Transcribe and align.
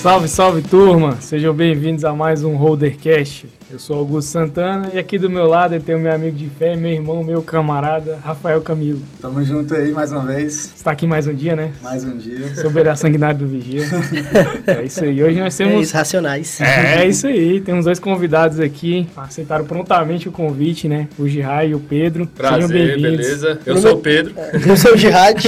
Salve, 0.00 0.28
salve 0.28 0.62
turma! 0.62 1.20
Sejam 1.20 1.52
bem-vindos 1.52 2.06
a 2.06 2.14
mais 2.14 2.42
um 2.42 2.56
Holdercast. 2.56 3.44
Eu 3.72 3.78
sou 3.78 3.96
Augusto 3.98 4.30
Santana 4.32 4.90
e 4.92 4.98
aqui 4.98 5.16
do 5.16 5.30
meu 5.30 5.46
lado 5.46 5.76
eu 5.76 5.80
tenho 5.80 5.96
meu 6.00 6.12
amigo 6.12 6.36
de 6.36 6.48
fé, 6.48 6.74
meu 6.74 6.90
irmão, 6.90 7.22
meu 7.22 7.40
camarada, 7.40 8.18
Rafael 8.20 8.60
Camilo. 8.60 9.00
Tamo 9.22 9.44
junto 9.44 9.72
aí 9.76 9.92
mais 9.92 10.10
uma 10.10 10.24
vez. 10.26 10.72
Está 10.74 10.90
aqui 10.90 11.06
mais 11.06 11.28
um 11.28 11.32
dia, 11.34 11.54
né? 11.54 11.70
Mais 11.80 12.02
um 12.02 12.16
dia. 12.18 12.52
Sobre 12.56 12.88
a 12.88 12.96
sanguinária 12.96 13.36
do 13.38 13.46
Vigia. 13.46 13.84
é 14.66 14.82
isso 14.82 15.04
aí. 15.04 15.22
Hoje 15.22 15.38
nós 15.38 15.60
É 15.60 15.64
temos. 15.64 15.82
isso, 15.86 15.94
racionais. 15.94 16.60
É, 16.60 17.02
é 17.04 17.08
isso 17.08 17.28
aí. 17.28 17.60
Temos 17.60 17.84
dois 17.84 18.00
convidados 18.00 18.58
aqui. 18.58 19.06
Aceitaram 19.16 19.64
prontamente 19.64 20.28
o 20.28 20.32
convite, 20.32 20.88
né? 20.88 21.06
O 21.16 21.28
Jihai 21.28 21.68
e 21.68 21.74
o 21.76 21.78
Pedro. 21.78 22.24
Sejam 22.36 22.58
Prazer, 22.58 22.68
bem-vindos. 22.96 23.00
beleza? 23.26 23.60
Eu 23.64 23.74
Meu 23.74 23.82
sou 23.82 23.92
o 23.94 23.98
Pedro. 23.98 24.34
Eu 24.66 24.76
sou 24.76 24.94
o 24.94 24.96
Jihad. 24.96 25.44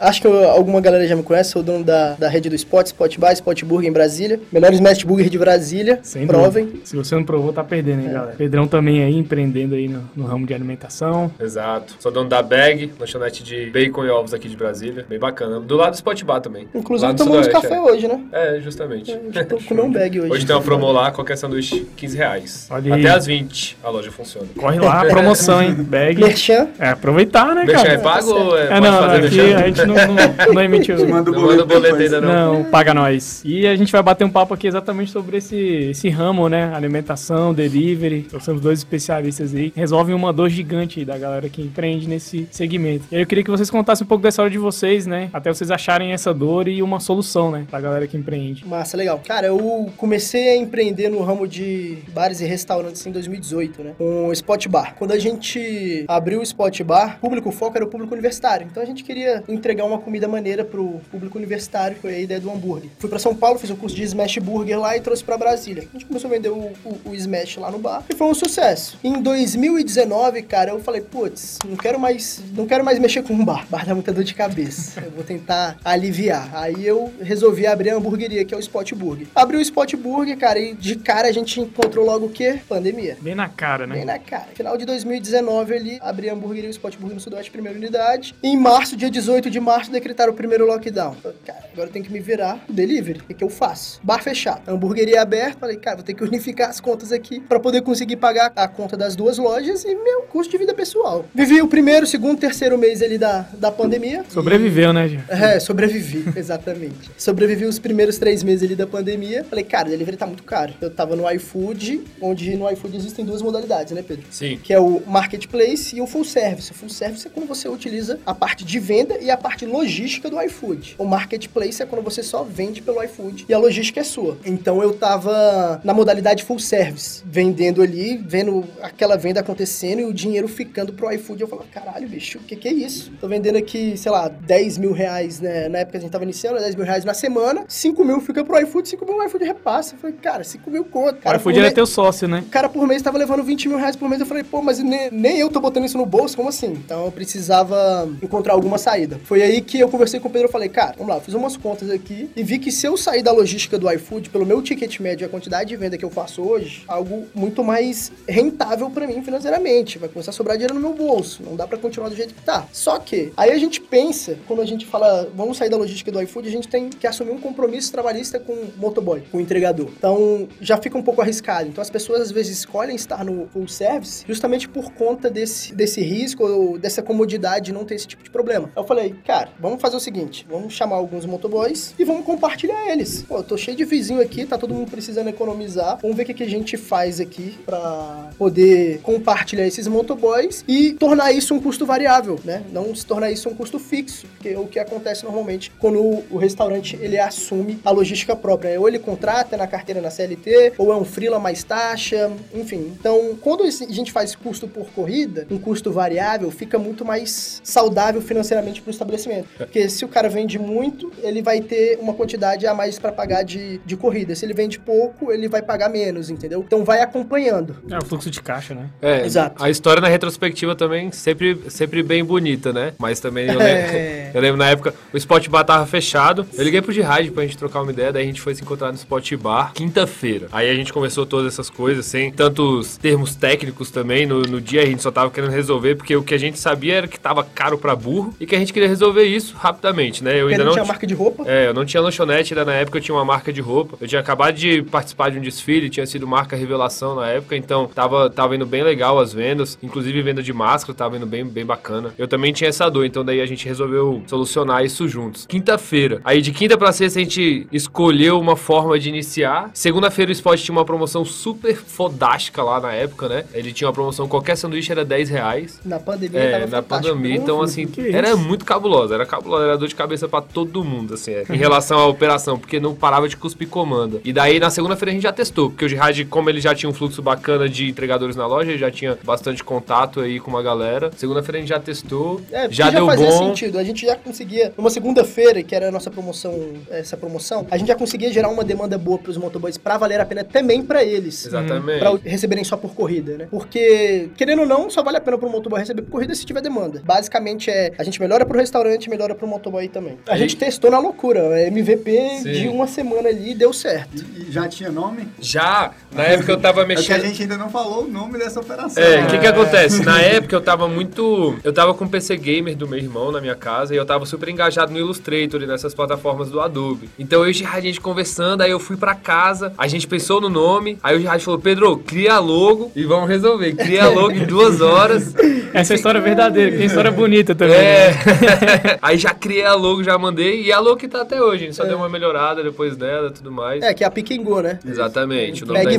Acho 0.00 0.20
que 0.20 0.26
eu- 0.26 0.48
alguma 0.50 0.80
galera 0.80 1.06
já 1.06 1.14
me 1.14 1.22
conhece. 1.22 1.50
Sou 1.52 1.62
o 1.62 1.64
dono 1.64 1.84
da, 1.84 2.14
da 2.14 2.28
rede 2.28 2.48
do 2.48 2.56
Spot, 2.56 2.84
Spot 2.86 3.16
Bar, 3.18 3.32
Spot 3.34 3.62
Burger 3.64 3.88
em 3.88 3.92
Brasília. 3.92 4.40
Melhor 4.50 4.72
Smash 4.72 5.04
Burger 5.04 5.28
de 5.30 5.38
Brasília. 5.38 6.00
Sem 6.02 6.26
Provem. 6.26 6.64
dúvida. 6.64 6.80
Se 6.84 6.96
você 6.96 7.14
não 7.14 7.22
provou, 7.36 7.52
tá 7.52 7.62
perdendo, 7.62 8.00
hein, 8.00 8.12
galera? 8.12 8.36
Pedrão 8.36 8.66
também 8.66 9.04
aí 9.04 9.14
empreendendo 9.14 9.74
aí 9.74 9.88
no, 9.88 10.02
no 10.16 10.24
ramo 10.24 10.46
de 10.46 10.54
alimentação. 10.54 11.30
Exato. 11.38 11.94
Sou 12.00 12.10
dono 12.10 12.28
da 12.28 12.42
Bag, 12.42 12.92
lanchonete 12.98 13.42
de 13.42 13.70
bacon 13.70 14.04
e 14.04 14.10
ovos 14.10 14.32
aqui 14.32 14.48
de 14.48 14.56
Brasília. 14.56 15.04
Bem 15.08 15.18
bacana. 15.18 15.60
Do 15.60 15.76
lado 15.76 15.90
do 15.90 15.96
Spot 15.96 16.24
Bar 16.24 16.40
também. 16.40 16.66
Inclusive 16.74 17.14
tomamos 17.14 17.48
café 17.48 17.74
é. 17.74 17.80
hoje, 17.80 18.08
né? 18.08 18.20
É, 18.32 18.60
justamente. 18.60 19.10
Eu 19.10 19.48
tô 19.48 19.58
comendo 19.58 19.88
um 19.88 19.92
bag 19.92 20.20
hoje. 20.20 20.32
Hoje 20.32 20.46
tem 20.46 20.56
uma 20.56 20.62
promo 20.62 20.90
lá, 20.90 21.10
qualquer 21.10 21.36
sanduíche, 21.36 21.86
15 21.96 22.16
reais. 22.16 22.66
Olha. 22.70 22.94
Até 22.94 23.10
às 23.10 23.26
20 23.26 23.78
a 23.82 23.90
loja 23.90 24.10
funciona. 24.10 24.46
Corre 24.56 24.80
lá, 24.80 25.04
promoção, 25.04 25.62
hein? 25.62 25.74
Bag. 25.86 26.20
Merchan. 26.20 26.68
É, 26.78 26.90
aproveitar, 26.90 27.54
né, 27.54 27.64
Merchan 27.64 27.82
é 27.82 27.96
cara? 27.96 28.00
pago 28.00 28.30
ou 28.30 28.58
é, 28.58 28.66
É, 28.66 28.80
não, 28.80 28.98
fazer 28.98 29.26
aqui 29.26 29.54
a 29.54 29.66
gente 29.66 29.86
não, 29.86 29.94
não, 29.94 30.54
não 30.54 30.62
emitiu. 30.62 30.96
Manda 31.06 31.30
o 31.30 31.34
Não 31.34 31.40
boleto 31.40 31.62
manda 31.62 31.74
boleto 31.74 31.96
ainda 31.96 32.20
não. 32.20 32.54
Não, 32.54 32.64
paga 32.64 32.94
nós. 32.94 33.42
E 33.44 33.66
a 33.66 33.76
gente 33.76 33.92
vai 33.92 34.02
bater 34.02 34.24
um 34.24 34.30
papo 34.30 34.54
aqui 34.54 34.66
exatamente 34.66 35.10
sobre 35.10 35.36
esse, 35.36 35.56
esse 35.56 36.08
ramo, 36.08 36.48
né? 36.48 36.72
Alimentação, 36.74 37.25
delivery. 37.54 38.26
Nós 38.32 38.44
somos 38.44 38.60
dois 38.60 38.80
especialistas 38.80 39.54
aí 39.54 39.72
resolvem 39.76 40.14
uma 40.14 40.32
dor 40.32 40.48
gigante 40.48 41.00
aí 41.00 41.04
da 41.04 41.18
galera 41.18 41.48
que 41.48 41.62
empreende 41.62 42.08
nesse 42.08 42.48
segmento. 42.50 43.04
E 43.10 43.16
aí 43.16 43.22
eu 43.22 43.26
queria 43.26 43.44
que 43.44 43.50
vocês 43.50 43.70
contassem 43.70 44.04
um 44.04 44.08
pouco 44.08 44.22
da 44.22 44.28
história 44.28 44.50
de 44.50 44.58
vocês, 44.58 45.06
né? 45.06 45.28
Até 45.32 45.52
vocês 45.52 45.70
acharem 45.70 46.12
essa 46.12 46.32
dor 46.32 46.68
e 46.68 46.82
uma 46.82 47.00
solução, 47.00 47.50
né? 47.50 47.66
Pra 47.70 47.80
galera 47.80 48.06
que 48.06 48.16
empreende. 48.16 48.66
Massa, 48.66 48.96
legal. 48.96 49.20
Cara, 49.26 49.48
eu 49.48 49.90
comecei 49.96 50.50
a 50.50 50.56
empreender 50.56 51.08
no 51.08 51.22
ramo 51.22 51.46
de 51.46 51.98
bares 52.12 52.40
e 52.40 52.46
restaurantes 52.46 53.04
em 53.06 53.12
2018, 53.12 53.82
né? 53.82 53.92
Com 53.98 54.28
o 54.28 54.32
Spot 54.32 54.66
Bar. 54.68 54.94
Quando 54.96 55.12
a 55.12 55.18
gente 55.18 56.04
abriu 56.08 56.40
o 56.40 56.42
Spot 56.42 56.82
Bar, 56.82 57.16
o 57.18 57.20
público 57.20 57.50
foco 57.50 57.76
era 57.76 57.84
o 57.84 57.88
público 57.88 58.12
universitário. 58.14 58.66
Então 58.70 58.82
a 58.82 58.86
gente 58.86 59.04
queria 59.04 59.42
entregar 59.48 59.84
uma 59.84 59.98
comida 59.98 60.26
maneira 60.26 60.64
pro 60.64 61.00
público 61.10 61.38
universitário, 61.38 61.96
foi 62.00 62.14
a 62.14 62.18
ideia 62.18 62.40
do 62.40 62.50
hambúrguer. 62.50 62.90
Fui 62.98 63.08
pra 63.08 63.18
São 63.18 63.34
Paulo, 63.34 63.58
fiz 63.58 63.70
o 63.70 63.76
curso 63.76 63.94
de 63.94 64.02
Smash 64.02 64.38
Burger 64.38 64.80
lá 64.80 64.96
e 64.96 65.00
trouxe 65.00 65.22
pra 65.22 65.36
Brasília. 65.36 65.86
A 65.88 65.92
gente 65.92 66.06
começou 66.06 66.30
a 66.30 66.34
vender 66.34 66.48
o, 66.48 66.72
o, 66.84 67.00
o 67.10 67.14
Smash 67.16 67.56
lá 67.56 67.70
no 67.70 67.78
bar 67.78 68.04
e 68.08 68.14
foi 68.14 68.26
um 68.26 68.34
sucesso. 68.34 68.98
Em 69.02 69.20
2019, 69.20 70.42
cara, 70.42 70.70
eu 70.70 70.80
falei, 70.80 71.00
putz, 71.00 71.58
não 71.66 71.76
quero 71.76 71.98
mais, 71.98 72.40
não 72.54 72.66
quero 72.66 72.84
mais 72.84 72.98
mexer 72.98 73.22
com 73.22 73.34
um 73.34 73.44
bar. 73.44 73.66
Bar 73.70 73.84
dá 73.84 73.94
muita 73.94 74.12
dor 74.12 74.22
de 74.24 74.34
cabeça. 74.34 75.00
Eu 75.04 75.10
vou 75.10 75.24
tentar 75.24 75.76
aliviar. 75.84 76.48
Aí 76.54 76.86
eu 76.86 77.12
resolvi 77.20 77.66
abrir 77.66 77.90
a 77.90 77.96
hamburgueria, 77.96 78.44
que 78.44 78.54
é 78.54 78.56
o 78.56 78.60
Spot 78.60 78.92
Burger. 78.94 79.26
Abri 79.34 79.56
o 79.56 79.60
Spot 79.60 79.92
Burger, 79.96 80.36
cara, 80.38 80.58
e 80.58 80.74
de 80.74 80.96
cara 80.96 81.28
a 81.28 81.32
gente 81.32 81.60
encontrou 81.60 82.04
logo 82.04 82.26
o 82.26 82.30
quê? 82.30 82.60
Pandemia. 82.68 83.16
Bem 83.20 83.34
na 83.34 83.48
cara, 83.48 83.86
Bem 83.86 84.04
né? 84.04 84.12
na 84.12 84.18
cara. 84.18 84.46
Final 84.54 84.76
de 84.76 84.84
2019 84.84 85.74
ali, 85.74 85.98
abri 86.00 86.30
a 86.30 86.32
hamburgueria, 86.34 86.68
o 86.68 86.70
Spot 86.70 86.96
Burger 86.96 87.14
no 87.14 87.20
Sudoeste, 87.20 87.50
primeira 87.50 87.76
unidade. 87.78 88.34
Em 88.42 88.56
março, 88.56 88.96
dia 88.96 89.10
18 89.10 89.50
de 89.50 89.58
março, 89.60 89.90
decretaram 89.90 90.32
o 90.32 90.36
primeiro 90.36 90.66
lockdown. 90.66 91.14
Falei, 91.14 91.36
cara, 91.44 91.64
agora 91.72 91.88
eu 91.88 91.92
tenho 91.92 92.04
que 92.04 92.12
me 92.12 92.20
virar 92.20 92.64
delivery. 92.68 93.20
O 93.20 93.24
que, 93.24 93.34
que 93.34 93.44
eu 93.44 93.50
faço? 93.50 94.00
Bar 94.02 94.22
fechado. 94.22 94.62
Hamburgueria 94.70 95.20
aberta. 95.22 95.58
Falei, 95.60 95.76
cara, 95.76 95.96
vou 95.96 96.04
ter 96.04 96.14
que 96.14 96.22
unificar 96.24 96.70
as 96.70 96.80
contas 96.80 97.05
aqui 97.12 97.40
pra 97.40 97.58
poder 97.60 97.82
conseguir 97.82 98.16
pagar 98.16 98.52
a 98.54 98.68
conta 98.68 98.96
das 98.96 99.16
duas 99.16 99.38
lojas 99.38 99.84
e 99.84 99.94
meu 99.94 100.22
custo 100.22 100.50
de 100.52 100.58
vida 100.58 100.74
pessoal. 100.74 101.24
Vivi 101.34 101.60
o 101.62 101.68
primeiro, 101.68 102.06
segundo, 102.06 102.38
terceiro 102.38 102.78
mês 102.78 103.02
ali 103.02 103.18
da, 103.18 103.46
da 103.54 103.70
pandemia. 103.70 104.24
Sobreviveu, 104.28 104.92
né, 104.92 105.08
Gil? 105.08 105.20
É, 105.28 105.58
sobrevivi, 105.60 106.24
exatamente. 106.38 107.10
Sobrevivi 107.16 107.64
os 107.64 107.78
primeiros 107.78 108.18
três 108.18 108.42
meses 108.42 108.64
ali 108.64 108.74
da 108.74 108.86
pandemia. 108.86 109.44
Falei, 109.44 109.64
cara, 109.64 109.88
o 109.88 109.90
delivery 109.90 110.16
tá 110.16 110.26
muito 110.26 110.42
caro. 110.42 110.74
Eu 110.80 110.90
tava 110.90 111.16
no 111.16 111.30
iFood, 111.32 112.02
onde 112.20 112.56
no 112.56 112.70
iFood 112.70 112.96
existem 112.96 113.24
duas 113.24 113.42
modalidades, 113.42 113.92
né, 113.92 114.02
Pedro? 114.02 114.24
Sim. 114.30 114.58
Que 114.62 114.72
é 114.72 114.80
o 114.80 115.02
marketplace 115.06 115.96
e 115.96 116.00
o 116.00 116.06
full 116.06 116.24
service. 116.24 116.70
O 116.70 116.74
full 116.74 116.88
service 116.88 117.26
é 117.26 117.30
quando 117.30 117.46
você 117.46 117.68
utiliza 117.68 118.18
a 118.24 118.34
parte 118.34 118.64
de 118.64 118.78
venda 118.78 119.18
e 119.18 119.30
a 119.30 119.36
parte 119.36 119.66
logística 119.66 120.30
do 120.30 120.40
iFood. 120.42 120.96
O 120.98 121.04
marketplace 121.04 121.82
é 121.82 121.86
quando 121.86 122.02
você 122.02 122.22
só 122.22 122.42
vende 122.42 122.80
pelo 122.80 123.02
iFood 123.02 123.46
e 123.48 123.54
a 123.54 123.58
logística 123.58 124.00
é 124.00 124.04
sua. 124.04 124.38
Então 124.44 124.82
eu 124.82 124.94
tava 124.94 125.80
na 125.84 125.94
modalidade 125.94 126.44
full 126.44 126.58
service, 126.58 126.95
vendendo 127.24 127.82
ali, 127.82 128.16
vendo 128.16 128.64
aquela 128.82 129.16
venda 129.16 129.40
acontecendo 129.40 130.00
e 130.00 130.04
o 130.04 130.12
dinheiro 130.12 130.48
ficando 130.48 130.92
pro 130.92 131.10
iFood. 131.12 131.40
Eu 131.42 131.48
falava, 131.48 131.68
caralho, 131.72 132.08
bicho, 132.08 132.38
o 132.38 132.42
que, 132.42 132.56
que 132.56 132.68
é 132.68 132.72
isso? 132.72 133.12
Tô 133.20 133.28
vendendo 133.28 133.56
aqui, 133.56 133.96
sei 133.96 134.10
lá, 134.12 134.28
10 134.28 134.78
mil 134.78 134.92
reais, 134.92 135.40
né? 135.40 135.68
Na 135.68 135.78
época 135.78 135.92
que 135.92 135.96
a 135.98 136.00
gente 136.00 136.10
tava 136.12 136.24
iniciando, 136.24 136.58
10 136.58 136.74
mil 136.74 136.84
reais 136.84 137.04
na 137.04 137.14
semana, 137.14 137.64
5 137.68 138.04
mil 138.04 138.20
fica 138.20 138.44
pro 138.44 138.58
iFood, 138.60 138.88
5 138.88 139.04
mil 139.04 139.16
o 139.18 139.24
iFood 139.24 139.44
repassa. 139.44 139.94
Eu 139.94 139.98
falei, 139.98 140.16
cara, 140.20 140.44
5 140.44 140.70
mil 140.70 140.84
conto. 140.84 141.18
O 141.18 141.22
Cara, 141.22 141.36
iFood 141.36 141.54
por 141.54 141.58
era 141.58 141.62
mês- 141.62 141.74
teu 141.74 141.86
sócio, 141.86 142.26
né? 142.28 142.40
o 142.46 142.50
cara 142.50 142.68
por 142.68 142.86
mês 142.86 143.02
tava 143.02 143.18
levando 143.18 143.42
20 143.42 143.68
mil 143.68 143.78
reais 143.78 143.96
por 143.96 144.08
mês. 144.08 144.20
Eu 144.20 144.26
falei, 144.26 144.42
pô, 144.44 144.60
mas 144.62 144.78
ne- 144.78 145.10
nem 145.10 145.38
eu 145.38 145.48
tô 145.50 145.60
botando 145.60 145.84
isso 145.84 145.96
no 145.98 146.06
bolso, 146.06 146.36
como 146.36 146.48
assim? 146.48 146.72
Então 146.72 147.04
eu 147.06 147.12
precisava 147.12 148.08
encontrar 148.22 148.54
alguma 148.54 148.78
saída. 148.78 149.20
Foi 149.24 149.42
aí 149.42 149.60
que 149.60 149.78
eu 149.78 149.88
conversei 149.88 150.18
com 150.20 150.28
o 150.28 150.30
Pedro 150.30 150.48
e 150.48 150.52
falei, 150.52 150.68
cara, 150.68 150.94
vamos 150.96 151.08
lá, 151.08 151.16
eu 151.16 151.20
fiz 151.20 151.34
umas 151.34 151.56
contas 151.56 151.90
aqui 151.90 152.30
e 152.34 152.42
vi 152.42 152.58
que 152.58 152.72
se 152.72 152.86
eu 152.86 152.96
sair 152.96 153.22
da 153.22 153.32
logística 153.32 153.78
do 153.78 153.90
iFood, 153.92 154.30
pelo 154.30 154.44
meu 154.46 154.60
ticket 154.62 154.98
médio 155.00 155.24
e 155.24 155.26
a 155.26 155.28
quantidade 155.28 155.68
de 155.68 155.76
venda 155.76 155.96
que 155.96 156.04
eu 156.04 156.10
faço 156.10 156.42
hoje, 156.42 156.84
algo 156.86 157.26
muito 157.34 157.62
mais 157.62 158.12
rentável 158.28 158.90
pra 158.90 159.06
mim 159.06 159.22
financeiramente. 159.22 159.98
Vai 159.98 160.08
começar 160.08 160.30
a 160.30 160.34
sobrar 160.34 160.56
dinheiro 160.56 160.74
no 160.74 160.80
meu 160.80 160.94
bolso. 160.94 161.42
Não 161.42 161.56
dá 161.56 161.66
pra 161.66 161.78
continuar 161.78 162.08
do 162.08 162.16
jeito 162.16 162.34
que 162.34 162.42
tá. 162.42 162.66
Só 162.72 162.98
que, 162.98 163.32
aí 163.36 163.50
a 163.50 163.58
gente 163.58 163.80
pensa, 163.80 164.36
quando 164.46 164.62
a 164.62 164.66
gente 164.66 164.86
fala, 164.86 165.28
vamos 165.34 165.56
sair 165.56 165.68
da 165.68 165.76
logística 165.76 166.10
do 166.10 166.20
iFood, 166.22 166.48
a 166.48 166.52
gente 166.52 166.68
tem 166.68 166.88
que 166.88 167.06
assumir 167.06 167.30
um 167.30 167.40
compromisso 167.40 167.92
trabalhista 167.92 168.38
com 168.38 168.52
o 168.52 168.72
motoboy, 168.76 169.22
com 169.30 169.38
o 169.38 169.40
entregador. 169.40 169.88
Então, 169.96 170.48
já 170.60 170.76
fica 170.76 170.96
um 170.96 171.02
pouco 171.02 171.20
arriscado. 171.20 171.68
Então, 171.68 171.82
as 171.82 171.90
pessoas 171.90 172.20
às 172.20 172.30
vezes 172.30 172.58
escolhem 172.58 172.96
estar 172.96 173.24
no 173.24 173.46
full 173.48 173.68
service 173.68 174.24
justamente 174.26 174.68
por 174.68 174.92
conta 174.92 175.30
desse, 175.30 175.74
desse 175.74 176.00
risco 176.00 176.44
ou 176.44 176.78
dessa 176.78 177.02
comodidade 177.02 177.66
de 177.66 177.72
não 177.72 177.84
ter 177.84 177.94
esse 177.94 178.06
tipo 178.06 178.22
de 178.22 178.30
problema. 178.30 178.70
Eu 178.76 178.84
falei, 178.84 179.14
cara, 179.24 179.50
vamos 179.58 179.80
fazer 179.80 179.96
o 179.96 180.00
seguinte: 180.00 180.46
vamos 180.48 180.72
chamar 180.72 180.96
alguns 180.96 181.26
motoboys 181.26 181.94
e 181.98 182.04
vamos 182.04 182.24
compartilhar 182.24 182.90
eles. 182.90 183.22
Pô, 183.22 183.38
eu 183.38 183.42
tô 183.42 183.56
cheio 183.56 183.76
de 183.76 183.84
vizinho 183.84 184.20
aqui, 184.20 184.44
tá 184.46 184.56
todo 184.56 184.74
mundo 184.74 184.90
precisando 184.90 185.28
economizar. 185.28 185.98
Vamos 186.00 186.16
ver 186.16 186.22
o 186.22 186.26
que, 186.26 186.34
que 186.34 186.42
a 186.42 186.48
gente 186.48 186.65
faz 186.74 187.20
aqui 187.20 187.58
pra 187.66 188.30
poder 188.38 189.00
compartilhar 189.02 189.66
esses 189.66 189.86
motoboys 189.86 190.64
e 190.66 190.94
tornar 190.94 191.32
isso 191.32 191.52
um 191.54 191.60
custo 191.60 191.84
variável, 191.84 192.40
né? 192.42 192.62
Não 192.72 192.94
se 192.94 193.04
tornar 193.04 193.30
isso 193.30 193.48
um 193.50 193.54
custo 193.54 193.78
fixo, 193.78 194.26
porque 194.28 194.48
é 194.48 194.58
o 194.58 194.66
que 194.66 194.78
acontece 194.78 195.24
normalmente 195.24 195.70
quando 195.78 196.00
o, 196.00 196.24
o 196.30 196.38
restaurante 196.38 196.98
ele 197.00 197.18
assume 197.18 197.78
a 197.84 197.90
logística 197.90 198.34
própria. 198.34 198.80
Ou 198.80 198.88
ele 198.88 198.98
contrata 198.98 199.56
na 199.56 199.66
carteira 199.66 200.00
na 200.00 200.10
CLT, 200.10 200.72
ou 200.78 200.92
é 200.92 200.96
um 200.96 201.04
freela 201.04 201.38
mais 201.38 201.62
taxa, 201.62 202.30
enfim. 202.54 202.92
Então, 202.98 203.36
quando 203.40 203.64
a 203.64 203.70
gente 203.70 204.12
faz 204.12 204.34
custo 204.34 204.66
por 204.66 204.86
corrida, 204.90 205.46
um 205.50 205.58
custo 205.58 205.92
variável, 205.92 206.50
fica 206.50 206.78
muito 206.78 207.04
mais 207.04 207.60
saudável 207.62 208.22
financeiramente 208.22 208.80
para 208.80 208.90
o 208.90 208.92
estabelecimento. 208.92 209.48
Porque 209.56 209.88
se 209.88 210.04
o 210.04 210.08
cara 210.08 210.28
vende 210.28 210.58
muito, 210.58 211.12
ele 211.22 211.42
vai 211.42 211.60
ter 211.60 211.98
uma 212.00 212.14
quantidade 212.14 212.66
a 212.66 212.74
mais 212.74 212.98
para 212.98 213.12
pagar 213.12 213.42
de, 213.42 213.78
de 213.78 213.96
corrida. 213.96 214.34
Se 214.34 214.44
ele 214.44 214.54
vende 214.54 214.78
pouco, 214.78 215.32
ele 215.32 215.48
vai 215.48 215.62
pagar 215.62 215.88
menos, 215.88 216.30
entendeu? 216.30 216.55
Então 216.60 216.84
vai 216.84 217.00
acompanhando. 217.00 217.76
É 217.90 217.98
o 217.98 218.04
fluxo 218.04 218.30
de 218.30 218.40
caixa, 218.40 218.74
né? 218.74 218.86
É, 219.02 219.24
Exato. 219.24 219.62
a 219.62 219.70
história 219.70 220.00
na 220.00 220.08
retrospectiva 220.08 220.74
também 220.74 221.10
sempre, 221.12 221.58
sempre 221.68 222.02
bem 222.02 222.24
bonita, 222.24 222.72
né? 222.72 222.92
Mas 222.98 223.20
também 223.20 223.46
eu, 223.48 223.60
É. 223.60 223.64
lembro, 223.64 224.36
eu 224.36 224.40
lembro 224.42 224.56
na 224.58 224.68
época 224.70 224.94
o 225.12 225.16
Spot 225.16 225.48
Bar 225.48 225.64
tava 225.64 225.86
fechado. 225.86 226.46
Eu 226.56 226.64
liguei 226.64 226.80
pro 226.82 226.92
Jihad 226.92 227.30
pra 227.30 227.42
gente 227.44 227.56
trocar 227.58 227.82
uma 227.82 227.90
ideia, 227.92 228.12
daí 228.12 228.22
a 228.22 228.26
gente 228.26 228.40
foi 228.40 228.54
se 228.54 228.62
encontrar 228.62 228.88
no 228.88 228.94
Spot 228.94 229.32
Bar 229.36 229.72
quinta-feira. 229.74 230.48
Aí 230.52 230.68
a 230.70 230.74
gente 230.74 230.92
começou 230.92 231.24
todas 231.26 231.52
essas 231.52 231.70
coisas 231.70 232.04
sem 232.06 232.30
tantos 232.32 232.96
termos 232.96 233.34
técnicos 233.34 233.90
também. 233.90 234.26
No, 234.26 234.42
no 234.42 234.60
dia 234.60 234.82
a 234.82 234.86
gente 234.86 235.02
só 235.02 235.10
tava 235.10 235.30
querendo 235.30 235.50
resolver, 235.50 235.94
porque 235.94 236.14
o 236.16 236.22
que 236.22 236.34
a 236.34 236.38
gente 236.38 236.58
sabia 236.58 236.94
era 236.96 237.08
que 237.08 237.18
tava 237.18 237.42
caro 237.44 237.78
pra 237.78 237.96
burro 237.96 238.34
e 238.38 238.46
que 238.46 238.54
a 238.54 238.58
gente 238.58 238.72
queria 238.72 238.88
resolver 238.88 239.24
isso 239.24 239.54
rapidamente, 239.56 240.22
né? 240.22 240.34
Eu 240.34 240.40
Porque 240.42 240.54
ainda 240.54 240.64
não 240.64 240.66
não 240.66 240.72
tinha 240.74 240.84
ti- 240.84 240.88
marca 240.88 241.06
de 241.06 241.14
roupa. 241.14 241.44
é, 241.46 241.68
eu 241.68 241.74
não 241.74 241.84
tinha 241.84 242.00
lanchonete, 242.02 242.52
ainda 242.52 242.64
na 242.64 242.74
época 242.74 242.98
eu 242.98 243.02
tinha 243.02 243.14
uma 243.14 243.24
marca 243.24 243.52
de 243.52 243.60
roupa. 243.60 243.96
Eu 244.00 244.06
tinha 244.06 244.20
acabado 244.20 244.54
de 244.54 244.82
participar 244.82 245.30
de 245.30 245.38
um 245.38 245.40
desfile, 245.40 245.88
tinha 245.88 246.04
sido 246.06 246.26
marca 246.26 246.45
marca 246.46 246.56
revelação 246.56 247.16
na 247.16 247.26
época, 247.28 247.56
então 247.56 247.88
tava, 247.92 248.30
tava 248.30 248.54
indo 248.54 248.64
bem 248.64 248.84
legal 248.84 249.18
as 249.18 249.32
vendas, 249.32 249.76
inclusive 249.82 250.22
venda 250.22 250.40
de 250.42 250.52
máscara 250.52 250.94
tava 250.96 251.16
indo 251.16 251.26
bem, 251.26 251.44
bem 251.44 251.66
bacana. 251.66 252.14
Eu 252.16 252.28
também 252.28 252.52
tinha 252.52 252.68
essa 252.68 252.88
dor, 252.88 253.04
então 253.04 253.24
daí 253.24 253.40
a 253.40 253.46
gente 253.46 253.66
resolveu 253.66 254.22
solucionar 254.28 254.84
isso 254.84 255.08
juntos. 255.08 255.44
Quinta-feira. 255.46 256.20
Aí 256.24 256.40
de 256.40 256.52
quinta 256.52 256.78
pra 256.78 256.92
sexta 256.92 257.18
a 257.18 257.22
gente 257.22 257.66
escolheu 257.72 258.38
uma 258.38 258.54
forma 258.54 258.96
de 258.98 259.08
iniciar. 259.08 259.70
Segunda-feira 259.74 260.30
o 260.30 260.32
Spot 260.32 260.58
tinha 260.60 260.72
uma 260.72 260.84
promoção 260.84 261.24
super 261.24 261.76
fodástica 261.76 262.62
lá 262.62 262.78
na 262.80 262.92
época, 262.92 263.28
né? 263.28 263.44
Ele 263.52 263.72
tinha 263.72 263.88
uma 263.88 263.94
promoção, 263.94 264.28
qualquer 264.28 264.56
sanduíche 264.56 264.92
era 264.92 265.04
10 265.04 265.28
reais. 265.28 265.80
Na 265.84 265.98
pandemia 265.98 266.38
É, 266.40 266.60
na 266.60 266.80
fantástico. 266.82 266.88
pandemia, 267.16 267.36
então 267.36 267.60
assim, 267.60 267.88
era 268.12 268.36
muito 268.36 268.64
cabulosa, 268.64 269.14
era 269.14 269.26
cabulosa, 269.26 269.64
era 269.64 269.76
dor 269.76 269.88
de 269.88 269.94
cabeça 269.96 270.28
pra 270.28 270.40
todo 270.40 270.84
mundo, 270.84 271.14
assim, 271.14 271.32
é, 271.32 271.44
em 271.50 271.56
relação 271.56 271.98
à 271.98 272.06
operação, 272.06 272.56
porque 272.58 272.78
não 272.78 272.94
parava 272.94 273.28
de 273.28 273.36
cuspir 273.36 273.68
comanda. 273.68 274.20
E 274.24 274.32
daí 274.32 274.60
na 274.60 274.70
segunda-feira 274.70 275.10
a 275.10 275.14
gente 275.14 275.22
já 275.24 275.32
testou, 275.32 275.70
porque 275.70 275.84
o 275.84 275.88
Jihad, 275.88 276.24
como 276.36 276.50
ele 276.50 276.60
já 276.60 276.74
tinha 276.74 276.90
um 276.90 276.92
fluxo 276.92 277.22
bacana 277.22 277.66
de 277.66 277.88
entregadores 277.88 278.36
na 278.36 278.46
loja, 278.46 278.70
ele 278.70 278.78
já 278.78 278.90
tinha 278.90 279.16
bastante 279.24 279.64
contato 279.64 280.20
aí 280.20 280.38
com 280.38 280.50
uma 280.50 280.62
galera. 280.62 281.10
Segunda-feira 281.16 281.56
a 281.56 281.60
gente 281.62 281.70
já 281.70 281.80
testou, 281.80 282.42
É, 282.52 282.62
porque 282.62 282.74
já, 282.74 282.90
deu 282.90 283.06
fazia 283.06 283.26
bom. 283.30 283.38
sentido. 283.48 283.78
A 283.78 283.82
gente 283.84 284.04
já 284.04 284.14
conseguia, 284.16 284.70
numa 284.76 284.90
segunda-feira, 284.90 285.62
que 285.62 285.74
era 285.74 285.88
a 285.88 285.90
nossa 285.90 286.10
promoção, 286.10 286.74
essa 286.90 287.16
promoção, 287.16 287.66
a 287.70 287.78
gente 287.78 287.88
já 287.88 287.94
conseguia 287.94 288.30
gerar 288.30 288.50
uma 288.50 288.62
demanda 288.62 288.98
boa 288.98 289.16
pros 289.18 289.38
motoboys 289.38 289.78
pra 289.78 289.96
valer 289.96 290.20
a 290.20 290.26
pena 290.26 290.44
também 290.44 290.82
pra 290.82 291.02
eles. 291.02 291.46
Exatamente. 291.46 292.00
Pra 292.00 292.12
receberem 292.22 292.64
só 292.64 292.76
por 292.76 292.94
corrida, 292.94 293.38
né? 293.38 293.48
Porque, 293.50 294.28
querendo 294.36 294.60
ou 294.60 294.66
não, 294.66 294.90
só 294.90 295.02
vale 295.02 295.16
a 295.16 295.20
pena 295.22 295.38
pro 295.38 295.48
motoboy 295.48 295.80
receber 295.80 296.02
por 296.02 296.10
corrida 296.10 296.34
se 296.34 296.44
tiver 296.44 296.60
demanda. 296.60 297.00
Basicamente 297.02 297.70
é, 297.70 297.92
a 297.96 298.04
gente 298.04 298.20
melhora 298.20 298.44
pro 298.44 298.58
restaurante, 298.58 299.08
melhora 299.08 299.34
pro 299.34 299.46
motoboy 299.46 299.88
também. 299.88 300.18
A 300.28 300.34
Aí- 300.34 300.38
gente 300.40 300.54
testou 300.56 300.90
na 300.90 300.98
loucura, 300.98 301.40
MVP 301.66 302.40
Sim. 302.42 302.52
de 302.52 302.68
uma 302.68 302.86
semana 302.86 303.30
ali 303.30 303.54
deu 303.54 303.72
certo. 303.72 304.22
E, 304.36 304.42
e 304.48 304.52
já 304.52 304.68
tinha 304.68 304.90
nome? 304.90 305.26
Já, 305.40 305.92
na 306.12 306.25
época 306.26 306.52
eu 306.52 306.56
tava 306.58 306.82
É 306.82 306.84
que 306.84 306.92
a 306.92 306.96
mexendo. 306.96 307.22
gente 307.22 307.42
ainda 307.42 307.56
não 307.56 307.70
falou 307.70 308.04
o 308.04 308.08
nome 308.08 308.38
dessa 308.38 308.60
operação. 308.60 309.02
É, 309.02 309.18
o 309.18 309.22
né? 309.22 309.26
que 309.26 309.38
que 309.38 309.46
acontece? 309.46 310.04
Na 310.04 310.20
época 310.20 310.54
eu 310.54 310.60
tava 310.60 310.88
muito. 310.88 311.56
Eu 311.62 311.72
tava 311.72 311.94
com 311.94 312.04
o 312.04 312.08
PC 312.08 312.36
Gamer 312.36 312.76
do 312.76 312.86
meu 312.88 312.98
irmão 312.98 313.30
na 313.32 313.40
minha 313.40 313.54
casa 313.54 313.94
e 313.94 313.96
eu 313.96 314.04
tava 314.04 314.26
super 314.26 314.48
engajado 314.48 314.92
no 314.92 314.98
Illustrator 314.98 315.62
e 315.62 315.66
nessas 315.66 315.94
plataformas 315.94 316.50
do 316.50 316.60
Adobe. 316.60 317.08
Então 317.18 317.40
eu 317.40 317.48
e 317.48 317.50
o 317.50 317.54
Gerard, 317.54 317.78
a 317.78 317.90
gente 317.90 318.00
conversando, 318.00 318.62
aí 318.62 318.70
eu 318.70 318.78
fui 318.78 318.96
pra 318.96 319.14
casa, 319.14 319.72
a 319.76 319.86
gente 319.86 320.06
pensou 320.06 320.40
no 320.40 320.48
nome, 320.48 320.98
aí 321.02 321.16
o 321.16 321.20
Gerard 321.20 321.44
falou: 321.44 321.60
Pedro, 321.60 321.96
cria 321.98 322.34
a 322.34 322.38
logo 322.38 322.90
e 322.94 323.04
vamos 323.04 323.28
resolver. 323.28 323.72
Cria 323.74 324.04
a 324.04 324.08
logo 324.08 324.32
em 324.32 324.44
duas 324.44 324.80
horas. 324.80 325.34
Essa 325.72 325.92
é 325.92 325.94
a 325.94 325.96
história 325.96 326.20
verdadeira, 326.20 326.76
tem 326.76 326.86
história 326.86 327.10
bonita 327.10 327.54
também. 327.54 327.76
É. 327.76 328.10
né? 328.10 328.98
aí 329.02 329.18
já 329.18 329.34
criei 329.34 329.64
a 329.64 329.74
logo, 329.74 330.02
já 330.02 330.16
mandei 330.16 330.62
e 330.62 330.72
a 330.72 330.78
logo 330.80 330.96
que 330.96 331.08
tá 331.08 331.22
até 331.22 331.40
hoje. 331.40 331.64
A 331.64 331.66
gente 331.66 331.76
só 331.76 331.84
deu 331.84 331.98
uma 331.98 332.08
melhorada 332.08 332.62
depois 332.62 332.96
dela 332.96 333.28
e 333.28 333.32
tudo 333.32 333.52
mais. 333.52 333.82
É, 333.82 333.92
que 333.92 334.02
é 334.02 334.06
a 334.06 334.12
Go, 334.42 334.60
né? 334.60 334.78
Exatamente. 334.84 335.64
O 335.64 335.66
nome 335.66 335.78
Pega 335.78 335.90
da 335.90 335.96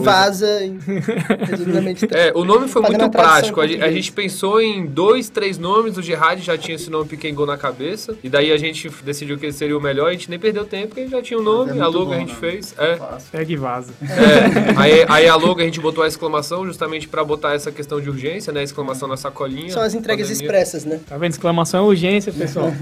e- 0.66 0.78
resumidamente, 1.50 2.08
É, 2.12 2.32
o 2.36 2.44
nome 2.44 2.68
foi 2.68 2.82
muito 2.82 3.10
prático. 3.10 3.62
A 3.62 3.64
a 3.66 3.92
gente 3.92 4.12
pensou 4.12 4.62
em 4.62 4.86
dois, 4.86 5.30
três 5.30 5.58
nomes. 5.58 5.98
O 5.98 6.02
Gerard 6.02 6.42
já 6.42 6.58
tinha 6.58 6.76
esse 6.76 6.90
nome 6.90 7.08
Piquen 7.08 7.34
Go 7.34 7.46
na 7.46 7.58
cabeça. 7.58 8.16
E 8.24 8.30
daí 8.30 8.52
a 8.52 8.58
gente 8.58 8.90
decidiu 9.04 9.38
que 9.38 9.52
seria 9.52 9.78
o 9.78 9.82
melhor. 9.82 10.10
A 10.10 10.12
gente 10.12 10.30
nem 10.30 10.40
perdeu 10.40 10.66
tempo, 10.66 10.90
porque 10.90 11.08
já 11.08 11.22
tinha 11.22 11.40
o 11.40 11.44
nome. 11.44 11.78
É 11.78 11.82
a 11.82 11.88
logo 11.88 12.08
bom, 12.08 12.14
a 12.14 12.18
gente 12.20 12.34
né? 12.34 12.38
fez. 12.40 12.74
É. 12.78 12.98
Pega 13.32 13.52
e 13.52 13.56
vaza. 13.56 13.94
É. 14.02 14.74
Aí, 14.78 15.06
aí 15.08 15.28
a 15.28 15.36
logo 15.36 15.60
a 15.60 15.64
gente 15.64 15.80
botou 15.80 16.04
a 16.04 16.08
exclamação 16.08 16.66
justamente 16.66 17.08
pra 17.08 17.24
botar 17.24 17.54
essa 17.54 17.72
questão 17.72 18.00
de 18.02 18.10
urgência, 18.10 18.52
né? 18.54 18.64
Exclamação 18.64 19.08
na 19.08 19.18
sacolinha. 19.18 19.70
São 19.70 19.82
as 19.82 19.94
entregas 19.94 20.28
Pandemia. 20.28 20.46
expressas, 20.46 20.86
né? 20.86 21.00
Tá 21.08 21.18
vendo? 21.18 21.32
Exclamação 21.32 21.86
é 21.86 21.88
urgência, 21.88 22.32
pessoal. 22.32 22.72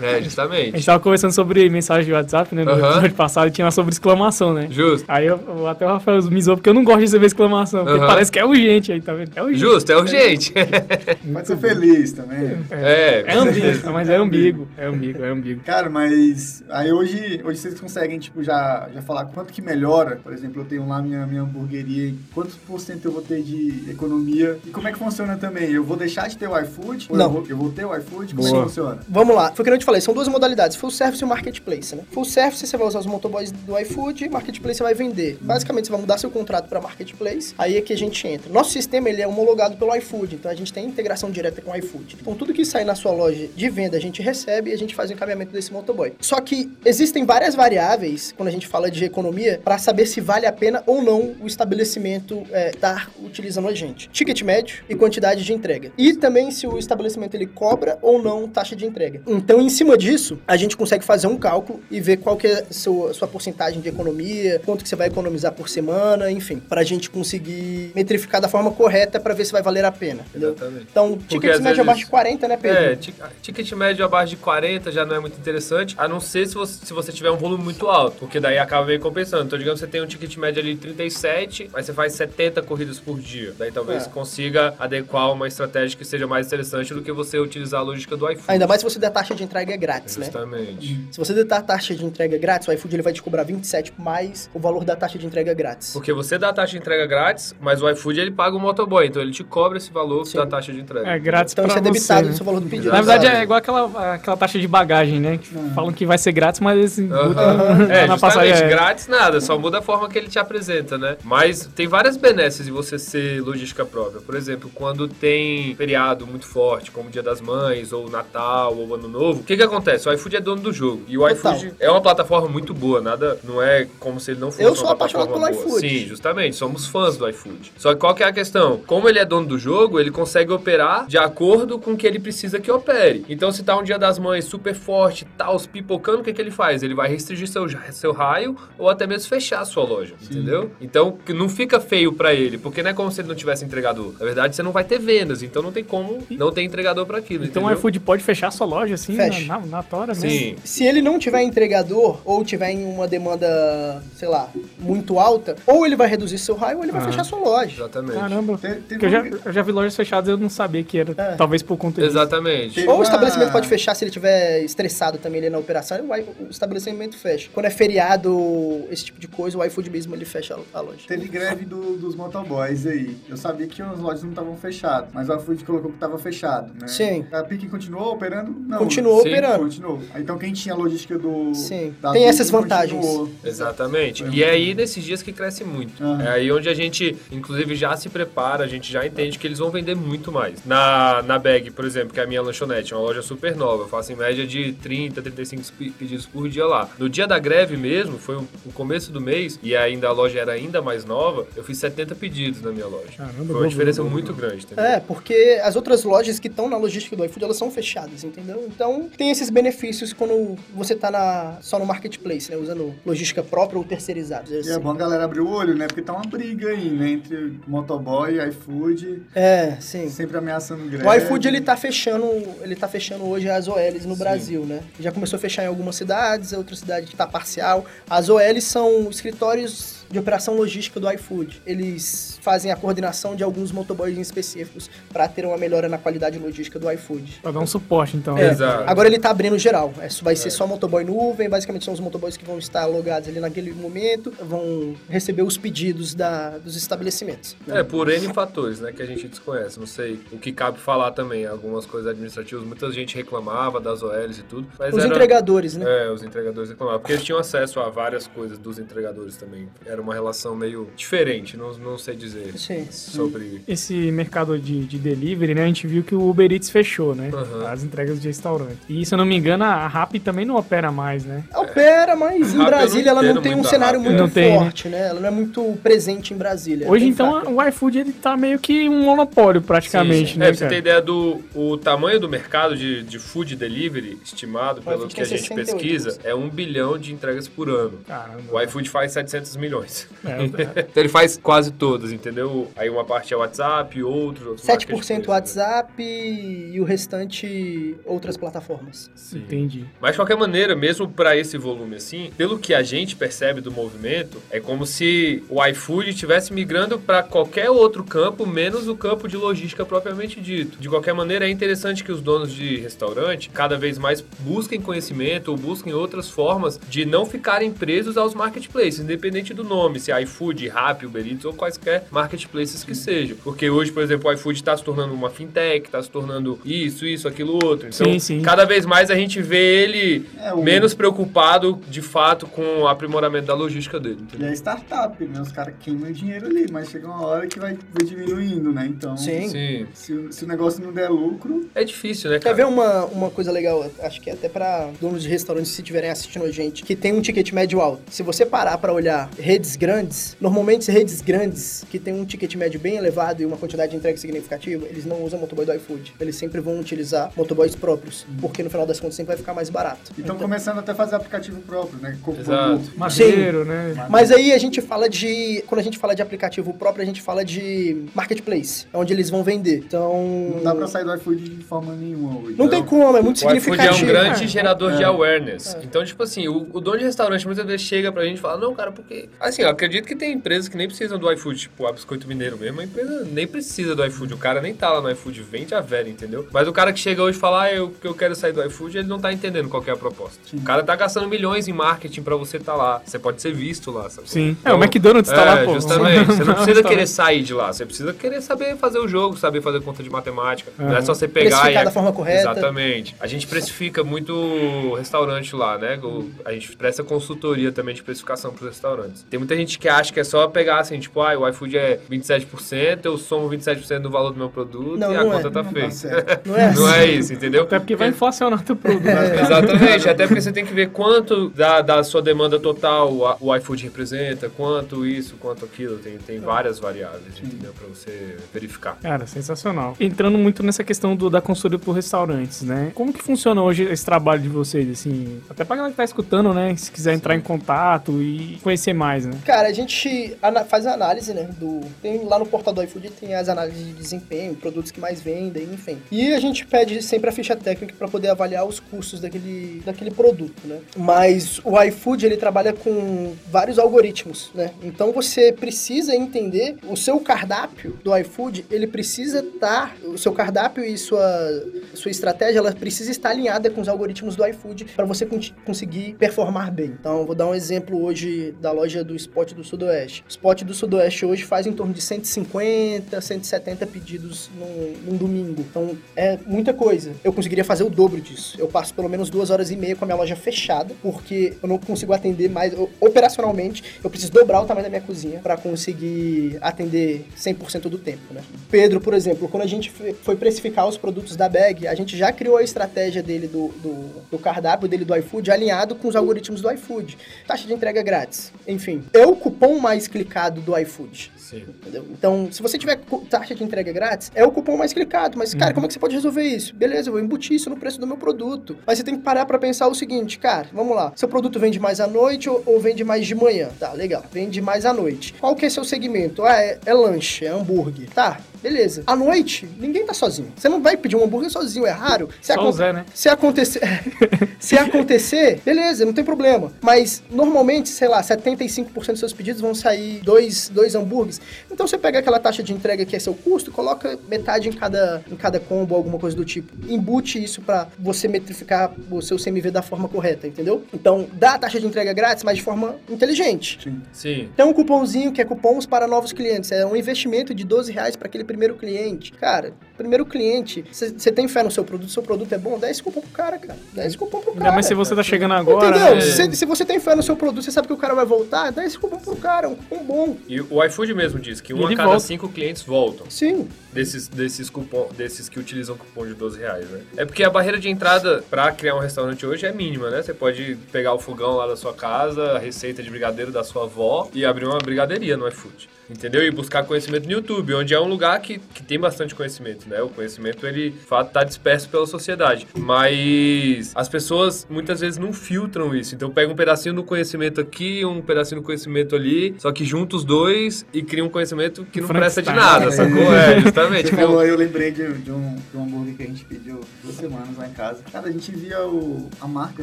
É, 0.00 0.10
A 0.10 0.14
gente 0.14 0.24
justamente. 0.24 0.84
tava 0.84 1.00
conversando 1.00 1.32
sobre 1.32 1.68
mensagem 1.70 2.04
de 2.04 2.12
WhatsApp, 2.12 2.54
né? 2.54 2.64
No 2.64 2.70
Aham. 2.72 2.88
episódio 2.90 3.14
passado 3.14 3.50
tinha 3.50 3.64
uma 3.64 3.70
sobre 3.70 3.92
exclamação, 3.92 4.52
né? 4.52 4.68
Justo. 4.70 5.04
Aí 5.08 5.26
eu- 5.26 5.66
até 5.66 5.84
o 5.86 5.88
Rafael 5.88 6.22
me 6.24 6.40
zoou 6.42 6.56
porque 6.56 6.68
eu 6.70 6.74
não 6.76 6.84
gosto 6.84 6.98
de 6.98 7.04
receber 7.04 7.26
exclamação. 7.26 7.84
Porque 7.84 7.98
Aham. 7.98 8.06
parece 8.06 8.30
que 8.32 8.38
é 8.38 8.44
urgente 8.44 8.92
aí, 8.92 9.00
tá 9.00 9.12
vendo? 9.14 9.30
É 9.34 9.42
urgente. 9.42 9.58
Justo, 9.60 9.92
é 9.92 9.96
urgente. 9.96 10.52
Pode 11.32 11.46
ser 11.46 11.56
feliz 11.56 12.12
também. 12.12 12.58
É, 12.70 13.24
É 13.26 13.34
ambíguo, 13.34 13.92
mas 13.92 14.08
é 14.08 14.16
ambíguo. 14.16 14.68
É 14.76 14.86
ambíguo, 14.86 15.24
é 15.24 15.28
ambíguo. 15.30 15.62
Cara, 15.64 15.88
mas 15.90 16.62
aí 16.68 16.92
hoje, 16.92 17.40
hoje 17.44 17.58
vocês 17.58 17.80
conseguem, 17.80 18.18
tipo, 18.18 18.42
já, 18.42 18.88
já 18.94 19.02
falar 19.02 19.24
quanto 19.26 19.52
que 19.52 19.60
melhora. 19.62 20.16
Por 20.22 20.32
exemplo, 20.32 20.62
eu 20.62 20.66
tenho 20.66 20.86
lá 20.88 21.00
minha, 21.02 21.26
minha 21.26 21.42
hamburgueria, 21.42 22.14
quantos 22.34 22.54
por 22.56 22.80
cento 22.80 23.04
eu 23.06 23.12
vou 23.12 23.22
ter 23.22 23.42
de 23.42 23.90
economia? 23.90 24.58
E 24.66 24.70
como 24.70 24.86
é 24.88 24.92
que 24.92 24.98
funciona 24.98 25.36
também? 25.36 25.70
Eu 25.72 25.84
vou 25.84 25.96
deixar 25.96 26.28
de 26.28 26.36
ter 26.36 26.48
o 26.48 26.58
iFood? 26.58 27.06
Ou 27.10 27.16
Não. 27.16 27.24
Eu 27.26 27.30
vou, 27.30 27.46
eu 27.48 27.56
vou 27.56 27.70
ter 27.72 27.84
o 27.84 27.96
iFood? 27.96 28.34
Como 28.34 28.46
é 28.46 28.50
Boa. 28.50 28.62
que 28.62 28.68
funciona? 28.68 28.98
Vamos 29.08 29.34
lá, 29.34 29.52
foi 29.52 29.62
o 29.62 29.64
que 29.64 29.70
eu 29.72 29.78
te 29.78 29.84
falei, 29.84 30.00
são 30.00 30.14
duas 30.14 30.28
modalidades, 30.28 30.76
full 30.76 30.90
service 30.90 31.22
e 31.22 31.26
marketplace, 31.26 31.94
né? 31.94 32.02
Full 32.12 32.24
service 32.24 32.66
você 32.66 32.76
vai 32.76 32.86
usar 32.86 32.98
os 33.00 33.06
motoboys 33.06 33.50
do 33.50 33.78
iFood, 33.78 34.28
marketplace 34.28 34.78
você 34.78 34.82
vai 34.82 34.94
vender. 34.94 35.38
Basicamente 35.40 35.86
você 35.86 35.92
vai 35.92 36.00
mudar 36.00 36.18
seu 36.18 36.30
contrato 36.30 36.65
para 36.66 36.80
marketplace, 36.80 37.54
aí 37.58 37.76
é 37.76 37.80
que 37.80 37.92
a 37.92 37.96
gente 37.96 38.26
entra. 38.26 38.52
Nosso 38.52 38.70
sistema 38.70 39.08
ele 39.08 39.22
é 39.22 39.26
homologado 39.26 39.76
pelo 39.76 39.94
iFood, 39.96 40.34
então 40.36 40.50
a 40.50 40.54
gente 40.54 40.72
tem 40.72 40.84
integração 40.84 41.30
direta 41.30 41.60
com 41.60 41.70
o 41.70 41.76
iFood. 41.76 42.16
Então 42.20 42.34
tudo 42.34 42.52
que 42.52 42.64
sai 42.64 42.84
na 42.84 42.94
sua 42.94 43.12
loja 43.12 43.48
de 43.54 43.68
venda 43.68 43.96
a 43.96 44.00
gente 44.00 44.22
recebe 44.22 44.70
e 44.70 44.72
a 44.72 44.78
gente 44.78 44.94
faz 44.94 45.10
o 45.10 45.12
encaminhamento 45.12 45.52
desse 45.52 45.72
motoboy. 45.72 46.14
Só 46.20 46.40
que 46.40 46.70
existem 46.84 47.24
várias 47.24 47.54
variáveis 47.54 48.32
quando 48.36 48.48
a 48.48 48.52
gente 48.52 48.66
fala 48.66 48.90
de 48.90 49.04
economia 49.04 49.60
para 49.62 49.78
saber 49.78 50.06
se 50.06 50.20
vale 50.20 50.46
a 50.46 50.52
pena 50.52 50.82
ou 50.86 51.02
não 51.02 51.34
o 51.40 51.46
estabelecimento 51.46 52.42
estar 52.72 53.10
utilizando 53.22 53.68
a 53.68 53.74
gente. 53.74 54.08
Ticket 54.10 54.42
médio 54.42 54.84
e 54.88 54.94
quantidade 54.94 55.44
de 55.44 55.52
entrega. 55.52 55.92
E 55.96 56.14
também 56.14 56.50
se 56.50 56.66
o 56.66 56.78
estabelecimento 56.78 57.34
ele 57.34 57.46
cobra 57.46 57.98
ou 58.02 58.22
não 58.22 58.48
taxa 58.48 58.76
de 58.76 58.86
entrega. 58.86 59.22
Então, 59.26 59.60
em 59.60 59.68
cima 59.68 59.96
disso, 59.96 60.38
a 60.46 60.56
gente 60.56 60.76
consegue 60.76 61.04
fazer 61.04 61.26
um 61.26 61.36
cálculo 61.36 61.80
e 61.90 62.00
ver 62.00 62.18
qual 62.18 62.36
que 62.36 62.46
é 62.46 62.66
a 62.68 62.72
sua, 62.72 63.12
sua 63.12 63.28
porcentagem 63.28 63.80
de 63.80 63.88
economia, 63.88 64.60
quanto 64.64 64.82
que 64.82 64.88
você 64.88 64.96
vai 64.96 65.08
economizar 65.08 65.52
por 65.52 65.68
semana, 65.68 66.30
enfim, 66.30 66.45
pra 66.54 66.84
gente 66.84 67.10
conseguir 67.10 67.90
metrificar 67.94 68.40
da 68.40 68.48
forma 68.48 68.70
correta 68.70 69.18
pra 69.18 69.34
ver 69.34 69.44
se 69.44 69.52
vai 69.52 69.62
valer 69.62 69.84
a 69.84 69.90
pena, 69.92 70.24
entendeu? 70.30 70.50
Exatamente. 70.50 70.86
Então, 70.90 71.08
Porque, 71.12 71.26
ticket 71.34 71.50
médio 71.50 71.62
vezes- 71.64 71.78
abaixo 71.80 72.00
de 72.00 72.06
40, 72.06 72.48
né, 72.48 72.56
Pedro? 72.56 72.82
É, 72.84 72.96
ti- 72.96 73.14
ticket 73.42 73.72
médio 73.72 74.04
abaixo 74.04 74.30
de 74.30 74.36
40 74.36 74.90
já 74.92 75.04
não 75.04 75.16
é 75.16 75.20
muito 75.20 75.38
interessante, 75.38 75.94
a 75.98 76.06
não 76.06 76.20
ser 76.20 76.46
se 76.46 76.54
você, 76.54 76.84
se 76.86 76.92
você 76.92 77.12
tiver 77.12 77.30
um 77.30 77.36
volume 77.36 77.64
muito 77.64 77.86
alto, 77.88 78.16
porque 78.20 78.38
daí 78.38 78.58
acaba 78.58 78.86
meio 78.86 79.00
compensando. 79.00 79.44
Então, 79.44 79.58
digamos 79.58 79.80
que 79.80 79.86
você 79.86 79.90
tem 79.90 80.00
um 80.02 80.06
ticket 80.06 80.36
médio 80.36 80.62
ali 80.62 80.74
de 80.74 80.80
37, 80.80 81.70
mas 81.72 81.86
você 81.86 81.92
faz 81.92 82.12
70 82.14 82.62
corridas 82.62 82.98
por 82.98 83.18
dia. 83.18 83.52
Daí 83.58 83.72
talvez 83.72 84.06
É. 84.06 84.08
consiga 84.08 84.74
adequar 84.78 85.32
uma 85.32 85.46
estratégia 85.48 85.96
que 85.96 86.04
seja 86.04 86.26
mais 86.26 86.46
interessante 86.46 86.92
do 86.94 87.02
que 87.02 87.12
você 87.12 87.38
utilizar 87.38 87.80
a 87.80 87.82
lógica 87.82 88.16
do 88.16 88.30
iFood. 88.30 88.44
Ainda 88.48 88.66
mais 88.66 88.80
se 88.80 88.84
você 88.84 88.98
der 88.98 89.10
taxa 89.10 89.34
de 89.34 89.42
entrega 89.42 89.76
grátis, 89.76 90.16
né? 90.16 90.24
Justamente. 90.26 91.00
Se 91.10 91.18
você 91.18 91.32
der 91.32 91.44
taxa 91.62 91.94
de 91.94 92.04
entrega 92.04 92.36
grátis, 92.38 92.68
o 92.68 92.72
iFood 92.72 92.94
ele 92.96 93.02
vai 93.02 93.12
te 93.12 93.22
cobrar 93.22 93.42
27 93.44 93.92
mais 93.98 94.50
o 94.52 94.58
valor 94.58 94.84
da 94.84 94.94
taxa 94.96 95.18
de 95.18 95.26
entrega 95.26 95.54
grátis. 95.54 95.92
Porque 95.92 96.12
você 96.12 96.35
dá 96.38 96.48
a 96.50 96.52
taxa 96.52 96.72
de 96.72 96.78
entrega 96.78 97.06
grátis, 97.06 97.54
mas 97.60 97.82
o 97.82 97.88
iFood 97.90 98.20
ele 98.20 98.30
paga 98.30 98.56
o 98.56 98.60
motoboy, 98.60 99.06
então 99.06 99.20
ele 99.22 99.30
te 99.32 99.44
cobra 99.44 99.78
esse 99.78 99.90
valor 99.92 100.24
Sim. 100.24 100.38
da 100.38 100.46
taxa 100.46 100.72
de 100.72 100.80
entrega. 100.80 101.08
É 101.08 101.18
grátis 101.18 101.52
Então 101.52 101.64
pra 101.64 101.72
isso 101.74 101.78
é 101.78 101.82
você, 101.82 101.92
debitado 101.92 102.26
né? 102.26 102.32
do 102.32 102.36
seu 102.36 102.46
valor 102.46 102.60
do 102.60 102.68
pedido. 102.68 102.88
Na 102.90 102.96
verdade 103.02 103.26
é 103.26 103.42
igual 103.42 103.58
aquela, 103.58 104.14
aquela 104.14 104.36
taxa 104.36 104.58
de 104.58 104.66
bagagem, 104.68 105.20
né? 105.20 105.38
Que 105.38 105.48
falam 105.74 105.92
que 105.92 106.04
vai 106.06 106.18
ser 106.18 106.32
grátis, 106.32 106.60
mas 106.60 106.78
eles 106.78 106.98
É, 106.98 107.02
na 108.06 108.16
justamente, 108.16 108.20
passagem. 108.20 108.68
grátis 108.68 109.08
nada, 109.08 109.40
só 109.40 109.58
muda 109.58 109.78
a 109.78 109.82
forma 109.82 110.08
que 110.08 110.18
ele 110.18 110.28
te 110.28 110.38
apresenta, 110.38 110.96
né? 110.98 111.16
Mas 111.24 111.66
tem 111.74 111.86
várias 111.86 112.16
benesses 112.16 112.66
de 112.66 112.72
você 112.72 112.98
ser 112.98 113.40
logística 113.42 113.84
própria. 113.84 114.20
Por 114.20 114.34
exemplo, 114.34 114.70
quando 114.74 115.08
tem 115.08 115.74
feriado 115.76 116.26
muito 116.26 116.46
forte, 116.46 116.90
como 116.90 117.10
Dia 117.10 117.22
das 117.22 117.40
Mães, 117.40 117.92
ou 117.92 118.08
Natal, 118.10 118.76
ou 118.76 118.94
Ano 118.94 119.08
Novo, 119.08 119.40
o 119.40 119.44
que 119.44 119.56
que 119.56 119.62
acontece? 119.62 120.08
O 120.08 120.12
iFood 120.12 120.36
é 120.36 120.40
dono 120.40 120.60
do 120.62 120.72
jogo. 120.72 121.02
E 121.08 121.16
o 121.18 121.26
Total. 121.28 121.54
iFood 121.54 121.74
é 121.80 121.90
uma 121.90 122.00
plataforma 122.00 122.48
muito 122.48 122.72
boa, 122.74 123.00
nada, 123.00 123.38
não 123.44 123.62
é 123.62 123.86
como 123.98 124.18
se 124.20 124.30
ele 124.32 124.40
não 124.40 124.50
fosse 124.50 124.62
Eu 124.62 124.70
uma 124.70 124.76
sou 124.76 124.88
apaixonado 124.88 125.28
plataforma 125.28 125.48
pelo 125.56 125.64
boa. 125.68 125.78
iFood. 125.80 125.88
Sim, 126.00 126.06
justamente, 126.08 126.25
somos 126.52 126.86
fãs 126.86 127.16
do 127.16 127.28
iFood. 127.28 127.72
Só 127.76 127.94
que 127.94 128.00
qual 128.00 128.14
que 128.14 128.22
é 128.22 128.26
a 128.26 128.32
questão? 128.32 128.80
Como 128.86 129.08
ele 129.08 129.18
é 129.18 129.24
dono 129.24 129.46
do 129.46 129.58
jogo, 129.58 129.98
ele 130.00 130.10
consegue 130.10 130.52
operar 130.52 131.06
de 131.06 131.18
acordo 131.18 131.78
com 131.78 131.92
o 131.92 131.96
que 131.96 132.06
ele 132.06 132.18
precisa 132.18 132.58
que 132.60 132.70
opere. 132.70 133.24
Então, 133.28 133.50
se 133.52 133.62
tá 133.62 133.76
um 133.76 133.82
Dia 133.82 133.98
das 133.98 134.18
Mães 134.18 134.44
super 134.44 134.74
forte, 134.74 135.24
tá 135.36 135.52
os 135.52 135.66
pipocando, 135.66 136.20
o 136.20 136.22
que 136.24 136.32
que 136.32 136.40
ele 136.40 136.50
faz? 136.50 136.82
Ele 136.82 136.94
vai 136.94 137.08
restringir 137.08 137.48
seu, 137.48 137.66
seu 137.92 138.12
raio 138.12 138.56
ou 138.78 138.88
até 138.88 139.06
mesmo 139.06 139.28
fechar 139.28 139.60
a 139.60 139.64
sua 139.64 139.84
loja, 139.84 140.14
entendeu? 140.22 140.70
Então, 140.80 141.16
não 141.28 141.48
fica 141.48 141.80
feio 141.80 142.12
pra 142.12 142.32
ele, 142.34 142.58
porque 142.58 142.82
não 142.82 142.90
é 142.90 142.94
como 142.94 143.10
se 143.10 143.20
ele 143.20 143.28
não 143.28 143.34
tivesse 143.34 143.64
entregador. 143.64 144.12
Na 144.18 144.24
verdade, 144.24 144.54
você 144.56 144.62
não 144.62 144.72
vai 144.72 144.84
ter 144.84 144.98
vendas, 144.98 145.42
então 145.42 145.62
não 145.62 145.72
tem 145.72 145.84
como 145.84 146.18
não 146.30 146.50
ter 146.52 146.62
entregador 146.62 147.06
pra 147.06 147.18
aquilo, 147.18 147.44
Então 147.44 147.62
o 147.62 147.66
entendeu? 147.66 147.78
iFood 147.78 148.00
pode 148.00 148.22
fechar 148.22 148.50
sua 148.50 148.66
loja 148.66 148.94
assim, 148.94 149.16
Fecha. 149.16 149.46
na, 149.46 149.58
na, 149.60 149.66
na 149.66 149.82
tora? 149.82 150.14
Sim. 150.14 150.56
Se 150.64 150.84
ele 150.84 151.00
não 151.02 151.18
tiver 151.18 151.42
entregador 151.42 152.20
ou 152.24 152.44
tiver 152.44 152.70
em 152.70 152.84
uma 152.84 153.06
demanda, 153.08 154.02
sei 154.14 154.28
lá, 154.28 154.48
muito 154.78 155.18
alta, 155.18 155.56
ou 155.66 155.84
ele 155.86 155.96
vai 155.96 156.08
reduzir 156.16 156.38
seu 156.38 156.54
raio 156.56 156.78
ou 156.78 156.84
ele 156.84 156.92
vai 156.92 157.02
Ah. 157.02 157.04
fechar 157.04 157.24
sua 157.24 157.38
loja. 157.38 157.72
Exatamente. 157.76 158.18
Caramba. 158.18 158.56
Te- 158.58 158.60
teve 158.68 158.84
Porque 158.88 159.06
eu 159.06 159.10
já, 159.10 159.26
eu 159.26 159.52
já 159.52 159.62
vi 159.62 159.72
lojas 159.72 159.94
fechadas 159.96 160.28
e 160.28 160.32
eu 160.32 160.36
não 160.38 160.48
sabia 160.50 160.82
que 160.82 160.98
era. 160.98 161.12
É. 161.16 161.34
Talvez 161.36 161.62
por 161.62 161.76
conta 161.76 162.00
disso. 162.00 162.12
Exatamente. 162.12 162.74
Teve 162.74 162.86
Ou 162.88 162.94
o 162.94 162.96
uma- 162.98 163.04
estabelecimento 163.04 163.52
pode 163.52 163.68
fechar 163.68 163.94
se 163.94 164.04
ele 164.04 164.10
estiver 164.10 164.62
estressado 164.64 165.18
também 165.18 165.40
ali 165.40 165.50
na 165.50 165.58
operação, 165.58 165.98
o 166.08 166.14
i- 166.16 166.24
o 166.40 166.50
estabelecimento 166.50 167.16
fecha. 167.16 167.48
Quando 167.52 167.66
é 167.66 167.70
feriado, 167.70 168.84
esse 168.90 169.04
tipo 169.06 169.18
de 169.20 169.28
coisa, 169.28 169.58
o 169.58 169.64
iFood 169.64 169.90
mesmo 169.90 170.14
ele 170.14 170.24
fecha 170.24 170.56
a 170.72 170.80
loja. 170.80 170.98
Teve 171.06 171.28
greve 171.28 171.64
do- 171.64 171.96
dos 171.96 172.14
motoboys 172.14 172.86
aí. 172.86 173.16
Eu 173.28 173.36
sabia 173.36 173.66
que 173.66 173.80
as 173.82 173.98
lojas 173.98 174.22
não 174.22 174.30
estavam 174.30 174.56
fechadas, 174.56 175.10
mas 175.12 175.28
o 175.28 175.34
iFood 175.36 175.64
colocou 175.64 175.90
que 175.90 175.96
estava 175.96 176.18
fechado, 176.18 176.72
né? 176.80 176.88
Sim. 176.88 177.24
A 177.32 177.42
Pique 177.42 177.68
continuou 177.68 178.12
operando? 178.14 178.54
Não. 178.66 178.78
Continuou 178.78 179.22
Sim, 179.22 179.28
operando. 179.28 179.64
Continuou. 179.64 180.00
Então 180.16 180.38
quem 180.38 180.52
tinha 180.52 180.74
a 180.74 180.78
logística 180.78 181.18
do... 181.18 181.54
Sim. 181.54 181.94
da 182.00 182.12
Tem 182.12 182.22
Pique 182.22 182.30
essas 182.30 182.50
vantagens. 182.50 183.00
continuou. 183.00 183.28
Exatamente. 183.44 184.24
E 184.32 184.42
é 184.42 184.50
aí, 184.50 184.74
nesses 184.74 185.02
dias 185.04 185.22
que 185.22 185.32
cresce 185.32 185.64
muito. 185.64 186.02
Aham. 186.14 186.22
É 186.22 186.28
aí 186.28 186.52
onde 186.52 186.68
a 186.68 186.74
gente, 186.74 187.16
inclusive, 187.30 187.74
já 187.74 187.96
se 187.96 188.08
prepara, 188.08 188.64
a 188.64 188.66
gente 188.66 188.90
já 188.92 189.06
entende 189.06 189.38
que 189.38 189.46
eles 189.46 189.58
vão 189.58 189.70
vender 189.70 189.94
muito 189.94 190.30
mais. 190.32 190.64
Na, 190.64 191.22
na 191.22 191.38
Bag, 191.38 191.70
por 191.70 191.84
exemplo, 191.84 192.12
que 192.12 192.20
é 192.20 192.22
a 192.22 192.26
minha 192.26 192.42
lanchonete, 192.42 192.92
é 192.92 192.96
uma 192.96 193.02
loja 193.02 193.22
super 193.22 193.54
nova, 193.56 193.84
eu 193.84 193.88
faço 193.88 194.12
em 194.12 194.16
média 194.16 194.46
de 194.46 194.72
30, 194.74 195.20
35 195.22 195.62
pe- 195.72 195.90
pedidos 195.90 196.26
por 196.26 196.48
dia 196.48 196.66
lá. 196.66 196.88
No 196.98 197.08
dia 197.08 197.26
da 197.26 197.38
greve 197.38 197.76
mesmo, 197.76 198.18
foi 198.18 198.36
o, 198.36 198.48
o 198.64 198.72
começo 198.72 199.10
do 199.12 199.20
mês, 199.20 199.58
e 199.62 199.74
ainda 199.76 200.08
a 200.08 200.12
loja 200.12 200.38
era 200.38 200.52
ainda 200.52 200.80
mais 200.82 201.04
nova, 201.04 201.46
eu 201.56 201.64
fiz 201.64 201.78
70 201.78 202.14
pedidos 202.14 202.62
na 202.62 202.70
minha 202.70 202.86
loja. 202.86 203.08
Caramba, 203.16 203.44
foi 203.46 203.56
uma 203.62 203.68
diferença 203.68 204.02
dobrou. 204.02 204.12
muito 204.12 204.32
grande, 204.34 204.64
entendeu? 204.64 204.84
É, 204.84 205.00
porque 205.00 205.60
as 205.62 205.76
outras 205.76 206.04
lojas 206.04 206.38
que 206.38 206.48
estão 206.48 206.68
na 206.68 206.76
logística 206.76 207.16
do 207.16 207.24
iFood, 207.24 207.44
elas 207.44 207.56
são 207.56 207.70
fechadas, 207.70 208.24
entendeu? 208.24 208.64
Então, 208.68 209.08
tem 209.16 209.30
esses 209.30 209.50
benefícios 209.50 210.12
quando 210.12 210.56
você 210.74 210.94
tá 210.94 211.10
na, 211.10 211.58
só 211.60 211.78
no 211.78 211.86
marketplace, 211.86 212.50
né? 212.50 212.56
Usando 212.56 212.94
logística 213.04 213.42
própria 213.42 213.78
ou 213.78 213.84
terceirizada. 213.84 214.44
dizer 214.44 214.64
E 214.64 214.68
é 214.68 214.72
assim. 214.72 214.80
bom 214.80 214.90
a 214.90 214.94
galera 214.96 215.24
abrir 215.24 215.40
o 215.40 215.48
olho, 215.48 215.74
né? 215.74 215.86
Porque 215.96 216.04
tá 216.04 216.12
uma 216.12 216.26
briga 216.26 216.68
aí, 216.68 216.90
né? 216.90 217.08
Entre 217.12 217.58
motoboy 217.66 218.34
e 218.38 218.48
iFood, 218.50 219.22
É, 219.34 219.78
sim. 219.80 220.10
sempre 220.10 220.36
ameaçando 220.36 220.84
greve. 220.90 221.06
O 221.08 221.14
iFood 221.14 221.48
ele 221.48 221.62
tá 221.62 221.74
fechando, 221.74 222.26
ele 222.60 222.76
tá 222.76 222.86
fechando 222.86 223.24
hoje 223.24 223.48
as 223.48 223.66
OLs 223.66 224.04
no 224.04 224.12
Sim. 224.14 224.18
Brasil, 224.20 224.66
né? 224.66 224.80
Já 225.00 225.10
começou 225.10 225.38
a 225.38 225.40
fechar 225.40 225.64
em 225.64 225.68
algumas 225.68 225.96
cidades, 225.96 226.52
outra 226.52 226.76
cidade 226.76 227.06
que 227.06 227.16
tá 227.16 227.26
parcial. 227.26 227.86
As 228.10 228.28
OLs 228.28 228.64
são 228.64 229.08
escritórios 229.08 230.04
de 230.10 230.18
operação 230.18 230.54
logística 230.54 230.98
do 231.00 231.10
iFood. 231.12 231.62
Eles 231.66 232.38
fazem 232.42 232.70
a 232.70 232.76
coordenação 232.76 233.34
de 233.34 233.42
alguns 233.42 233.72
motoboys 233.72 234.16
específicos 234.18 234.90
para 235.12 235.26
ter 235.28 235.44
uma 235.44 235.56
melhora 235.56 235.88
na 235.88 235.98
qualidade 235.98 236.38
logística 236.38 236.78
do 236.78 236.90
iFood. 236.92 237.40
Pra 237.42 237.50
dar 237.50 237.60
um 237.60 237.66
suporte, 237.66 238.16
então. 238.16 238.36
É, 238.38 238.50
Exato. 238.50 238.84
Agora 238.86 239.08
ele 239.08 239.18
tá 239.18 239.30
abrindo 239.30 239.58
geral. 239.58 239.92
É, 240.00 240.08
vai 240.22 240.36
ser 240.36 240.50
só 240.50 240.66
motoboy 240.66 241.04
nuvem, 241.04 241.48
basicamente 241.48 241.84
são 241.84 241.94
os 241.94 242.00
motoboys 242.00 242.36
que 242.36 242.44
vão 242.44 242.58
estar 242.58 242.86
logados 242.86 243.28
ali 243.28 243.40
naquele 243.40 243.72
momento, 243.72 244.32
vão 244.40 244.94
receber 245.08 245.42
os 245.42 245.56
pedidos 245.56 246.14
da, 246.14 246.58
dos 246.58 246.76
estabelecimentos. 246.76 247.56
É, 247.68 247.82
por 247.82 248.08
N 248.10 248.32
fatores, 248.32 248.80
né, 248.80 248.92
que 248.92 249.02
a 249.02 249.06
gente 249.06 249.28
desconhece. 249.28 249.78
Não 249.78 249.86
sei 249.86 250.20
o 250.32 250.38
que 250.38 250.52
cabe 250.52 250.78
falar 250.78 251.12
também, 251.12 251.46
algumas 251.46 251.86
coisas 251.86 252.10
administrativas. 252.10 252.64
Muita 252.64 252.90
gente 252.92 253.16
reclamava 253.16 253.80
das 253.80 254.02
OLs 254.02 254.38
e 254.38 254.42
tudo. 254.42 254.66
Mas 254.78 254.94
Os 254.94 255.04
era... 255.04 255.08
entregadores, 255.08 255.76
né? 255.76 256.06
É, 256.06 256.10
os 256.10 256.22
entregadores 256.22 256.70
reclamavam. 256.70 257.00
Porque 257.00 257.12
eles 257.12 257.24
tinham 257.24 257.38
acesso 257.38 257.80
a 257.80 257.88
várias 257.88 258.26
coisas 258.26 258.58
dos 258.58 258.78
entregadores 258.78 259.36
também. 259.36 259.68
Era 259.84 259.95
uma 260.00 260.14
relação 260.14 260.54
meio 260.54 260.88
diferente, 260.96 261.56
não, 261.56 261.72
não 261.78 261.98
sei 261.98 262.14
dizer 262.16 262.52
Sim. 262.56 262.86
sobre. 262.90 263.62
Esse 263.66 263.94
mercado 264.10 264.58
de, 264.58 264.84
de 264.84 264.98
delivery, 264.98 265.54
né? 265.54 265.64
A 265.64 265.66
gente 265.66 265.86
viu 265.86 266.02
que 266.02 266.14
o 266.14 266.28
Uber 266.28 266.50
Eats 266.52 266.70
fechou, 266.70 267.14
né? 267.14 267.30
Aham. 267.32 267.70
As 267.70 267.82
entregas 267.82 268.20
de 268.20 268.28
restaurante. 268.28 268.78
E 268.88 269.04
se 269.04 269.14
eu 269.14 269.18
não 269.18 269.24
me 269.24 269.36
engano, 269.36 269.64
a 269.64 269.86
Rappi 269.86 270.20
também 270.20 270.44
não 270.44 270.56
opera 270.56 270.90
mais, 270.90 271.24
né? 271.24 271.44
Opera, 271.54 272.16
mas 272.16 272.54
em 272.54 272.58
Brasília 272.58 273.12
não 273.12 273.22
ela 273.22 273.34
não 273.34 273.42
tem 273.42 273.54
um 273.54 273.64
cenário 273.64 274.00
Rápido. 274.00 274.18
muito 274.18 274.34
tem, 274.34 274.52
né? 274.52 274.58
forte, 274.58 274.88
né? 274.88 275.08
Ela 275.08 275.20
não 275.20 275.28
é 275.28 275.30
muito 275.30 275.78
presente 275.82 276.34
em 276.34 276.36
Brasília. 276.36 276.88
Hoje, 276.88 277.06
então, 277.06 277.40
fraca. 277.40 277.50
o 277.50 277.68
iFood 277.68 277.98
ele 277.98 278.12
tá 278.12 278.36
meio 278.36 278.58
que 278.58 278.88
um 278.88 279.04
monopólio, 279.04 279.62
praticamente, 279.62 280.34
Sim, 280.34 280.38
né, 280.38 280.46
é, 280.46 280.48
pra 280.48 280.58
você 280.58 280.68
ter 280.68 280.78
ideia 280.78 281.00
do 281.00 281.40
o 281.54 281.76
tamanho 281.76 282.20
do 282.20 282.28
mercado 282.28 282.76
de, 282.76 283.02
de 283.02 283.18
food 283.18 283.56
delivery, 283.56 284.18
estimado 284.24 284.82
pelo 284.82 285.08
que 285.08 285.20
a 285.20 285.24
tem 285.24 285.36
gente 285.36 285.48
68, 285.48 285.72
pesquisa, 285.72 286.18
é 286.24 286.34
um 286.34 286.48
bilhão 286.48 286.98
de 286.98 287.12
entregas 287.12 287.48
por 287.48 287.68
ano. 287.68 287.98
Caramba. 288.06 288.42
O 288.52 288.60
iFood 288.60 288.88
faz 288.90 289.12
700 289.12 289.56
milhões. 289.56 289.85
É, 290.24 290.30
é. 290.80 290.86
Então 290.90 291.02
ele 291.02 291.08
faz 291.08 291.38
quase 291.42 291.72
todas, 291.72 292.12
entendeu? 292.12 292.70
Aí 292.76 292.88
uma 292.88 293.04
parte 293.04 293.32
é 293.32 293.36
WhatsApp, 293.36 294.02
outros. 294.02 294.46
outros 294.46 294.66
7% 294.66 294.66
marketplaces, 294.66 295.18
né? 295.18 295.24
WhatsApp 295.28 296.02
e 296.02 296.80
o 296.80 296.84
restante 296.84 297.96
outras 298.04 298.36
plataformas. 298.36 299.10
Entendi. 299.32 299.84
Mas 300.00 300.12
de 300.12 300.18
qualquer 300.18 300.36
maneira, 300.36 300.74
mesmo 300.74 301.08
para 301.08 301.36
esse 301.36 301.56
volume 301.58 301.96
assim, 301.96 302.30
pelo 302.36 302.58
que 302.58 302.74
a 302.74 302.82
gente 302.82 303.16
percebe 303.16 303.60
do 303.60 303.70
movimento, 303.70 304.42
é 304.50 304.60
como 304.60 304.86
se 304.86 305.42
o 305.48 305.64
iFood 305.64 306.10
estivesse 306.10 306.52
migrando 306.52 306.98
para 306.98 307.22
qualquer 307.22 307.70
outro 307.70 308.04
campo, 308.04 308.46
menos 308.46 308.88
o 308.88 308.96
campo 308.96 309.28
de 309.28 309.36
logística 309.36 309.84
propriamente 309.84 310.40
dito. 310.40 310.78
De 310.78 310.88
qualquer 310.88 311.14
maneira, 311.14 311.46
é 311.46 311.50
interessante 311.50 312.02
que 312.02 312.12
os 312.12 312.20
donos 312.20 312.52
de 312.52 312.76
restaurante 312.76 313.50
cada 313.50 313.76
vez 313.76 313.98
mais 313.98 314.20
busquem 314.40 314.80
conhecimento 314.80 315.48
ou 315.48 315.56
busquem 315.56 315.92
outras 315.92 316.28
formas 316.28 316.78
de 316.88 317.04
não 317.04 317.26
ficarem 317.26 317.72
presos 317.72 318.16
aos 318.16 318.34
marketplaces, 318.34 319.00
independente 319.00 319.54
do 319.54 319.64
nome, 319.64 319.75
se 319.98 320.10
é 320.12 320.22
iFood, 320.22 320.68
Rappi, 320.68 321.06
Uber 321.06 321.26
Eats 321.26 321.44
ou 321.44 321.52
quaisquer 321.52 322.04
marketplaces 322.10 322.82
que 322.84 322.94
sejam. 322.94 323.36
Porque 323.42 323.68
hoje, 323.70 323.92
por 323.92 324.02
exemplo, 324.02 324.28
o 324.30 324.32
iFood 324.32 324.58
está 324.58 324.76
se 324.76 324.82
tornando 324.84 325.12
uma 325.14 325.30
fintech, 325.30 325.86
está 325.86 326.02
se 326.02 326.10
tornando 326.10 326.58
isso, 326.64 327.06
isso, 327.06 327.26
aquilo, 327.28 327.54
outro. 327.64 327.88
Então, 327.88 328.06
Sim, 328.12 328.18
sim. 328.18 328.42
cada 328.42 328.64
vez 328.64 328.84
mais 328.86 329.10
a 329.10 329.14
gente 329.14 329.40
vê 329.40 329.82
ele 329.84 330.26
É, 330.38 330.52
o- 330.52 330.62
menos 330.62 330.94
preocupado, 330.94 331.80
de 331.88 332.02
fato, 332.02 332.46
com 332.46 332.80
o 332.82 332.88
aprimoramento 332.88 333.46
da 333.46 333.54
logística 333.54 333.98
dele. 333.98 334.18
E 334.20 334.22
entendeu? 334.22 334.48
é 334.48 334.52
startup, 334.52 335.24
né? 335.24 335.40
Os 335.40 335.52
caras 335.52 335.74
queimam 335.80 336.10
dinheiro 336.12 336.46
ali, 336.46 336.66
mas 336.70 336.88
chega 336.90 337.06
uma 337.06 337.24
hora 337.26 337.46
que 337.46 337.58
vai, 337.58 337.76
vai 337.92 338.04
diminuindo, 338.06 338.72
né? 338.72 338.86
Então, 338.88 339.16
Sim. 339.16 339.48
Sim. 339.48 339.86
Se, 339.94 340.12
o- 340.12 340.32
se 340.32 340.44
o 340.44 340.48
negócio 340.48 340.82
não 340.82 340.92
der 340.92 341.08
lucro, 341.10 341.68
É 341.74 341.84
difícil, 341.84 342.30
né, 342.30 342.36
Quer 342.38 342.44
cara? 342.44 342.56
ver 342.56 342.66
uma, 342.66 343.04
uma 343.06 343.30
coisa 343.30 343.50
legal? 343.50 343.90
Acho 344.00 344.20
que 344.20 344.30
até 344.30 344.48
para 344.48 344.90
donos 345.00 345.22
de 345.22 345.28
restaurantes, 345.28 345.70
se 345.72 345.80
estiverem 345.80 346.10
assistindo 346.10 346.44
a 346.44 346.50
gente, 346.50 346.82
que 346.84 346.94
tem 346.96 347.12
um 347.12 347.20
ticket 347.20 347.52
médio 347.52 347.80
alto. 347.80 348.02
Se 348.10 348.22
você 348.22 348.44
parar 348.46 348.78
para 348.78 348.92
olhar 348.92 349.28
redes 349.38 349.65
grandes, 349.74 350.36
normalmente 350.40 350.90
redes 350.90 351.20
grandes 351.22 351.84
que 351.90 351.98
tem 351.98 352.14
um 352.14 352.24
ticket 352.24 352.54
médio 352.54 352.78
bem 352.78 352.96
elevado 352.96 353.42
e 353.42 353.46
uma 353.46 353.56
quantidade 353.56 353.90
de 353.90 353.96
entrega 353.96 354.16
significativa, 354.18 354.86
eles 354.86 355.04
não 355.06 355.22
usam 355.24 355.38
motoboy 355.40 355.64
do 355.66 355.72
iFood. 355.74 356.14
Eles 356.20 356.36
sempre 356.36 356.60
vão 356.60 356.78
utilizar 356.78 357.32
motoboys 357.36 357.74
próprios, 357.74 358.26
porque 358.40 358.62
no 358.62 358.68
final 358.70 358.86
das 358.86 359.00
contas 359.00 359.16
sempre 359.16 359.28
vai 359.28 359.36
ficar 359.38 359.54
mais 359.54 359.70
barato. 359.70 360.12
e 360.16 360.20
estão 360.20 360.36
começando 360.36 360.78
até 360.78 360.92
a 360.92 360.94
fazer 360.94 361.16
aplicativo 361.16 361.60
próprio, 361.62 361.98
né? 362.00 362.16
Como- 362.22 362.38
Exato. 362.38 362.82
Madeiro, 362.96 363.64
né? 363.64 364.06
Mas 364.10 364.30
aí 364.30 364.52
a 364.52 364.58
gente 364.58 364.80
fala 364.82 365.08
de. 365.08 365.62
Quando 365.66 365.80
a 365.80 365.84
gente 365.84 365.96
fala 365.98 366.14
de 366.14 366.20
aplicativo 366.22 366.74
próprio, 366.74 367.02
a 367.02 367.06
gente 367.06 367.22
fala 367.22 367.42
de 367.44 368.04
marketplace, 368.14 368.86
onde 368.92 369.12
eles 369.12 369.30
vão 369.30 369.42
vender. 369.42 369.78
Então. 369.78 370.52
Não 370.56 370.62
dá 370.62 370.74
pra 370.74 370.86
sair 370.86 371.04
do 371.04 371.14
iFood 371.14 371.42
de 371.56 371.64
forma 371.64 371.94
nenhuma 371.94 372.38
hoje. 372.40 372.56
Não 372.58 372.68
tem 372.68 372.84
como, 372.84 373.16
é 373.16 373.22
muito 373.22 373.36
O 373.38 373.40
iFood 373.40 373.54
é 373.54 373.56
um 373.56 373.60
significativo. 373.94 374.06
grande 374.10 374.44
É. 374.44 374.46
gerador 374.48 374.92
de 374.96 375.02
É. 375.02 375.06
awareness. 375.06 375.76
Então, 375.82 376.04
tipo 376.04 376.22
assim, 376.22 376.48
o, 376.48 376.68
o 376.72 376.80
dono 376.80 376.98
de 376.98 377.04
restaurante 377.04 377.46
muitas 377.46 377.64
vezes 377.64 377.82
chega 377.86 378.10
pra 378.12 378.24
gente 378.24 378.38
e 378.38 378.40
fala, 378.40 378.58
não, 378.58 378.74
cara, 378.74 378.92
porque... 378.92 379.28
Assim, 379.56 379.62
eu 379.62 379.70
acredito 379.70 380.06
que 380.06 380.14
tem 380.14 380.34
empresas 380.34 380.68
que 380.68 380.76
nem 380.76 380.86
precisam 380.86 381.18
do 381.18 381.32
iFood, 381.32 381.58
tipo 381.58 381.86
a 381.86 381.92
Biscoito 381.92 382.28
Mineiro 382.28 382.58
mesmo, 382.58 382.78
a 382.82 382.84
empresa 382.84 383.24
nem 383.24 383.46
precisa 383.46 383.94
do 383.94 384.04
iFood. 384.04 384.34
O 384.34 384.36
cara 384.36 384.60
nem 384.60 384.74
tá 384.74 384.92
lá 384.92 385.00
no 385.00 385.10
iFood, 385.10 385.42
vende 385.42 385.74
a 385.74 385.80
velha, 385.80 386.10
entendeu? 386.10 386.46
Mas 386.52 386.68
o 386.68 386.72
cara 386.74 386.92
que 386.92 387.00
chega 387.00 387.22
hoje 387.22 387.38
e 387.38 387.40
fala, 387.40 387.62
ah, 387.62 387.72
eu, 387.72 387.88
que 387.88 388.06
eu 388.06 388.14
quero 388.14 388.34
sair 388.34 388.52
do 388.52 388.62
iFood, 388.66 388.98
ele 388.98 389.08
não 389.08 389.18
tá 389.18 389.32
entendendo 389.32 389.70
qual 389.70 389.82
que 389.82 389.88
é 389.88 389.94
a 389.94 389.96
proposta. 389.96 390.38
O 390.52 390.60
cara 390.60 390.82
tá 390.82 390.94
gastando 390.94 391.26
milhões 391.26 391.68
em 391.68 391.72
marketing 391.72 392.22
pra 392.22 392.36
você 392.36 392.58
tá 392.58 392.74
lá. 392.74 393.00
Você 393.02 393.18
pode 393.18 393.40
ser 393.40 393.54
visto 393.54 393.90
lá, 393.90 394.10
sabe? 394.10 394.28
Sim. 394.28 394.58
É, 394.62 394.74
o 394.74 394.76
McDonald's 394.76 395.32
tá 395.32 395.40
é, 395.40 395.44
lá, 395.46 395.64
pô. 395.64 395.74
justamente. 395.74 396.26
Você 396.26 396.44
não 396.44 396.52
precisa 396.54 396.82
querer 396.82 397.06
sair 397.06 397.42
de 397.42 397.54
lá. 397.54 397.72
Você 397.72 397.86
precisa 397.86 398.12
querer 398.12 398.42
saber 398.42 398.76
fazer 398.76 398.98
o 398.98 399.08
jogo, 399.08 399.38
saber 399.38 399.62
fazer 399.62 399.80
conta 399.80 400.02
de 400.02 400.10
matemática. 400.10 400.70
Não 400.78 400.94
é 400.94 401.00
só 401.00 401.14
você 401.14 401.26
pegar 401.26 401.60
Precificar 401.60 401.82
e... 401.82 401.84
da 401.86 401.90
forma 401.90 402.12
correta. 402.12 402.40
Exatamente. 402.40 403.16
A 403.18 403.26
gente 403.26 403.46
precifica 403.46 404.04
muito 404.04 404.92
restaurante 404.98 405.56
lá, 405.56 405.78
né? 405.78 405.98
A 406.44 406.52
gente 406.52 406.76
presta 406.76 407.02
consultoria 407.02 407.72
também 407.72 407.94
de 407.94 408.02
precificação 408.02 408.52
pros 408.52 408.68
restaurantes. 408.68 409.24
Tem 409.30 409.40
muita 409.46 409.56
gente 409.56 409.78
que 409.78 409.88
acha 409.88 410.12
que 410.12 410.18
é 410.18 410.24
só 410.24 410.48
pegar 410.48 410.80
assim, 410.80 410.98
tipo, 410.98 411.20
ah, 411.20 411.38
o 411.38 411.48
iFood 411.48 411.78
é 411.78 412.00
27%, 412.10 413.04
eu 413.04 413.16
somo 413.16 413.48
27% 413.48 414.00
do 414.00 414.10
valor 414.10 414.32
do 414.32 414.36
meu 414.38 414.48
produto 414.48 414.98
Não, 414.98 415.12
e 415.12 415.16
a 415.16 415.22
não 415.22 415.32
é. 415.32 415.36
conta 415.36 415.50
tá 415.50 415.62
Não 415.62 415.72
tá 415.72 415.72
feita. 415.72 415.90
certo. 415.92 416.46
Não 416.48 416.56
é 416.56 416.64
assim. 416.66 416.80
Não 416.80 416.92
é 416.92 417.06
isso, 417.06 417.32
entendeu? 417.32 417.62
Até 417.62 417.78
porque 417.78 417.94
vai 417.96 418.08
inflacionar 418.08 418.62
teu 418.62 418.74
produto. 418.74 419.06
É. 419.06 419.40
Exatamente, 419.42 420.08
até 420.08 420.26
porque 420.26 420.40
você 420.40 420.52
tem 420.52 420.64
que 420.66 420.74
ver 420.74 420.90
quanto 420.90 421.48
da, 421.50 421.80
da 421.80 422.02
sua 422.02 422.20
demanda 422.20 422.58
total 422.58 423.12
o, 423.12 423.36
o 423.40 423.56
iFood 423.56 423.84
representa, 423.84 424.48
quanto 424.48 425.06
isso, 425.06 425.36
quanto 425.38 425.64
aquilo. 425.64 425.98
Tem, 425.98 426.18
tem 426.18 426.40
várias 426.40 426.78
variáveis, 426.78 427.38
entendeu? 427.42 427.72
Pra 427.72 427.86
você 427.88 428.36
verificar. 428.52 428.96
Cara, 429.00 429.26
sensacional. 429.26 429.96
Entrando 430.00 430.36
muito 430.38 430.62
nessa 430.62 430.82
questão 430.82 431.14
do, 431.14 431.30
da 431.30 431.40
consultoria 431.40 431.78
por 431.78 431.92
restaurantes, 431.92 432.62
né? 432.62 432.90
Como 432.94 433.12
que 433.12 433.22
funciona 433.22 433.62
hoje 433.62 433.84
esse 433.84 434.04
trabalho 434.04 434.42
de 434.42 434.48
vocês, 434.48 434.88
assim? 434.90 435.40
Até 435.48 435.64
pra 435.64 435.76
galera 435.76 435.92
que 435.92 435.96
tá 435.96 436.04
escutando, 436.04 436.52
né? 436.52 436.74
Se 436.76 436.90
quiser 436.90 437.14
entrar 437.14 437.34
em 437.34 437.40
contato 437.40 438.22
e 438.22 438.58
conhecer 438.62 438.92
mais, 438.92 439.25
né? 439.26 439.38
Cara, 439.44 439.68
a 439.68 439.72
gente 439.72 440.36
faz 440.68 440.86
a 440.86 440.92
análise, 440.94 441.32
né? 441.34 441.48
Do, 441.58 441.80
tem 442.02 442.24
lá 442.24 442.38
no 442.38 442.46
portal 442.46 442.72
do 442.72 442.82
iFood 442.82 443.10
tem 443.10 443.34
as 443.34 443.48
análises 443.48 443.84
de 443.86 443.92
desempenho, 443.92 444.54
produtos 444.54 444.90
que 444.90 445.00
mais 445.00 445.20
vendem, 445.20 445.64
enfim. 445.64 445.98
E 446.10 446.32
a 446.32 446.40
gente 446.40 446.66
pede 446.66 447.02
sempre 447.02 447.28
a 447.30 447.32
ficha 447.32 447.56
técnica 447.56 447.94
para 447.98 448.08
poder 448.08 448.28
avaliar 448.28 448.66
os 448.66 448.80
custos 448.80 449.20
daquele, 449.20 449.82
daquele 449.84 450.10
produto, 450.10 450.66
né? 450.66 450.78
Mas 450.96 451.60
o 451.64 451.80
iFood 451.82 452.26
ele 452.26 452.36
trabalha 452.36 452.72
com 452.72 453.34
vários 453.50 453.78
algoritmos, 453.78 454.50
né? 454.54 454.70
Então 454.82 455.12
você 455.12 455.52
precisa 455.52 456.14
entender 456.14 456.76
o 456.88 456.96
seu 456.96 457.18
cardápio 457.20 457.98
do 458.04 458.16
iFood, 458.18 458.66
ele 458.70 458.86
precisa 458.86 459.40
estar, 459.40 459.96
o 460.04 460.18
seu 460.18 460.32
cardápio 460.32 460.84
e 460.84 460.96
sua, 460.98 461.64
sua 461.94 462.10
estratégia, 462.10 462.58
ela 462.58 462.72
precisa 462.72 463.10
estar 463.10 463.30
alinhada 463.30 463.70
com 463.70 463.80
os 463.80 463.88
algoritmos 463.88 464.36
do 464.36 464.46
iFood 464.46 464.84
para 464.96 465.04
você 465.04 465.24
con- 465.26 465.40
conseguir 465.64 466.14
performar 466.18 466.70
bem. 466.72 466.96
Então, 466.98 467.24
vou 467.24 467.34
dar 467.34 467.46
um 467.46 467.54
exemplo 467.54 468.02
hoje 468.02 468.54
da 468.60 468.70
loja 468.72 469.02
do 469.02 469.15
do 469.16 469.20
Spot 469.20 469.52
do 469.54 469.64
Sudoeste. 469.64 470.22
O 470.26 470.28
Spot 470.30 470.62
do 470.62 470.74
Sudoeste 470.74 471.24
hoje 471.24 471.42
faz 471.44 471.66
em 471.66 471.72
torno 471.72 471.92
de 471.92 472.00
150, 472.02 473.20
170 473.20 473.86
pedidos 473.86 474.50
num, 474.58 475.10
num 475.12 475.16
domingo. 475.16 475.60
Então 475.68 475.96
é 476.14 476.38
muita 476.46 476.72
coisa. 476.74 477.12
Eu 477.24 477.32
conseguiria 477.32 477.64
fazer 477.64 477.82
o 477.84 477.90
dobro 477.90 478.20
disso. 478.20 478.56
Eu 478.60 478.68
passo 478.68 478.92
pelo 478.94 479.08
menos 479.08 479.30
duas 479.30 479.50
horas 479.50 479.70
e 479.70 479.76
meia 479.76 479.96
com 479.96 480.04
a 480.04 480.06
minha 480.06 480.16
loja 480.16 480.36
fechada, 480.36 480.94
porque 481.02 481.54
eu 481.62 481.68
não 481.68 481.78
consigo 481.78 482.12
atender 482.12 482.48
mais. 482.50 482.72
eu- 482.72 482.90
operacionalmente, 483.00 483.82
eu 484.04 484.10
preciso 484.10 484.32
dobrar 484.32 484.60
o 484.60 484.66
tamanho 484.66 484.84
da 484.84 484.90
minha 484.90 485.00
cozinha 485.00 485.40
para 485.40 485.56
conseguir 485.56 486.58
atender 486.60 487.24
100% 487.36 487.88
do 487.88 487.98
tempo, 487.98 488.34
né? 488.34 488.42
Pedro, 488.70 489.00
por 489.00 489.14
exemplo, 489.14 489.48
quando 489.48 489.62
a 489.62 489.66
gente 489.66 489.90
foi 490.22 490.36
precificar 490.36 490.86
os 490.86 490.96
produtos 490.98 491.36
da 491.36 491.48
Bag, 491.48 491.86
a 491.86 491.94
gente 491.94 492.16
já 492.16 492.30
criou 492.32 492.56
a 492.56 492.62
estratégia 492.62 493.22
dele 493.22 493.46
do, 493.46 493.68
do, 493.82 494.22
do 494.32 494.38
cardápio 494.38 494.88
dele 494.88 495.04
do 495.04 495.16
iFood 495.16 495.50
alinhado 495.50 495.94
com 495.94 496.08
os 496.08 496.16
algoritmos 496.16 496.60
do 496.60 496.70
iFood. 496.72 497.16
Taxa 497.46 497.66
de 497.66 497.72
entrega 497.72 498.02
grátis. 498.02 498.52
Enfim, 498.66 499.02
é 499.12 499.26
o 499.26 499.36
cupom 499.36 499.78
mais 499.78 500.08
clicado 500.08 500.60
do 500.60 500.76
iFood. 500.78 501.32
Sim. 501.36 501.64
Entendeu? 501.68 502.04
Então, 502.10 502.48
se 502.50 502.60
você 502.60 502.76
tiver 502.76 502.98
taxa 503.30 503.54
de 503.54 503.62
entrega 503.62 503.92
grátis, 503.92 504.32
é 504.34 504.44
o 504.44 504.50
cupom 504.50 504.76
mais 504.76 504.92
clicado. 504.92 505.38
Mas, 505.38 505.54
cara, 505.54 505.72
como 505.72 505.86
é 505.86 505.88
que 505.88 505.94
você 505.94 506.00
pode 506.00 506.14
resolver 506.14 506.42
isso? 506.42 506.74
Beleza, 506.74 507.08
eu 507.08 507.12
vou 507.12 507.22
embutir 507.22 507.54
isso 507.54 507.70
no 507.70 507.76
preço 507.76 508.00
do 508.00 508.06
meu 508.06 508.16
produto. 508.16 508.76
Mas 508.84 508.98
você 508.98 509.04
tem 509.04 509.16
que 509.16 509.22
parar 509.22 509.46
pra 509.46 509.58
pensar 509.58 509.86
o 509.86 509.94
seguinte, 509.94 510.38
cara, 510.38 510.66
vamos 510.72 510.96
lá. 510.96 511.12
Seu 511.14 511.28
produto 511.28 511.60
vende 511.60 511.78
mais 511.78 512.00
à 512.00 512.06
noite 512.08 512.50
ou, 512.50 512.62
ou 512.66 512.80
vende 512.80 513.04
mais 513.04 513.26
de 513.26 513.34
manhã? 513.34 513.68
Tá, 513.78 513.92
legal. 513.92 514.24
Vende 514.32 514.60
mais 514.60 514.84
à 514.84 514.92
noite. 514.92 515.34
Qual 515.38 515.54
que 515.54 515.64
é 515.64 515.70
seu 515.70 515.84
segmento? 515.84 516.42
Ah, 516.42 516.60
é, 516.60 516.78
é 516.84 516.92
lanche, 516.92 517.44
é 517.44 517.48
hambúrguer. 517.48 518.10
Tá, 518.10 518.40
beleza. 518.68 519.02
À 519.06 519.14
noite, 519.14 519.68
ninguém 519.78 520.04
tá 520.04 520.12
sozinho. 520.12 520.52
Você 520.56 520.68
não 520.68 520.82
vai 520.82 520.96
pedir 520.96 521.14
um 521.16 521.22
hambúrguer 521.24 521.50
sozinho, 521.50 521.86
é 521.86 521.90
raro. 521.90 522.28
Se 522.42 522.52
Só 522.52 522.58
o 522.58 522.62
aconte- 522.62 522.76
Zé, 522.78 522.92
né? 522.92 523.04
se 523.14 523.28
acontecer, 523.28 523.80
se 524.58 524.76
acontecer, 524.76 525.60
beleza, 525.64 526.04
não 526.04 526.12
tem 526.12 526.24
problema. 526.24 526.72
Mas 526.82 527.22
normalmente, 527.30 527.88
sei 527.88 528.08
lá, 528.08 528.20
75% 528.22 529.12
dos 529.12 529.20
seus 529.20 529.32
pedidos 529.32 529.60
vão 529.60 529.74
sair 529.74 530.20
dois, 530.24 530.68
dois 530.68 530.94
hambúrgueres. 530.96 531.40
Então 531.70 531.86
você 531.86 531.96
pega 531.96 532.18
aquela 532.18 532.40
taxa 532.40 532.62
de 532.62 532.72
entrega 532.72 533.04
que 533.04 533.14
é 533.14 533.18
seu 533.20 533.34
custo, 533.34 533.70
coloca 533.70 534.18
metade 534.28 534.68
em 534.68 534.72
cada, 534.72 535.22
em 535.30 535.36
cada 535.36 535.60
combo, 535.60 535.94
alguma 535.94 536.18
coisa 536.18 536.36
do 536.36 536.44
tipo. 536.44 536.72
Embute 536.92 537.42
isso 537.42 537.60
pra 537.62 537.86
você 537.98 538.26
metrificar 538.26 538.92
o 539.10 539.22
seu 539.22 539.36
CMV 539.38 539.70
da 539.70 539.82
forma 539.82 540.08
correta, 540.08 540.46
entendeu? 540.48 540.82
Então 540.92 541.28
dá 541.34 541.52
a 541.54 541.58
taxa 541.58 541.78
de 541.78 541.86
entrega 541.86 542.12
grátis, 542.12 542.42
mas 542.42 542.56
de 542.56 542.62
forma 542.64 542.96
inteligente. 543.08 543.78
Sim. 543.82 544.02
Sim. 544.12 544.48
Tem 544.56 544.66
um 544.66 544.72
cupomzinho 544.72 545.30
que 545.32 545.40
é 545.40 545.44
cupons 545.44 545.86
para 545.86 546.06
novos 546.08 546.32
clientes. 546.32 546.72
É 546.72 546.84
um 546.84 546.96
investimento 546.96 547.54
de 547.54 547.64
12 547.64 547.92
reais 547.92 548.16
para 548.16 548.26
aquele 548.26 548.42
primeiro 548.42 548.55
cliente. 548.74 549.32
Cara, 549.32 549.74
primeiro 549.96 550.24
cliente, 550.24 550.84
você 550.90 551.32
tem 551.32 551.46
fé 551.48 551.62
no 551.62 551.70
seu 551.70 551.84
produto, 551.84 552.10
seu 552.10 552.22
produto 552.22 552.52
é 552.52 552.58
bom, 552.58 552.78
dá 552.78 552.90
esse 552.90 553.02
cupom 553.02 553.20
pro 553.20 553.30
cara, 553.30 553.58
cara. 553.58 553.78
Dá 553.92 554.06
esse 554.06 554.16
cupom 554.16 554.40
pro 554.40 554.54
cara. 554.54 554.72
Mais 554.72 554.86
se 554.86 554.94
você 554.94 555.14
tá 555.14 555.22
chegando 555.22 555.54
agora. 555.54 555.88
Entendeu? 555.88 556.14
né? 556.16 556.20
Se, 556.20 556.56
se 556.56 556.64
você 556.64 556.84
tem 556.84 556.98
fé 556.98 557.14
no 557.14 557.22
seu 557.22 557.36
produto, 557.36 557.62
você 557.62 557.70
sabe 557.70 557.86
que 557.86 557.92
o 557.92 557.96
cara 557.96 558.14
vai 558.14 558.24
voltar, 558.24 558.70
dá 558.70 558.84
esse 558.84 558.98
cupom 558.98 559.18
pro 559.18 559.36
cara, 559.36 559.66
é 559.66 559.70
um 559.70 559.74
cupom 559.74 560.04
bom. 560.04 560.36
E 560.48 560.60
o 560.60 560.84
iFood 560.84 561.14
mesmo 561.14 561.38
diz 561.38 561.60
que 561.60 561.72
um 561.74 561.86
a 561.86 561.90
cada 561.90 562.04
volta. 562.04 562.20
cinco 562.20 562.48
clientes 562.48 562.82
voltam. 562.82 563.26
Sim. 563.30 563.68
Desses, 563.96 564.28
desses, 564.28 564.70
cupom, 564.70 565.08
desses 565.16 565.48
que 565.48 565.58
utilizam 565.58 565.96
cupom 565.96 566.26
de 566.26 566.34
12 566.34 566.58
reais, 566.58 566.88
né? 566.90 567.00
É 567.16 567.24
porque 567.24 567.42
a 567.42 567.50
barreira 567.50 567.78
de 567.78 567.88
entrada 567.88 568.44
pra 568.48 568.70
criar 568.72 568.94
um 568.94 569.00
restaurante 569.00 569.44
hoje 569.44 569.66
é 569.66 569.72
mínima, 569.72 570.10
né? 570.10 570.22
Você 570.22 570.34
pode 570.34 570.76
pegar 570.92 571.14
o 571.14 571.18
fogão 571.18 571.56
lá 571.56 571.66
da 571.66 571.76
sua 571.76 571.94
casa, 571.94 572.52
a 572.52 572.58
receita 572.58 573.02
de 573.02 573.10
brigadeiro 573.10 573.50
da 573.50 573.64
sua 573.64 573.84
avó 573.84 574.28
e 574.34 574.44
abrir 574.44 574.66
uma 574.66 574.78
brigadeiria 574.78 575.36
no 575.36 575.48
iFood. 575.48 575.88
Entendeu? 576.08 576.44
E 576.44 576.50
buscar 576.52 576.84
conhecimento 576.84 577.26
no 577.26 577.32
YouTube, 577.32 577.74
onde 577.74 577.92
é 577.92 578.00
um 578.00 578.06
lugar 578.06 578.40
que, 578.40 578.60
que 578.72 578.82
tem 578.82 578.98
bastante 578.98 579.34
conhecimento, 579.34 579.88
né? 579.88 580.00
O 580.02 580.08
conhecimento, 580.08 580.64
ele, 580.64 580.90
de 580.90 580.98
fato, 580.98 581.32
tá 581.32 581.42
disperso 581.42 581.88
pela 581.88 582.06
sociedade. 582.06 582.66
Mas 582.78 583.90
as 583.94 584.08
pessoas, 584.08 584.66
muitas 584.70 585.00
vezes, 585.00 585.18
não 585.18 585.32
filtram 585.32 585.94
isso. 585.94 586.14
Então, 586.14 586.30
pega 586.30 586.52
um 586.52 586.54
pedacinho 586.54 586.94
do 586.94 587.02
conhecimento 587.02 587.60
aqui, 587.60 588.04
um 588.04 588.22
pedacinho 588.22 588.60
do 588.60 588.64
conhecimento 588.64 589.16
ali, 589.16 589.56
só 589.58 589.72
que 589.72 589.84
junta 589.84 590.14
os 590.14 590.24
dois 590.24 590.86
e 590.92 591.02
cria 591.02 591.24
um 591.24 591.28
conhecimento 591.28 591.84
que 591.84 592.00
não 592.00 592.08
presta 592.08 592.40
de 592.40 592.52
nada, 592.52 592.92
sacou? 592.92 593.34
É, 593.34 593.58
justamente. 593.88 594.08
Você 594.08 594.14
um- 594.14 594.18
falou, 594.18 594.44
eu 594.44 594.56
lembrei 594.56 594.90
de, 594.90 595.12
de 595.18 595.30
um, 595.32 595.54
de 595.70 595.76
um 595.76 595.82
hambúrguer 595.84 596.14
que 596.16 596.22
a 596.22 596.26
gente 596.26 596.44
pediu 596.44 596.80
duas 597.02 597.16
semanas 597.16 597.56
lá 597.56 597.66
em 597.66 597.72
casa. 597.72 598.00
Cara, 598.10 598.28
a 598.28 598.32
gente 598.32 598.50
via 598.52 598.86
o, 598.86 599.28
a 599.40 599.46
marca 599.46 599.82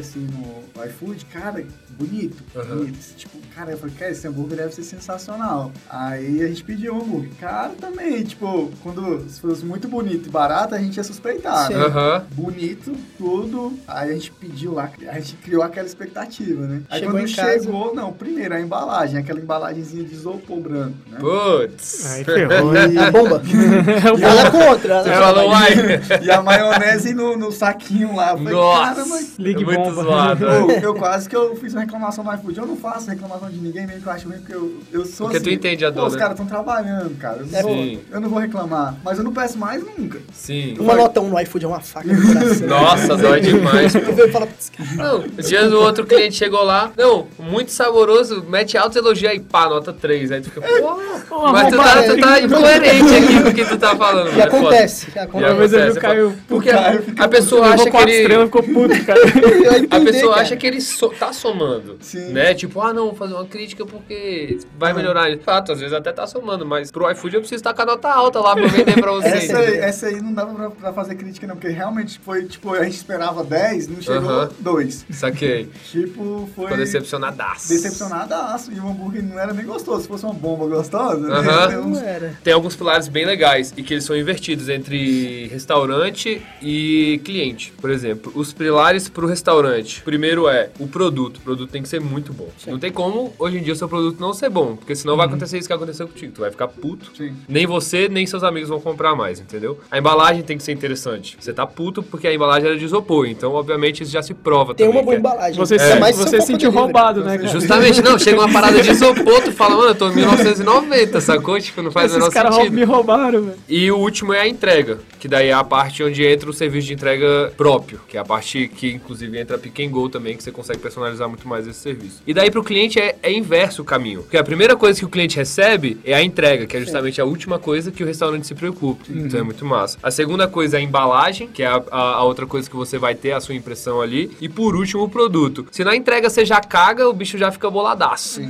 assim 0.00 0.26
no 0.32 0.84
iFood, 0.86 1.24
cara, 1.26 1.64
bonito, 1.90 2.36
Aham. 2.56 2.76
bonito. 2.76 2.98
Tipo, 3.16 3.38
cara, 3.54 3.70
eu 3.72 3.78
falei, 3.78 3.94
cara, 3.98 4.10
esse 4.12 4.26
hambúrguer 4.26 4.58
deve 4.58 4.74
ser 4.74 4.82
sensacional. 4.82 5.72
Aí 5.88 6.42
a 6.42 6.48
gente 6.48 6.64
pediu 6.64 6.94
o 6.94 7.02
hambúrguer. 7.02 7.30
Cara, 7.40 7.70
também, 7.80 8.22
tipo, 8.24 8.70
quando 8.82 9.24
se 9.28 9.40
fosse 9.40 9.64
muito 9.64 9.88
bonito 9.88 10.28
e 10.28 10.30
barato, 10.30 10.74
a 10.74 10.78
gente 10.78 10.96
ia 10.96 11.04
suspeitar. 11.04 11.70
Né? 11.70 11.76
Aham. 11.76 12.24
Bonito, 12.32 12.94
tudo. 13.18 13.72
Aí 13.86 14.10
a 14.10 14.14
gente 14.14 14.30
pediu 14.32 14.72
lá, 14.74 14.90
a 15.08 15.20
gente 15.20 15.34
criou 15.36 15.62
aquela 15.62 15.86
expectativa, 15.86 16.66
né? 16.66 16.82
Aí 16.90 17.00
Chegou 17.00 17.14
quando 17.14 17.28
em 17.28 17.32
casa. 17.32 17.52
chegou, 17.62 17.94
não, 17.94 18.12
primeiro 18.12 18.54
a 18.54 18.60
embalagem, 18.60 19.18
aquela 19.18 19.38
embalagenzinha 19.40 20.04
de 20.04 20.14
isopor 20.14 20.60
branco, 20.60 20.94
né? 21.10 21.18
Putz. 21.20 22.06
Aí 22.12 22.24
ferrou. 22.24 22.72
A 23.04 23.10
bomba. 23.10 23.42
É 23.94 24.16
Nada 24.18 24.50
contra. 24.50 25.04
Falou, 25.04 25.44
contra. 25.44 25.46
uai. 25.48 26.22
E 26.22 26.30
a 26.30 26.42
maionese 26.42 27.14
no, 27.14 27.36
no 27.36 27.52
saquinho 27.52 28.14
lá. 28.14 28.28
Falei, 28.36 28.52
Nossa. 28.52 28.82
cara, 28.94 29.06
mas... 29.06 29.38
Ligue 29.38 29.62
é 29.62 29.66
muito 29.66 29.82
bomba. 29.82 30.02
zoado. 30.02 30.44
Eu, 30.44 30.66
né? 30.66 30.80
eu 30.82 30.94
quase 30.94 31.28
que 31.28 31.36
eu 31.36 31.54
fiz 31.56 31.72
uma 31.72 31.82
reclamação 31.82 32.24
no 32.24 32.34
iFood. 32.34 32.58
Eu 32.58 32.66
não 32.66 32.76
faço 32.76 33.08
reclamação 33.10 33.50
de 33.50 33.58
ninguém, 33.58 33.86
mesmo 33.86 34.02
que 34.02 34.08
eu 34.08 34.12
acho 34.12 34.28
ruim, 34.28 34.38
porque 34.38 34.54
eu, 34.54 34.80
eu 34.92 35.04
sou 35.04 35.26
Porque 35.26 35.36
assim. 35.38 35.44
tu 35.44 35.50
entende 35.50 35.84
a 35.84 35.92
Pô, 35.92 36.00
dor, 36.00 36.06
os 36.08 36.12
né? 36.14 36.18
caras 36.18 36.32
estão 36.32 36.46
trabalhando, 36.46 37.16
cara. 37.18 37.38
Eu 37.38 37.46
não, 37.46 37.62
vou, 37.62 37.98
eu 38.12 38.20
não 38.20 38.28
vou 38.28 38.38
reclamar. 38.38 38.94
Mas 39.04 39.18
eu 39.18 39.24
não 39.24 39.32
peço 39.32 39.58
mais 39.58 39.82
nunca. 39.82 40.18
Sim. 40.32 40.76
Uma 40.78 40.94
nota 40.94 41.20
1 41.20 41.28
no 41.28 41.40
iFood 41.40 41.64
é 41.64 41.68
uma 41.68 41.80
faca 41.80 42.08
no 42.12 42.26
coração. 42.34 42.66
Nossa, 42.68 43.16
dói 43.16 43.40
demais. 43.40 43.92
Tu 43.92 44.32
fala, 44.32 44.46
"Putz, 44.46 44.70
cara, 44.70 44.90
Não, 44.94 45.18
o 45.20 45.42
dia 45.42 45.68
do 45.68 45.80
outro 45.80 46.06
cliente 46.06 46.34
chegou 46.36 46.62
lá, 46.62 46.90
não, 46.96 47.26
muito 47.38 47.70
saboroso, 47.72 48.44
mete 48.48 48.76
altos 48.76 48.96
elogios 48.96 49.30
aí, 49.30 49.40
pá, 49.40 49.68
nota 49.68 49.92
3. 49.92 50.32
Aí 50.32 50.40
tu 50.40 50.50
fica, 50.50 50.60
porra, 50.60 51.04
Pô, 51.28 51.52
mas 51.52 51.68
tu 51.68 51.76
tá, 51.76 52.02
tu 52.02 52.20
tá 52.20 52.40
incoerente 52.40 53.14
aqui 53.14 53.42
com 53.42 53.48
o 53.48 53.54
que 53.54 53.64
tu 53.64 53.78
tá 53.78 53.83
falando. 53.96 54.36
E 54.36 54.40
é 54.40 54.44
acontece. 54.44 55.06
E 55.14 55.18
acontece. 55.18 55.52
Uma 55.52 55.54
vez 55.58 55.72
eu 55.72 55.84
vi 55.92 55.98
o 55.98 56.00
Caio- 56.00 56.30
é. 56.30 56.34
Porque 56.48 56.70
Caio 56.70 57.02
a 57.18 57.28
pessoa 57.28 57.66
acha 57.68 57.90
que 57.90 57.96
ele... 57.96 58.12
estrelas, 58.12 58.44
ficou 58.46 58.62
puto, 58.62 59.04
cara. 59.04 59.20
A 59.90 60.00
pessoa 60.00 60.32
cara. 60.32 60.42
acha 60.42 60.56
que 60.56 60.66
ele 60.66 60.80
so- 60.80 61.08
tá 61.10 61.32
somando, 61.32 61.96
Sim. 62.00 62.32
né? 62.32 62.54
Tipo, 62.54 62.80
ah, 62.80 62.92
não, 62.92 63.06
vou 63.06 63.14
fazer 63.14 63.34
uma 63.34 63.44
crítica 63.46 63.84
porque 63.86 64.58
vai 64.78 64.92
melhorar. 64.92 65.30
De 65.30 65.42
fato, 65.42 65.72
às 65.72 65.78
vezes 65.80 65.94
até 65.94 66.12
tá 66.12 66.26
somando, 66.26 66.64
mas 66.66 66.90
pro 66.90 67.10
iFood 67.10 67.34
eu 67.36 67.40
preciso 67.40 67.60
estar 67.60 67.72
com 67.74 67.82
a 67.82 67.86
nota 67.86 68.08
alta 68.08 68.40
lá 68.40 68.54
pra 68.54 68.66
vender 68.66 68.94
pra 69.00 69.12
vocês. 69.12 69.44
Essa, 69.50 69.58
aí- 69.58 69.76
essa 69.78 70.06
aí 70.06 70.20
não 70.20 70.32
dava 70.32 70.54
pra, 70.54 70.70
pra 70.70 70.92
fazer 70.92 71.14
crítica, 71.14 71.46
não, 71.46 71.56
porque 71.56 71.68
realmente 71.68 72.18
foi, 72.18 72.44
tipo, 72.44 72.72
a 72.74 72.84
gente 72.84 72.94
esperava 72.96 73.42
10, 73.44 73.88
não 73.88 74.00
chegou 74.02 74.30
Aham. 74.30 74.48
2. 74.60 75.06
Saquei. 75.10 75.68
Tipo, 75.90 76.48
foi. 76.54 76.64
Ficou 76.64 76.78
decepcionadaço. 76.78 77.68
Decepcionadaço. 77.68 78.72
E 78.72 78.78
o 78.80 78.88
hambúrguer 78.88 79.22
não 79.22 79.38
era 79.38 79.52
nem 79.52 79.64
gostoso. 79.64 80.02
Se 80.02 80.08
fosse 80.08 80.24
uma 80.24 80.34
bomba 80.34 80.66
gostosa, 80.66 81.18
né? 81.20 81.34
Aham. 81.36 81.68
Tem 81.68 81.78
uns- 81.78 81.98
Não 82.00 82.08
era. 82.08 82.34
Tem 82.42 82.52
alguns 82.52 82.74
pilares 82.76 83.08
bem 83.08 83.24
legais 83.24 83.63
e 83.76 83.82
que 83.82 83.94
eles 83.94 84.04
são 84.04 84.16
invertidos 84.16 84.68
entre 84.68 85.46
restaurante 85.48 86.40
e 86.62 87.20
cliente. 87.24 87.72
Por 87.80 87.90
exemplo, 87.90 88.32
os 88.34 88.52
pilares 88.52 89.08
para 89.08 89.24
o 89.24 89.28
restaurante. 89.28 90.02
Primeiro 90.02 90.48
é 90.48 90.70
o 90.78 90.86
produto. 90.86 91.38
O 91.38 91.40
produto 91.40 91.70
tem 91.70 91.82
que 91.82 91.88
ser 91.88 92.00
muito 92.00 92.32
bom. 92.32 92.48
Não 92.66 92.78
tem 92.78 92.90
como 92.92 93.32
hoje 93.38 93.58
em 93.58 93.62
dia 93.62 93.72
o 93.72 93.76
seu 93.76 93.88
produto 93.88 94.18
não 94.20 94.32
ser 94.32 94.48
bom, 94.48 94.76
porque 94.76 94.94
senão 94.94 95.16
vai 95.16 95.26
acontecer 95.26 95.58
isso 95.58 95.68
que 95.68 95.72
aconteceu 95.74 96.06
contigo. 96.08 96.32
Tu 96.34 96.40
vai 96.40 96.50
ficar 96.50 96.68
puto. 96.68 97.10
Sim. 97.16 97.34
Nem 97.48 97.66
você, 97.66 98.08
nem 98.08 98.26
seus 98.26 98.42
amigos 98.42 98.68
vão 98.68 98.80
comprar 98.80 99.14
mais, 99.14 99.40
entendeu? 99.40 99.78
A 99.90 99.98
embalagem 99.98 100.42
tem 100.42 100.56
que 100.56 100.62
ser 100.62 100.72
interessante. 100.72 101.36
Você 101.40 101.52
tá 101.52 101.66
puto 101.66 102.02
porque 102.02 102.26
a 102.26 102.34
embalagem 102.34 102.68
era 102.68 102.78
de 102.78 102.84
isopor, 102.84 103.26
então 103.26 103.52
obviamente 103.52 104.02
isso 104.02 104.12
já 104.12 104.22
se 104.22 104.34
prova 104.34 104.74
Tem 104.74 104.86
também. 104.86 105.00
uma 105.00 105.04
boa 105.04 105.14
que 105.14 105.16
é- 105.16 105.20
embalagem. 105.20 105.56
Você, 105.58 105.78
se, 105.78 105.98
mais 105.98 106.16
você 106.16 106.30
se 106.30 106.36
for 106.38 106.46
sentiu 106.46 106.70
roubado, 106.70 107.22
né, 107.24 107.36
cara? 107.38 107.48
Justamente, 107.48 108.02
não, 108.02 108.18
chega 108.18 108.38
uma 108.40 108.52
parada 108.52 108.80
de 108.82 108.90
isopor, 108.90 109.42
tu 109.42 109.52
fala, 109.52 109.76
mano, 109.76 109.88
eu 109.90 109.94
tô 109.94 110.08
em 110.10 110.14
1990, 110.16 111.20
sacou? 111.20 111.60
Tipo, 111.60 111.82
não 111.82 111.90
faz 111.90 112.06
o 112.12 112.16
Esses 112.16 112.18
menor 112.18 112.32
caras 112.32 112.54
sentido. 112.56 112.72
me 112.74 112.84
roubaram, 112.84 113.42
velho. 113.42 113.53
E 113.68 113.90
o 113.90 113.96
último 113.98 114.32
é 114.32 114.40
a 114.40 114.48
entrega, 114.48 114.98
que 115.18 115.26
daí 115.28 115.48
é 115.48 115.52
a 115.52 115.64
parte 115.64 116.02
onde 116.02 116.24
entra 116.24 116.48
o 116.48 116.52
serviço 116.52 116.86
de 116.88 116.94
entrega 116.94 117.52
próprio, 117.56 118.00
que 118.08 118.16
é 118.16 118.20
a 118.20 118.24
parte 118.24 118.68
que 118.68 118.90
inclusive 118.92 119.38
entra 119.38 119.56
a 119.56 119.58
Pick 119.58 119.80
and 119.80 119.90
Go 119.90 120.08
também, 120.08 120.36
que 120.36 120.42
você 120.42 120.50
consegue 120.52 120.78
personalizar 120.80 121.28
muito 121.28 121.46
mais 121.48 121.66
esse 121.66 121.78
serviço. 121.80 122.22
E 122.26 122.34
daí 122.34 122.50
pro 122.50 122.62
cliente 122.62 122.98
é, 122.98 123.16
é 123.22 123.32
inverso 123.32 123.82
o 123.82 123.84
caminho, 123.84 124.22
porque 124.22 124.36
a 124.36 124.44
primeira 124.44 124.76
coisa 124.76 124.98
que 124.98 125.04
o 125.04 125.08
cliente 125.08 125.36
recebe 125.36 125.98
é 126.04 126.14
a 126.14 126.22
entrega, 126.22 126.66
que 126.66 126.76
é 126.76 126.80
justamente 126.80 127.20
a 127.20 127.24
última 127.24 127.58
coisa 127.58 127.90
que 127.90 128.02
o 128.02 128.06
restaurante 128.06 128.46
se 128.46 128.54
preocupa. 128.54 129.02
Então 129.08 129.40
é 129.40 129.42
muito 129.42 129.64
massa. 129.64 129.98
A 130.02 130.10
segunda 130.10 130.46
coisa 130.46 130.76
é 130.76 130.80
a 130.80 130.82
embalagem, 130.82 131.48
que 131.48 131.62
é 131.62 131.66
a, 131.66 131.82
a- 131.90 132.14
a 132.16 132.24
outra 132.24 132.46
coisa 132.46 132.68
que 132.68 132.76
você 132.76 132.98
vai 132.98 133.14
ter, 133.14 133.32
a 133.32 133.40
sua 133.40 133.54
impressão 133.54 134.00
ali. 134.00 134.30
E 134.40 134.48
por 134.48 134.76
último, 134.76 135.02
o 135.04 135.08
produto. 135.08 135.66
Se 135.70 135.82
na 135.84 135.96
entrega 135.96 136.28
você 136.28 136.44
já 136.44 136.60
caga, 136.60 137.08
o 137.08 137.12
bicho 137.12 137.38
já 137.38 137.50
fica 137.50 137.70
boladaço. 137.70 138.40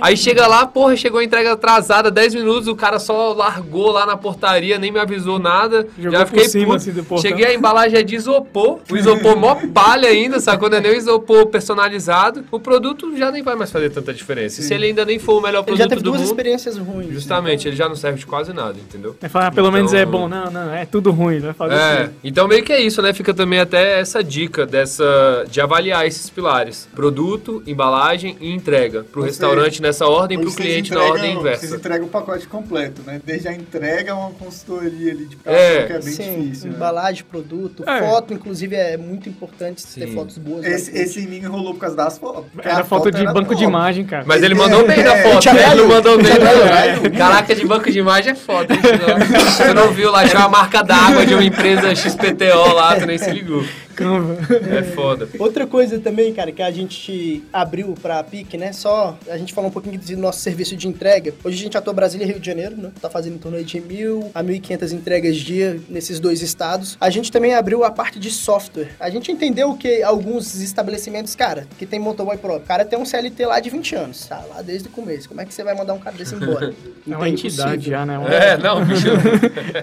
Aí 0.00 0.16
chega 0.16 0.46
lá, 0.46 0.66
porra, 0.66 0.96
chegou 0.96 1.20
a 1.20 1.24
entrega 1.24 1.52
atrasada, 1.52 2.10
10 2.10 2.34
minutos, 2.34 2.68
o 2.68 2.74
cara 2.76 2.98
só 2.98 3.32
largou 3.32 3.90
lá 3.90 4.04
na 4.06 4.16
portaria, 4.40 4.78
nem 4.78 4.90
me 4.90 4.98
avisou 4.98 5.38
nada. 5.38 5.86
Jogou 5.98 6.12
já 6.18 6.24
por 6.24 6.28
fiquei 6.32 6.48
cima, 6.48 6.64
puto. 6.66 6.76
assim, 6.76 6.92
do. 6.92 7.20
Cheguei, 7.20 7.46
a 7.46 7.54
embalagem 7.54 7.98
é 7.98 8.02
de 8.02 8.16
isopor, 8.16 8.78
o 8.90 8.96
isopor 8.96 9.36
mó 9.36 9.54
palha 9.72 10.08
ainda, 10.08 10.40
sacou? 10.40 10.70
Não 10.70 10.78
é 10.78 10.80
nem 10.80 10.92
o 10.92 10.96
isopor 10.96 11.46
personalizado. 11.46 12.44
O 12.50 12.58
produto 12.58 13.16
já 13.16 13.30
nem 13.30 13.42
vai 13.42 13.54
mais 13.54 13.70
fazer 13.70 13.90
tanta 13.90 14.12
diferença. 14.14 14.60
E 14.60 14.64
Se 14.64 14.74
ele 14.74 14.86
ainda 14.86 15.04
nem 15.04 15.18
for 15.18 15.38
o 15.38 15.40
melhor 15.42 15.64
Ele 15.66 15.76
já 15.76 15.84
produto 15.86 15.88
teve 15.90 16.02
do 16.02 16.04
duas 16.10 16.20
mundo, 16.20 16.26
experiências 16.28 16.76
ruins. 16.78 17.12
justamente, 17.12 17.68
ele 17.68 17.76
já 17.76 17.88
não 17.88 17.96
serve 17.96 18.18
de 18.18 18.26
quase 18.26 18.52
nada, 18.52 18.76
entendeu? 18.78 19.16
É 19.20 19.28
falar, 19.28 19.52
pelo 19.52 19.70
menos 19.70 19.92
é 19.92 20.00
Então- 20.02 20.10
bom. 20.12 20.28
Não, 20.28 20.50
Não, 20.50 20.72
é 20.74 20.84
tudo 20.86 21.10
ruim, 21.10 21.40
vai 21.40 21.52
fazer 21.52 21.74
É, 21.74 22.02
assim. 22.02 22.12
então 22.24 22.46
meio 22.48 22.62
que 22.64 22.72
é 22.72 22.80
isso, 22.80 23.02
né? 23.02 23.12
Fica 23.12 23.34
também 23.34 23.58
até 23.60 24.00
essa 24.00 24.22
dica 24.22 24.64
dessa 24.66 25.44
de 25.50 25.60
avaliar 25.60 26.06
esses 26.06 26.30
pilares: 26.30 26.88
produto, 26.94 27.62
embalagem 27.66 28.36
e 28.40 28.50
entrega. 28.52 29.04
Pro 29.04 29.20
Ou 29.20 29.26
restaurante 29.26 29.82
nessa 29.82 30.06
ordem, 30.06 30.38
pro 30.38 30.50
vocês 30.50 30.66
cliente 30.66 30.90
na 30.90 30.96
entregam- 30.96 31.12
ordem 31.12 31.34
Vocês 31.34 31.40
inversa. 31.62 31.76
entregam 31.76 32.06
o 32.06 32.10
pacote 32.10 32.46
completo, 32.46 33.02
né? 33.06 33.20
Desde 33.24 33.48
a 33.48 33.52
entrega 33.52 34.12
a 34.12 34.29
uma 34.30 34.38
consultoria 34.38 35.12
ali 35.12 35.26
de 35.26 35.38
É. 35.44 35.84
que 35.86 35.92
é 35.92 35.98
bem 35.98 36.12
Sim, 36.12 36.40
difícil. 36.42 36.70
né? 36.70 36.76
embalagem, 36.76 37.24
produto, 37.24 37.84
É. 37.88 38.00
foto, 38.00 38.32
inclusive 38.34 38.74
é 38.76 38.96
muito 38.96 39.28
importante 39.28 39.86
ter 39.86 40.06
Sim. 40.08 40.14
fotos 40.14 40.38
boas. 40.38 40.62
né? 40.62 40.70
Esse, 40.72 40.96
esse 40.96 41.20
em 41.20 41.26
mim 41.26 41.36
enrolou 41.38 41.74
por 41.74 41.80
causa 41.80 41.96
das 41.96 42.18
fotos. 42.18 42.44
Era 42.62 42.80
a 42.80 42.84
foto 42.84 43.10
de 43.10 43.20
era 43.22 43.32
banco 43.32 43.54
de 43.54 43.64
imagem, 43.64 44.04
cara. 44.04 44.24
Mas 44.26 44.42
ele 44.42 44.54
mandou 44.54 44.86
bem 44.86 45.02
na 45.04 45.14
É, 45.16 45.22
foto, 45.22 45.52
né? 45.54 45.72
Ele 45.72 45.82
mandou 45.82 46.16
bem. 46.18 46.32
É. 46.32 47.10
Caraca, 47.16 47.54
de 47.54 47.66
banco 47.66 47.90
de 47.90 47.98
imagem 47.98 48.32
é 48.32 48.34
foda. 48.36 48.74
hein? 48.74 48.80
Você 49.50 49.74
não 49.74 49.92
viu 49.92 50.10
lá, 50.10 50.26
tinha 50.28 50.40
uma 50.40 50.48
marca 50.48 50.82
d'água 50.82 51.26
de 51.26 51.34
uma 51.34 51.44
empresa 51.44 51.94
XPTO 51.94 52.72
lá, 52.74 52.96
tu 52.96 53.06
nem 53.06 53.18
se 53.18 53.30
ligou. 53.30 53.64
Canva. 53.94 54.36
É 54.78 54.82
foda. 54.82 55.28
Outra 55.38 55.66
coisa 55.66 55.98
também, 55.98 56.32
cara, 56.32 56.52
que 56.52 56.62
a 56.62 56.70
gente 56.70 57.42
abriu 57.52 57.94
pra 58.00 58.22
PIC, 58.22 58.56
né? 58.56 58.72
Só 58.72 59.18
a 59.28 59.36
gente 59.36 59.52
falou 59.52 59.70
um 59.70 59.72
pouquinho 59.72 59.98
do 59.98 60.16
nosso 60.16 60.40
serviço 60.40 60.76
de 60.76 60.88
entrega. 60.88 61.32
Hoje 61.44 61.56
a 61.58 61.62
gente 61.62 61.76
atua 61.76 61.92
Brasília 61.92 62.24
e 62.24 62.28
Rio 62.28 62.40
de 62.40 62.46
Janeiro, 62.46 62.76
né? 62.76 62.90
Tá 63.00 63.10
fazendo 63.10 63.34
em 63.34 63.38
torno 63.38 63.62
de 63.62 63.80
mil 63.80 64.30
a 64.34 64.42
1.500 64.42 64.92
entregas 64.92 65.36
dia 65.36 65.80
nesses 65.88 66.18
dois 66.20 66.42
estados. 66.42 66.96
A 67.00 67.10
gente 67.10 67.30
também 67.30 67.54
abriu 67.54 67.84
a 67.84 67.90
parte 67.90 68.18
de 68.18 68.30
software. 68.30 68.88
A 68.98 69.10
gente 69.10 69.30
entendeu 69.32 69.74
que 69.74 70.02
alguns 70.02 70.60
estabelecimentos, 70.60 71.34
cara, 71.34 71.66
que 71.78 71.86
tem 71.86 71.98
motoboy 71.98 72.36
pro, 72.36 72.56
o 72.56 72.60
cara 72.60 72.84
tem 72.84 72.98
um 72.98 73.04
CLT 73.04 73.46
lá 73.46 73.60
de 73.60 73.70
20 73.70 73.94
anos, 73.96 74.26
tá? 74.26 74.42
Lá 74.48 74.62
desde 74.62 74.88
o 74.88 74.90
começo. 74.90 75.28
Como 75.28 75.40
é 75.40 75.44
que 75.44 75.52
você 75.54 75.62
vai 75.62 75.74
mandar 75.74 75.94
um 75.94 75.98
cara 75.98 76.16
desse 76.16 76.34
embora? 76.34 76.72
É 77.10 77.16
uma 77.16 77.28
entidade 77.28 77.90
já, 77.90 78.04
né? 78.06 78.18
Uma- 78.18 78.28
É, 78.32 78.56
não, 78.56 78.84
bicho. 78.84 79.08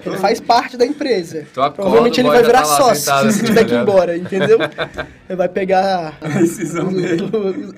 Ele 0.06 0.16
faz 0.18 0.40
parte 0.40 0.76
da 0.76 0.86
empresa. 0.86 1.46
Tu 1.52 1.70
Provavelmente 1.72 2.20
ele 2.20 2.28
vai 2.28 2.42
virar 2.42 2.60
tá 2.60 2.64
sócio 2.64 2.96
sentado 2.96 3.30
se 3.32 3.44
tiver 3.44 3.60
tá 3.60 3.66
que 3.66 3.74
ir 3.74 3.78
ligado? 3.78 3.86
Embora, 3.98 4.16
entendeu? 4.16 4.58
Ele 5.28 5.36
vai 5.36 5.48
pegar 5.48 6.16
A 6.20 6.28
rescisão 6.28 6.92
dele. 6.92 7.28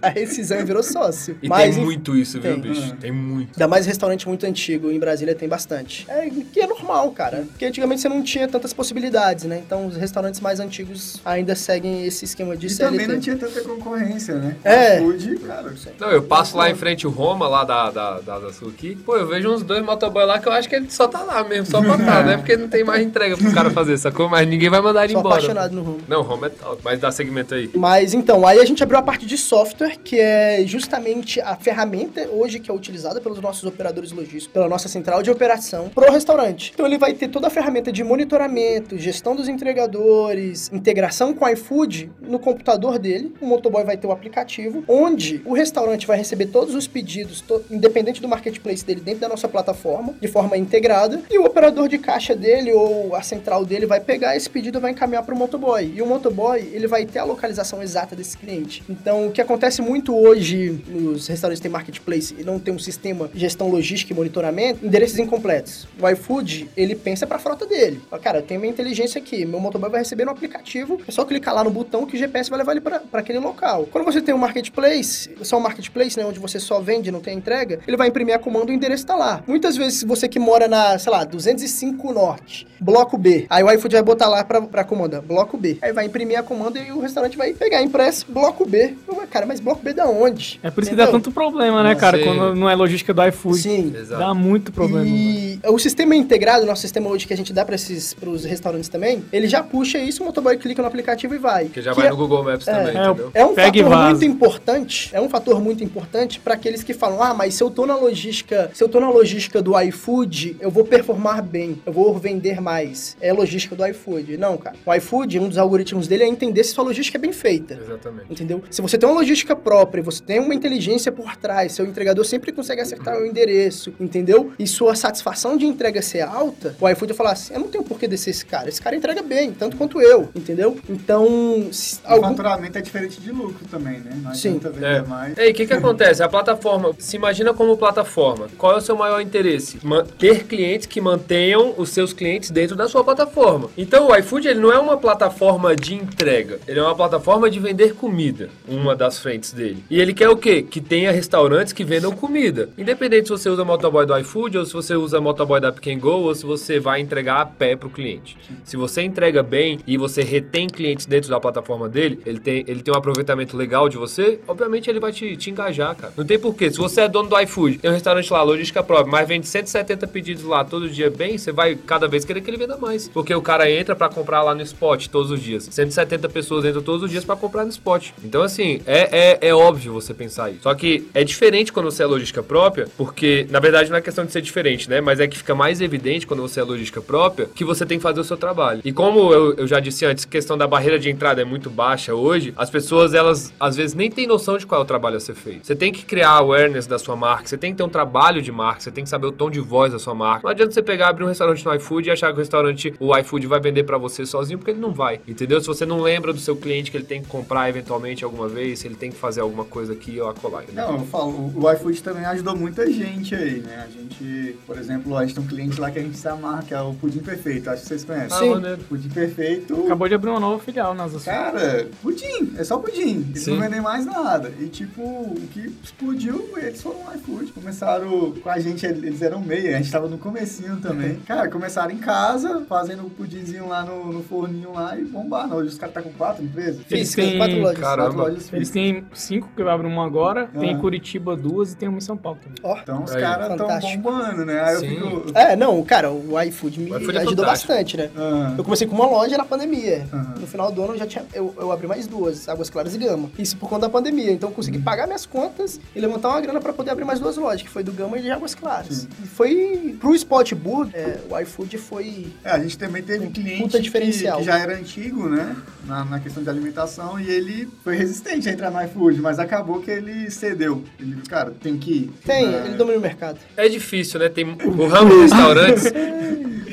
a 0.02 0.08
rescisão 0.08 0.60
e 0.60 0.64
virou 0.64 0.82
sócio. 0.82 1.36
E 1.42 1.48
Mas, 1.48 1.74
tem 1.76 1.84
muito 1.84 2.16
isso, 2.16 2.40
viu, 2.40 2.52
tem. 2.52 2.60
bicho? 2.60 2.92
Tem 2.96 3.10
muito. 3.12 3.50
Ainda 3.54 3.68
mais 3.68 3.86
restaurante 3.86 4.28
muito 4.28 4.44
antigo, 4.46 4.90
em 4.90 4.98
Brasília 4.98 5.34
tem 5.34 5.48
bastante. 5.48 6.06
É, 6.08 6.28
que 6.52 6.60
é 6.60 6.66
normal, 6.66 7.10
cara. 7.12 7.44
Porque 7.50 7.64
antigamente 7.64 8.00
você 8.00 8.08
não 8.08 8.22
tinha 8.22 8.46
tantas 8.46 8.72
possibilidades, 8.72 9.44
né? 9.44 9.62
Então 9.64 9.86
os 9.86 9.96
restaurantes 9.96 10.40
mais 10.40 10.60
antigos 10.60 11.20
ainda 11.24 11.54
seguem 11.54 12.04
esse 12.06 12.24
esquema 12.24 12.56
de 12.56 12.66
E 12.66 12.70
CLT. 12.70 12.90
também 12.98 13.06
não 13.14 13.20
tinha 13.20 13.36
tanta 13.36 13.60
concorrência, 13.62 14.34
né? 14.34 14.56
É. 14.64 14.98
Food, 14.98 15.36
cara. 15.38 15.72
Não, 15.98 16.10
eu 16.10 16.22
passo 16.22 16.56
lá 16.56 16.70
em 16.70 16.74
frente 16.74 17.06
o 17.06 17.10
Roma, 17.10 17.48
lá 17.48 17.64
da, 17.64 17.90
da, 17.90 18.20
da, 18.20 18.38
da 18.38 18.50
aqui. 18.68 18.96
Pô, 18.96 19.16
eu 19.16 19.26
vejo 19.26 19.50
uns 19.52 19.62
dois 19.62 19.82
motoboy 19.84 20.24
lá 20.24 20.38
que 20.38 20.48
eu 20.48 20.52
acho 20.52 20.68
que 20.68 20.74
ele 20.74 20.90
só 20.90 21.06
tá 21.08 21.22
lá 21.22 21.42
mesmo, 21.44 21.66
só 21.66 21.80
pra 21.80 21.96
tá, 21.96 22.22
né? 22.22 22.36
Porque 22.40 22.56
não 22.56 22.68
tem 22.68 22.84
mais 22.84 23.04
entrega 23.04 23.36
pro 23.36 23.52
cara 23.52 23.70
fazer, 23.70 23.96
sacou? 23.98 24.28
Mas 24.28 24.46
ninguém 24.48 24.68
vai 24.68 24.80
mandar 24.80 25.04
ele 25.04 25.12
Sou 25.12 25.20
embora. 25.20 25.36
apaixonado 25.36 25.72
no 25.74 25.82
rumo. 25.82 26.00
Não, 26.10 26.22
Roma 26.22 26.48
é 26.48 26.50
top, 26.50 26.82
mas 26.82 26.98
dá 26.98 27.12
segmento 27.12 27.54
aí. 27.54 27.70
Mas 27.72 28.14
então, 28.14 28.44
aí 28.44 28.58
a 28.58 28.64
gente 28.64 28.82
abriu 28.82 28.98
a 28.98 29.02
parte 29.02 29.24
de 29.24 29.38
software, 29.38 29.96
que 29.96 30.18
é 30.18 30.60
justamente 30.66 31.40
a 31.40 31.54
ferramenta 31.54 32.28
hoje 32.32 32.58
que 32.58 32.68
é 32.68 32.74
utilizada 32.74 33.20
pelos 33.20 33.40
nossos 33.40 33.62
operadores 33.62 34.10
logísticos, 34.10 34.48
pela 34.48 34.68
nossa 34.68 34.88
central 34.88 35.22
de 35.22 35.30
operação 35.30 35.88
pro 35.88 36.10
restaurante. 36.10 36.72
Então 36.74 36.84
ele 36.84 36.98
vai 36.98 37.14
ter 37.14 37.28
toda 37.28 37.46
a 37.46 37.50
ferramenta 37.50 37.92
de 37.92 38.02
monitoramento, 38.02 38.98
gestão 38.98 39.36
dos 39.36 39.46
entregadores, 39.48 40.68
integração 40.72 41.32
com 41.32 41.44
o 41.44 41.48
iFood 41.50 42.10
no 42.20 42.40
computador 42.40 42.98
dele. 42.98 43.32
O 43.40 43.46
motoboy 43.46 43.84
vai 43.84 43.96
ter 43.96 44.08
o 44.08 44.10
aplicativo, 44.10 44.82
onde 44.88 45.40
o 45.44 45.52
restaurante 45.54 46.08
vai 46.08 46.16
receber 46.16 46.46
todos 46.46 46.74
os 46.74 46.88
pedidos, 46.88 47.40
to- 47.40 47.62
independente 47.70 48.20
do 48.20 48.26
marketplace 48.26 48.84
dele, 48.84 49.00
dentro 49.00 49.20
da 49.20 49.28
nossa 49.28 49.46
plataforma, 49.46 50.12
de 50.20 50.26
forma 50.26 50.56
integrada, 50.56 51.22
e 51.30 51.38
o 51.38 51.44
operador 51.44 51.86
de 51.86 51.98
caixa 51.98 52.34
dele 52.34 52.72
ou 52.72 53.14
a 53.14 53.22
central 53.22 53.64
dele 53.64 53.86
vai 53.86 54.00
pegar 54.00 54.36
esse 54.36 54.50
pedido 54.50 54.78
e 54.78 54.80
vai 54.80 54.90
encaminhar 54.90 55.22
para 55.22 55.36
o 55.36 55.38
motoboy. 55.38 55.99
E 56.00 56.02
o 56.02 56.06
motoboy, 56.06 56.66
ele 56.72 56.86
vai 56.86 57.04
ter 57.04 57.18
a 57.18 57.24
localização 57.24 57.82
exata 57.82 58.16
desse 58.16 58.34
cliente. 58.34 58.82
Então, 58.88 59.26
o 59.26 59.30
que 59.30 59.38
acontece 59.38 59.82
muito 59.82 60.16
hoje 60.16 60.82
nos 60.88 61.26
restaurantes 61.26 61.60
que 61.60 61.64
tem 61.64 61.70
marketplace 61.70 62.34
e 62.38 62.42
não 62.42 62.58
tem 62.58 62.72
um 62.72 62.78
sistema 62.78 63.28
de 63.28 63.38
gestão 63.38 63.68
logística 63.68 64.10
e 64.10 64.16
monitoramento, 64.16 64.82
endereços 64.82 65.18
incompletos. 65.18 65.86
O 66.00 66.08
iFood, 66.08 66.70
ele 66.74 66.94
pensa 66.94 67.26
para 67.26 67.38
frota 67.38 67.66
dele. 67.66 68.00
Fala, 68.08 68.22
Cara, 68.22 68.40
tenho 68.40 68.60
minha 68.60 68.72
inteligência 68.72 69.20
aqui, 69.20 69.44
meu 69.44 69.60
motoboy 69.60 69.90
vai 69.90 70.00
receber 70.00 70.24
no 70.24 70.30
aplicativo, 70.30 70.98
é 71.06 71.12
só 71.12 71.22
clicar 71.22 71.54
lá 71.54 71.62
no 71.62 71.70
botão 71.70 72.06
que 72.06 72.16
o 72.16 72.18
GPS 72.18 72.48
vai 72.48 72.60
levar 72.60 72.72
ele 72.72 72.80
para 72.80 73.02
aquele 73.12 73.38
local. 73.38 73.86
Quando 73.92 74.06
você 74.06 74.22
tem 74.22 74.34
um 74.34 74.38
marketplace, 74.38 75.28
só 75.42 75.58
um 75.58 75.60
marketplace, 75.60 76.18
né, 76.18 76.24
onde 76.24 76.38
você 76.38 76.58
só 76.58 76.80
vende 76.80 77.10
não 77.10 77.20
tem 77.20 77.36
entrega, 77.36 77.80
ele 77.86 77.98
vai 77.98 78.08
imprimir 78.08 78.34
a 78.34 78.38
comando 78.38 78.70
e 78.70 78.74
o 78.74 78.74
endereço 78.74 79.04
tá 79.04 79.16
lá. 79.16 79.44
Muitas 79.46 79.76
vezes, 79.76 80.02
você 80.02 80.26
que 80.26 80.38
mora 80.38 80.66
na, 80.66 80.98
sei 80.98 81.12
lá, 81.12 81.24
205 81.24 82.10
Norte, 82.10 82.66
bloco 82.80 83.18
B, 83.18 83.44
aí 83.50 83.62
o 83.62 83.70
iFood 83.70 83.96
vai 83.96 84.02
botar 84.02 84.28
lá 84.28 84.42
pra 84.42 84.82
comanda, 84.82 85.20
bloco 85.20 85.58
B. 85.58 85.76
Aí 85.82 85.89
vai 85.92 86.06
imprimir 86.06 86.38
a 86.38 86.42
comanda 86.42 86.78
e 86.78 86.90
o 86.92 87.00
restaurante 87.00 87.36
vai 87.36 87.52
pegar 87.52 87.82
impresso, 87.82 88.26
bloco 88.28 88.64
B. 88.66 88.94
Eu, 89.08 89.14
cara, 89.30 89.46
mas 89.46 89.60
bloco 89.60 89.82
B 89.82 89.92
da 89.92 90.06
onde? 90.08 90.58
É 90.62 90.70
por 90.70 90.82
isso 90.82 90.90
que 90.90 90.96
dá 90.96 91.04
Entendeu? 91.04 91.20
tanto 91.20 91.32
problema, 91.32 91.82
né, 91.82 91.94
cara? 91.94 92.18
Sim. 92.18 92.24
Quando 92.24 92.54
não 92.54 92.68
é 92.68 92.74
logística 92.74 93.12
do 93.14 93.24
iFood. 93.26 93.58
Sim. 93.58 93.94
Exato. 93.96 94.20
Dá 94.20 94.34
muito 94.34 94.72
problema. 94.72 95.04
mano. 95.04 95.16
E 95.16 95.60
o 95.66 95.78
sistema 95.78 96.14
integrado, 96.14 96.64
nosso 96.66 96.82
sistema 96.82 97.08
hoje 97.08 97.26
que 97.26 97.32
a 97.34 97.36
gente 97.36 97.52
dá 97.52 97.64
para 97.64 97.74
esses 97.74 98.14
pros 98.14 98.44
restaurantes 98.44 98.88
também, 98.88 99.24
ele 99.32 99.48
já 99.48 99.62
puxa 99.62 99.98
isso, 99.98 100.22
o 100.22 100.26
motoboy 100.26 100.56
clica 100.56 100.80
no 100.82 100.88
aplicativo 100.88 101.34
e 101.34 101.38
vai. 101.38 101.64
Porque 101.66 101.82
já 101.82 101.90
Que 101.92 101.98
vai 101.98 102.06
é- 102.06 102.10
no 102.10 102.16
Google 102.16 102.44
Maps 102.44 102.64
também, 102.64 102.96
é, 102.96 103.04
entendeu? 103.06 103.30
É 103.34 103.44
um 103.44 103.54
Pega 103.54 103.82
fator 103.84 104.04
muito 104.08 104.24
importante, 104.24 105.10
é 105.12 105.20
um 105.20 105.28
fator 105.28 105.60
muito 105.60 105.84
importante 105.84 106.40
para 106.40 106.54
aqueles 106.54 106.82
que 106.82 106.92
falam: 106.94 107.22
"Ah, 107.22 107.34
mas 107.34 107.54
se 107.54 107.62
eu 107.62 107.70
tô 107.70 107.86
na 107.86 107.96
logística, 107.96 108.70
se 108.74 108.82
eu 108.82 108.88
tô 108.88 109.00
na 109.00 109.10
logística 109.10 109.60
do 109.62 109.78
iFood, 109.80 110.56
eu 110.60 110.70
vou 110.70 110.84
performar 110.84 111.42
bem, 111.42 111.80
eu 111.84 111.92
vou 111.92 112.16
vender 112.18 112.60
mais". 112.60 113.16
É 113.20 113.32
logística 113.32 113.74
do 113.76 113.86
iFood. 113.86 114.36
Não, 114.36 114.56
cara. 114.56 114.76
O 114.84 114.94
iFood, 114.94 115.38
um 115.38 115.48
dos 115.48 115.58
algoritmos 115.58 115.79
dele 116.08 116.24
é 116.24 116.28
entender 116.28 116.64
se 116.64 116.72
sua 116.72 116.84
logística 116.84 117.18
é 117.18 117.20
bem 117.20 117.32
feita. 117.32 117.78
Exatamente. 117.82 118.32
Entendeu? 118.32 118.62
Se 118.70 118.80
você 118.82 118.96
tem 118.98 119.08
uma 119.08 119.18
logística 119.18 119.54
própria, 119.56 120.02
você 120.02 120.22
tem 120.22 120.38
uma 120.38 120.54
inteligência 120.54 121.10
por 121.10 121.36
trás, 121.36 121.72
seu 121.72 121.86
entregador 121.86 122.24
sempre 122.24 122.52
consegue 122.52 122.80
acertar 122.80 123.18
o 123.18 123.26
endereço, 123.26 123.92
entendeu? 123.98 124.52
E 124.58 124.66
sua 124.66 124.94
satisfação 124.94 125.56
de 125.56 125.66
entrega 125.66 126.02
ser 126.02 126.22
alta, 126.22 126.74
o 126.80 126.88
iFood 126.88 127.12
vai 127.12 127.16
falar 127.16 127.32
assim: 127.32 127.54
eu 127.54 127.60
não 127.60 127.68
tenho 127.68 127.84
por 127.84 127.98
que 127.98 128.06
descer 128.06 128.30
esse 128.30 128.44
cara. 128.44 128.68
Esse 128.68 128.80
cara 128.80 128.96
entrega 128.96 129.22
bem, 129.22 129.52
tanto 129.52 129.76
quanto 129.76 130.00
eu, 130.00 130.28
entendeu? 130.34 130.78
Então, 130.88 131.68
se 131.72 132.00
O 132.04 132.12
algum... 132.12 132.28
faturamento 132.28 132.78
é 132.78 132.80
diferente 132.80 133.20
de 133.20 133.30
lucro 133.30 133.66
também, 133.70 134.00
né? 134.00 134.10
Não 134.22 134.34
Sim. 134.34 134.60
É. 134.82 135.02
mais. 135.02 135.36
E 135.36 135.40
aí, 135.40 135.50
o 135.50 135.54
que 135.54 135.66
que 135.66 135.72
acontece? 135.72 136.22
A 136.22 136.28
plataforma, 136.28 136.94
se 136.98 137.16
imagina 137.16 137.52
como 137.52 137.76
plataforma. 137.76 138.48
Qual 138.56 138.72
é 138.72 138.76
o 138.76 138.80
seu 138.80 138.96
maior 138.96 139.20
interesse? 139.20 139.78
Ter 140.18 140.44
clientes 140.44 140.86
que 140.86 141.00
mantenham 141.00 141.74
os 141.76 141.90
seus 141.90 142.12
clientes 142.12 142.50
dentro 142.50 142.76
da 142.76 142.88
sua 142.88 143.02
plataforma. 143.04 143.70
Então, 143.76 144.08
o 144.08 144.16
iFood, 144.16 144.48
ele 144.48 144.60
não 144.60 144.72
é 144.72 144.78
uma 144.78 144.96
plataforma 144.96 145.69
de 145.76 145.94
entrega. 145.94 146.58
Ele 146.66 146.78
é 146.78 146.82
uma 146.82 146.94
plataforma 146.94 147.50
de 147.50 147.58
vender 147.58 147.94
comida. 147.94 148.50
Uma 148.68 148.94
das 148.94 149.18
frentes 149.18 149.52
dele. 149.52 149.82
E 149.90 150.00
ele 150.00 150.14
quer 150.14 150.28
o 150.28 150.36
quê? 150.36 150.62
Que 150.62 150.80
tenha 150.80 151.12
restaurantes 151.12 151.72
que 151.72 151.84
vendam 151.84 152.12
comida. 152.12 152.70
Independente 152.76 153.26
se 153.26 153.30
você 153.30 153.48
usa 153.48 153.64
motoboy 153.64 154.06
do 154.06 154.16
iFood, 154.18 154.58
ou 154.58 154.66
se 154.66 154.72
você 154.72 154.94
usa 154.94 155.20
motoboy 155.20 155.60
da 155.60 155.72
Pick 155.72 155.98
Go, 155.98 156.10
ou 156.10 156.34
se 156.34 156.44
você 156.46 156.78
vai 156.78 157.00
entregar 157.00 157.40
a 157.40 157.46
pé 157.46 157.76
pro 157.76 157.90
cliente. 157.90 158.36
Se 158.64 158.76
você 158.76 159.02
entrega 159.02 159.42
bem 159.42 159.80
e 159.86 159.96
você 159.96 160.22
retém 160.22 160.68
clientes 160.68 161.06
dentro 161.06 161.30
da 161.30 161.40
plataforma 161.40 161.88
dele, 161.88 162.20
ele 162.24 162.40
tem, 162.40 162.64
ele 162.66 162.82
tem 162.82 162.92
um 162.94 162.96
aproveitamento 162.96 163.56
legal 163.56 163.88
de 163.88 163.96
você, 163.96 164.40
obviamente 164.46 164.88
ele 164.88 165.00
vai 165.00 165.12
te, 165.12 165.36
te 165.36 165.50
engajar, 165.50 165.94
cara. 165.94 166.12
Não 166.16 166.24
tem 166.24 166.38
porquê. 166.38 166.70
Se 166.70 166.78
você 166.78 167.02
é 167.02 167.08
dono 167.08 167.28
do 167.28 167.40
iFood, 167.40 167.78
tem 167.78 167.90
um 167.90 167.94
restaurante 167.94 168.32
lá, 168.32 168.42
logística 168.42 168.82
própria, 168.82 169.10
mas 169.10 169.28
vende 169.28 169.46
170 169.46 170.06
pedidos 170.06 170.44
lá 170.44 170.64
todo 170.64 170.88
dia 170.88 171.10
bem, 171.10 171.36
você 171.36 171.52
vai 171.52 171.74
cada 171.74 172.06
vez 172.08 172.24
querer 172.24 172.40
que 172.40 172.50
ele 172.50 172.56
venda 172.56 172.76
mais. 172.76 173.08
Porque 173.08 173.34
o 173.34 173.42
cara 173.42 173.70
entra 173.70 173.94
pra 173.96 174.08
comprar 174.08 174.42
lá 174.42 174.54
no 174.54 174.62
spot 174.62 175.08
todos 175.08 175.30
os 175.30 175.40
dias. 175.40 175.59
170 175.64 176.28
pessoas 176.28 176.64
entram 176.64 176.82
todos 176.82 177.02
os 177.02 177.10
dias 177.10 177.24
pra 177.24 177.36
comprar 177.36 177.64
no 177.64 177.70
spot. 177.70 178.10
Então, 178.24 178.42
assim, 178.42 178.80
é, 178.86 179.38
é, 179.40 179.48
é 179.48 179.54
óbvio 179.54 179.92
você 179.92 180.14
pensar 180.14 180.50
isso. 180.50 180.62
Só 180.62 180.74
que 180.74 181.08
é 181.14 181.24
diferente 181.24 181.72
quando 181.72 181.90
você 181.90 182.02
é 182.02 182.06
logística 182.06 182.42
própria, 182.42 182.88
porque, 182.96 183.46
na 183.50 183.60
verdade, 183.60 183.90
não 183.90 183.96
é 183.96 184.00
questão 184.00 184.24
de 184.24 184.32
ser 184.32 184.42
diferente, 184.42 184.88
né? 184.88 185.00
Mas 185.00 185.20
é 185.20 185.26
que 185.26 185.38
fica 185.38 185.54
mais 185.54 185.80
evidente 185.80 186.26
quando 186.26 186.40
você 186.40 186.60
é 186.60 186.62
logística 186.62 187.00
própria 187.00 187.48
que 187.54 187.64
você 187.64 187.84
tem 187.86 187.98
que 187.98 188.02
fazer 188.02 188.20
o 188.20 188.24
seu 188.24 188.36
trabalho. 188.36 188.80
E 188.84 188.92
como 188.92 189.32
eu, 189.32 189.54
eu 189.54 189.66
já 189.66 189.80
disse 189.80 190.04
antes, 190.04 190.24
a 190.24 190.28
questão 190.28 190.56
da 190.56 190.66
barreira 190.66 190.98
de 190.98 191.10
entrada 191.10 191.40
é 191.40 191.44
muito 191.44 191.70
baixa 191.70 192.14
hoje, 192.14 192.52
as 192.56 192.70
pessoas, 192.70 193.14
elas, 193.14 193.52
às 193.58 193.76
vezes, 193.76 193.94
nem 193.94 194.10
têm 194.10 194.26
noção 194.26 194.56
de 194.58 194.66
qual 194.66 194.80
é 194.80 194.84
o 194.84 194.86
trabalho 194.86 195.16
a 195.16 195.20
ser 195.20 195.34
feito. 195.34 195.66
Você 195.66 195.74
tem 195.74 195.92
que 195.92 196.04
criar 196.04 196.30
awareness 196.30 196.86
da 196.86 196.98
sua 196.98 197.16
marca, 197.16 197.46
você 197.46 197.56
tem 197.56 197.72
que 197.72 197.78
ter 197.78 197.82
um 197.82 197.88
trabalho 197.88 198.42
de 198.42 198.52
marca, 198.52 198.80
você 198.80 198.90
tem 198.90 199.04
que 199.04 199.10
saber 199.10 199.26
o 199.26 199.32
tom 199.32 199.50
de 199.50 199.60
voz 199.60 199.92
da 199.92 199.98
sua 199.98 200.14
marca. 200.14 200.42
Não 200.44 200.50
adianta 200.50 200.72
você 200.72 200.82
pegar, 200.82 201.08
abrir 201.08 201.24
um 201.24 201.28
restaurante 201.28 201.64
no 201.64 201.74
iFood 201.74 202.08
e 202.08 202.12
achar 202.12 202.28
que 202.28 202.34
o 202.34 202.38
restaurante, 202.38 202.94
o 202.98 203.16
iFood 203.16 203.46
vai 203.46 203.60
vender 203.60 203.84
pra 203.84 203.98
você 203.98 204.24
sozinho, 204.24 204.58
porque 204.58 204.70
ele 204.70 204.80
não 204.80 204.92
vai, 204.92 205.20
entendeu? 205.26 205.49
Se 205.58 205.66
você 205.66 205.86
não 205.86 206.00
lembra 206.00 206.32
do 206.32 206.38
seu 206.38 206.54
cliente 206.54 206.90
que 206.90 206.96
ele 206.98 207.04
tem 207.04 207.22
que 207.22 207.28
comprar 207.28 207.68
eventualmente 207.68 208.22
alguma 208.24 208.46
vez, 208.48 208.80
se 208.80 208.86
ele 208.86 208.94
tem 208.94 209.10
que 209.10 209.16
fazer 209.16 209.40
alguma 209.40 209.64
coisa 209.64 209.94
aqui 209.94 210.20
ou 210.20 210.28
acolá. 210.28 210.62
entendeu? 210.62 210.86
Não, 210.86 210.98
eu 210.98 211.06
falo, 211.06 211.52
o 211.56 211.72
iFood 211.72 212.02
também 212.02 212.24
ajudou 212.26 212.54
muita 212.56 212.90
gente 212.90 213.34
aí, 213.34 213.60
né? 213.60 213.86
A 213.86 213.90
gente, 213.90 214.56
por 214.66 214.78
exemplo, 214.78 215.16
a 215.16 215.24
gente 215.24 215.34
tem 215.34 215.44
um 215.44 215.46
cliente 215.46 215.80
lá 215.80 215.90
que 215.90 215.98
a 215.98 216.02
gente 216.02 216.18
se 216.18 216.28
amarra, 216.28 216.62
que 216.62 216.74
é 216.74 216.80
o 216.80 216.92
Pudim 216.94 217.20
Perfeito, 217.20 217.70
acho 217.70 217.82
que 217.82 217.88
vocês 217.88 218.04
conhecem. 218.04 218.36
Ah, 218.36 218.40
Sim. 218.40 218.50
maneiro. 218.50 218.78
Pudim 218.84 219.08
Perfeito, 219.08 219.84
Acabou 219.86 220.06
de 220.08 220.14
abrir 220.14 220.30
uma 220.30 220.40
nova 220.40 220.62
filial 220.62 220.94
nas 220.94 221.14
ações. 221.14 221.24
cara, 221.24 221.88
pudim, 222.02 222.52
é 222.58 222.62
só 222.64 222.76
pudim, 222.78 223.26
eles 223.30 223.42
Sim. 223.42 223.52
não 223.52 223.60
vendem 223.60 223.80
mais 223.80 224.04
nada. 224.04 224.52
E 224.60 224.66
tipo, 224.68 225.02
o 225.02 225.48
que 225.52 225.72
explodiu, 225.82 226.50
eles 226.56 226.82
foram 226.82 227.02
no 227.04 227.14
iFood, 227.14 227.52
começaram 227.52 228.32
com 228.32 228.50
a 228.50 228.58
gente, 228.58 228.84
eles 228.84 229.22
eram 229.22 229.40
meia, 229.40 229.76
a 229.76 229.80
gente 229.80 229.90
tava 229.90 230.08
no 230.08 230.18
comecinho 230.18 230.76
também. 230.80 231.16
Cara, 231.26 231.48
começaram 231.48 231.90
em 231.90 231.98
casa, 231.98 232.64
fazendo 232.68 233.06
o 233.06 233.10
pudimzinho 233.10 233.68
lá 233.68 233.84
no, 233.84 234.12
no 234.12 234.22
forninho 234.22 234.72
lá 234.72 234.98
e 234.98 235.04
bombaram. 235.30 235.56
Hoje 235.56 235.68
os 235.68 235.78
caras 235.78 235.94
tá 235.94 236.02
com 236.02 236.10
quatro 236.12 236.44
empresas. 236.44 236.80
Eles 236.90 237.14
têm- 237.14 237.38
quatro 237.38 237.60
lojas. 237.60 237.78
Caramba. 237.78 238.02
Quatro 238.14 238.22
lojas 238.32 238.52
Eles 238.52 238.70
têm 238.70 239.04
cinco 239.14 239.48
que 239.56 239.62
vai 239.62 239.72
abrir 239.74 239.86
uma 239.86 240.04
agora, 240.04 240.46
tem 240.58 240.68
Ah. 240.70 240.72
em 240.72 240.78
Curitiba 240.78 241.36
duas 241.36 241.72
e 241.72 241.76
tem 241.76 241.88
uma 241.88 241.98
em 241.98 242.00
São 242.00 242.16
Paulo 242.16 242.38
também. 242.42 242.58
Ó. 242.62 242.76
Então 242.82 243.04
os 243.04 243.12
caras 243.14 243.48
tão 243.48 243.58
Fantástico. 243.58 244.02
bombando, 244.02 244.44
né? 244.44 244.60
Aí 244.60 244.74
eu 244.74 244.80
fico... 244.80 245.22
É, 245.34 245.54
não, 245.56 245.82
cara, 245.84 246.10
o 246.10 246.40
iFood 246.42 246.80
me 246.80 246.90
O 246.92 246.96
iFood 246.98 247.16
é 247.16 247.20
ajudou 247.20 247.44
fantástico. 247.44 247.72
bastante, 247.72 247.96
né? 247.96 248.10
Ah, 248.16 248.54
Eu 248.58 248.64
comecei 248.64 248.86
com 248.86 248.94
uma 248.94 249.06
loja 249.06 249.36
na 249.38 249.44
pandemia. 249.44 250.06
No 250.38 250.46
final 250.46 250.72
do 250.72 250.82
ano 250.82 250.94
eu 250.94 250.98
já 250.98 251.06
tinha. 251.06 251.24
Eu, 251.32 251.54
eu 251.58 251.70
abri 251.70 251.86
mais 251.86 252.06
duas, 252.06 252.48
Águas 252.48 252.68
Claras 252.68 252.94
e 252.94 252.98
Gama. 252.98 253.30
Isso 253.38 253.56
por 253.56 253.68
conta 253.68 253.82
da 253.82 253.90
pandemia. 253.90 254.32
Então 254.32 254.48
eu 254.50 254.54
consegui 254.54 254.78
Uhum. 254.78 254.84
pagar 254.84 255.06
minhas 255.06 255.24
contas 255.26 255.80
e 255.94 256.00
levantar 256.00 256.28
uma 256.30 256.40
grana 256.40 256.60
pra 256.60 256.72
poder 256.72 256.90
abrir 256.90 257.04
mais 257.04 257.20
duas 257.20 257.36
lojas, 257.36 257.62
que 257.62 257.68
foi 257.68 257.82
do 257.84 257.92
Gama 257.92 258.18
e 258.18 258.22
de 258.22 258.30
Águas 258.30 258.54
Claras. 258.54 258.88
Sim. 258.96 259.08
E 259.22 259.26
foi 259.26 259.96
pro 260.00 260.14
Spot 260.14 260.52
Burger, 260.54 260.94
é, 261.00 261.18
o 261.30 261.38
iFood 261.40 261.78
foi. 261.78 262.32
É, 262.44 262.50
a 262.50 262.58
gente 262.58 262.76
também 262.78 263.02
teve 263.02 263.26
um 263.26 263.30
cliente 263.30 263.62
Puta 263.62 263.76
que, 263.78 263.82
diferencial. 263.84 264.38
que 264.38 264.44
já 264.44 264.58
era 264.58 264.74
antigo, 264.74 265.19
né? 265.28 265.56
Na, 265.86 266.04
na 266.04 266.20
questão 266.20 266.42
de 266.42 266.48
alimentação, 266.48 267.18
e 267.18 267.28
ele 267.28 267.68
foi 267.82 267.96
resistente 267.96 268.48
a 268.48 268.52
entrar 268.52 268.70
no 268.70 268.82
iFood, 268.84 269.20
mas 269.20 269.38
acabou 269.38 269.80
que 269.80 269.90
ele 269.90 270.30
cedeu. 270.30 270.84
Ele, 270.98 271.16
cara, 271.28 271.52
tem 271.60 271.76
que 271.76 271.90
ir. 271.90 272.10
Tem, 272.24 272.54
É, 272.54 272.66
ele 272.66 272.76
domina 272.76 272.98
o 272.98 273.00
mercado. 273.00 273.38
É 273.56 273.68
difícil, 273.68 274.20
né? 274.20 274.28
Tem 274.28 274.44
o 274.44 274.86
ramo 274.86 275.10
de 275.10 275.20
restaurantes. 275.22 275.84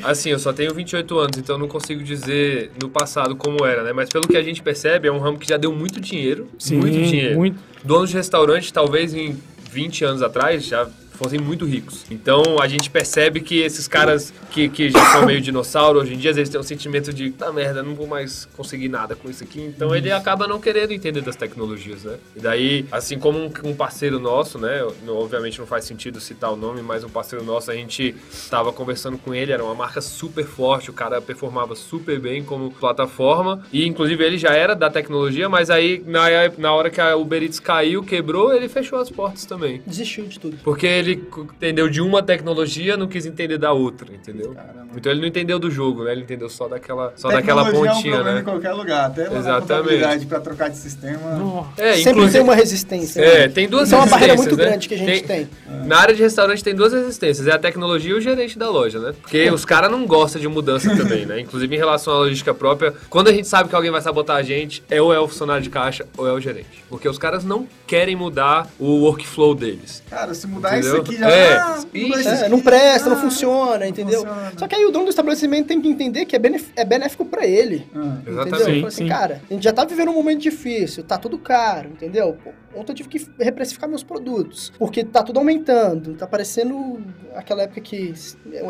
Assim, 0.02 0.30
eu 0.30 0.38
só 0.38 0.52
tenho 0.52 0.72
28 0.72 1.18
anos, 1.18 1.38
então 1.38 1.56
eu 1.56 1.58
não 1.58 1.68
consigo 1.68 2.02
dizer 2.02 2.70
no 2.80 2.88
passado 2.88 3.34
como 3.34 3.64
era, 3.64 3.82
né? 3.82 3.92
Mas 3.92 4.08
pelo 4.08 4.28
que 4.28 4.36
a 4.36 4.42
gente 4.42 4.62
percebe, 4.62 5.08
é 5.08 5.12
um 5.12 5.18
ramo 5.18 5.38
que 5.38 5.48
já 5.48 5.56
deu 5.56 5.72
muito 5.72 6.00
dinheiro. 6.00 6.46
muito 6.70 6.92
dinheiro. 6.92 7.36
muito. 7.36 7.58
Donos 7.82 8.10
de 8.10 8.16
restaurante, 8.16 8.72
talvez 8.72 9.12
em 9.14 9.36
20 9.72 10.04
anos 10.04 10.22
atrás, 10.22 10.64
já 10.64 10.88
fossem 11.18 11.38
muito 11.38 11.66
ricos. 11.66 12.04
Então 12.10 12.42
a 12.60 12.68
gente 12.68 12.88
percebe 12.88 13.40
que 13.40 13.58
esses 13.60 13.88
caras 13.88 14.32
que, 14.50 14.68
que 14.68 14.90
já 14.90 15.04
são 15.12 15.26
meio 15.26 15.40
dinossauro, 15.40 16.00
hoje 16.00 16.14
em 16.14 16.16
dia, 16.16 16.30
eles 16.30 16.48
têm 16.48 16.60
um 16.60 16.64
sentimento 16.64 17.12
de, 17.12 17.30
tá 17.30 17.52
merda, 17.52 17.82
não 17.82 17.94
vou 17.94 18.06
mais 18.06 18.48
conseguir 18.56 18.88
nada 18.88 19.16
com 19.16 19.28
isso 19.28 19.42
aqui. 19.42 19.60
Então 19.60 19.94
ele 19.94 20.10
acaba 20.12 20.46
não 20.46 20.60
querendo 20.60 20.92
entender 20.92 21.20
das 21.20 21.36
tecnologias, 21.36 22.04
né? 22.04 22.16
E 22.36 22.40
daí, 22.40 22.86
assim 22.92 23.18
como 23.18 23.38
um, 23.38 23.50
um 23.64 23.74
parceiro 23.74 24.18
nosso, 24.18 24.58
né? 24.58 24.82
obviamente 25.08 25.58
não 25.58 25.66
faz 25.66 25.84
sentido 25.84 26.20
citar 26.20 26.52
o 26.52 26.56
nome, 26.56 26.82
mas 26.82 27.02
um 27.02 27.08
parceiro 27.08 27.44
nosso, 27.44 27.70
a 27.70 27.74
gente 27.74 28.14
tava 28.48 28.72
conversando 28.72 29.18
com 29.18 29.34
ele, 29.34 29.52
era 29.52 29.64
uma 29.64 29.74
marca 29.74 30.00
super 30.00 30.44
forte, 30.44 30.90
o 30.90 30.92
cara 30.92 31.20
performava 31.20 31.74
super 31.74 32.20
bem 32.20 32.44
como 32.44 32.70
plataforma. 32.70 33.64
E 33.72 33.86
inclusive 33.86 34.22
ele 34.24 34.38
já 34.38 34.50
era 34.50 34.74
da 34.74 34.88
tecnologia, 34.88 35.48
mas 35.48 35.70
aí 35.70 36.02
na, 36.06 36.26
na 36.56 36.72
hora 36.72 36.90
que 36.90 37.00
a 37.00 37.16
Uber 37.16 37.42
Eats 37.42 37.58
caiu, 37.58 38.02
quebrou, 38.02 38.54
ele 38.54 38.68
fechou 38.68 38.98
as 38.98 39.10
portas 39.10 39.44
também. 39.44 39.82
Desistiu 39.86 40.26
de 40.26 40.38
tudo. 40.38 40.58
Porque 40.62 40.86
ele 40.86 41.07
c- 41.14 41.40
entendeu 41.40 41.88
de 41.88 42.00
uma 42.00 42.22
tecnologia, 42.22 42.96
não 42.96 43.06
quis 43.06 43.26
entender 43.26 43.58
da 43.58 43.72
outra, 43.72 44.08
entendeu? 44.12 44.52
Caramba. 44.54 44.88
Então 44.96 45.12
ele 45.12 45.20
não 45.20 45.28
entendeu 45.28 45.58
do 45.58 45.70
jogo, 45.70 46.04
né? 46.04 46.12
Ele 46.12 46.22
entendeu 46.22 46.48
só 46.48 46.66
daquela, 46.66 47.12
só 47.16 47.28
daquela 47.28 47.70
pontinha, 47.70 48.16
é 48.16 48.20
um 48.20 48.24
né? 48.24 48.40
em 48.40 48.44
qualquer 48.44 48.72
lugar, 48.72 49.06
até 49.06 49.26
Exatamente. 49.36 50.26
pra 50.26 50.40
trocar 50.40 50.68
de 50.70 50.76
sistema. 50.78 51.36
Nossa. 51.36 51.68
É, 51.82 51.92
Sempre 51.94 52.10
inclusive- 52.12 52.32
tem 52.32 52.42
uma 52.42 52.54
resistência. 52.54 53.20
É, 53.20 53.38
né? 53.40 53.48
tem 53.48 53.68
duas 53.68 53.84
Isso 53.88 53.94
é 53.94 53.98
uma 53.98 54.06
barreira 54.06 54.32
resistências, 54.34 54.56
muito 54.56 54.64
né? 54.64 54.70
grande 54.70 54.88
que 54.88 54.94
a 54.94 54.98
gente 54.98 55.24
tem. 55.24 55.48
Na 55.86 55.98
área 55.98 56.14
de 56.14 56.22
restaurante 56.22 56.64
tem 56.64 56.74
duas 56.74 56.92
resistências, 56.92 57.46
é 57.46 57.52
a 57.52 57.58
tecnologia 57.58 58.10
e 58.10 58.14
o 58.14 58.20
gerente 58.20 58.58
da 58.58 58.68
loja, 58.70 58.98
né? 58.98 59.12
Porque 59.20 59.50
os 59.50 59.64
caras 59.64 59.90
não 59.90 60.06
gostam 60.06 60.40
de 60.40 60.48
mudança 60.48 60.94
também, 60.96 61.26
né? 61.26 61.40
Inclusive 61.40 61.74
em 61.74 61.78
relação 61.78 62.12
à 62.14 62.18
logística 62.18 62.52
própria, 62.54 62.94
quando 63.10 63.28
a 63.28 63.32
gente 63.32 63.46
sabe 63.46 63.68
que 63.68 63.74
alguém 63.74 63.90
vai 63.90 64.00
sabotar 64.00 64.36
a 64.36 64.42
gente, 64.42 64.82
é 64.90 65.00
ou 65.00 65.12
é 65.12 65.20
o 65.20 65.28
funcionário 65.28 65.62
de 65.62 65.70
caixa 65.70 66.06
ou 66.16 66.26
é 66.26 66.32
o 66.32 66.40
gerente. 66.40 66.84
Porque 66.88 67.08
os 67.08 67.18
caras 67.18 67.44
não 67.44 67.66
querem 67.86 68.16
mudar 68.16 68.66
o 68.78 69.02
workflow 69.04 69.54
deles. 69.54 70.02
Cara, 70.08 70.32
se 70.34 70.46
mudar 70.46 70.78
Entendeu? 70.78 70.96
Aqui 71.00 71.16
já 71.16 71.30
É. 71.30 71.56
ah, 71.58 71.84
isso 71.94 72.28
É, 72.28 72.48
não 72.48 72.60
presta, 72.60 73.08
não 73.10 73.16
ah, 73.16 73.20
funciona, 73.20 73.86
entendeu? 73.86 74.20
funciona. 74.20 74.52
Só 74.56 74.66
que 74.68 74.74
aí 74.74 74.84
o 74.84 74.90
dono 74.90 75.04
do 75.06 75.10
estabelecimento 75.10 75.66
tem 75.66 75.80
que 75.80 75.88
entender 75.88 76.24
que 76.26 76.36
é, 76.36 76.38
benef- 76.38 76.70
é 76.76 76.84
benéfico 76.84 77.24
pra 77.24 77.46
ele. 77.46 77.86
Ah, 77.94 78.16
Entendeu? 78.20 78.46
Fala 78.48 78.88
assim, 78.88 78.90
Sim. 78.90 79.08
cara, 79.08 79.40
a 79.50 79.54
gente 79.54 79.62
já 79.64 79.72
tá 79.72 79.84
vivendo 79.84 80.10
um 80.10 80.14
momento 80.14 80.40
difícil, 80.40 81.02
tá 81.04 81.16
tudo 81.18 81.38
caro, 81.38 81.88
entendeu? 81.90 82.36
Pô, 82.42 82.50
Ontem 82.76 82.92
eu 82.92 82.96
tive 82.96 83.08
que 83.08 83.26
reprecificar 83.40 83.88
meus 83.88 84.02
produtos, 84.04 84.70
porque 84.78 85.02
tá 85.02 85.22
tudo 85.22 85.38
aumentando, 85.38 86.14
tá 86.14 86.26
parecendo 86.26 87.00
aquela 87.34 87.62
época 87.62 87.80
que 87.80 88.14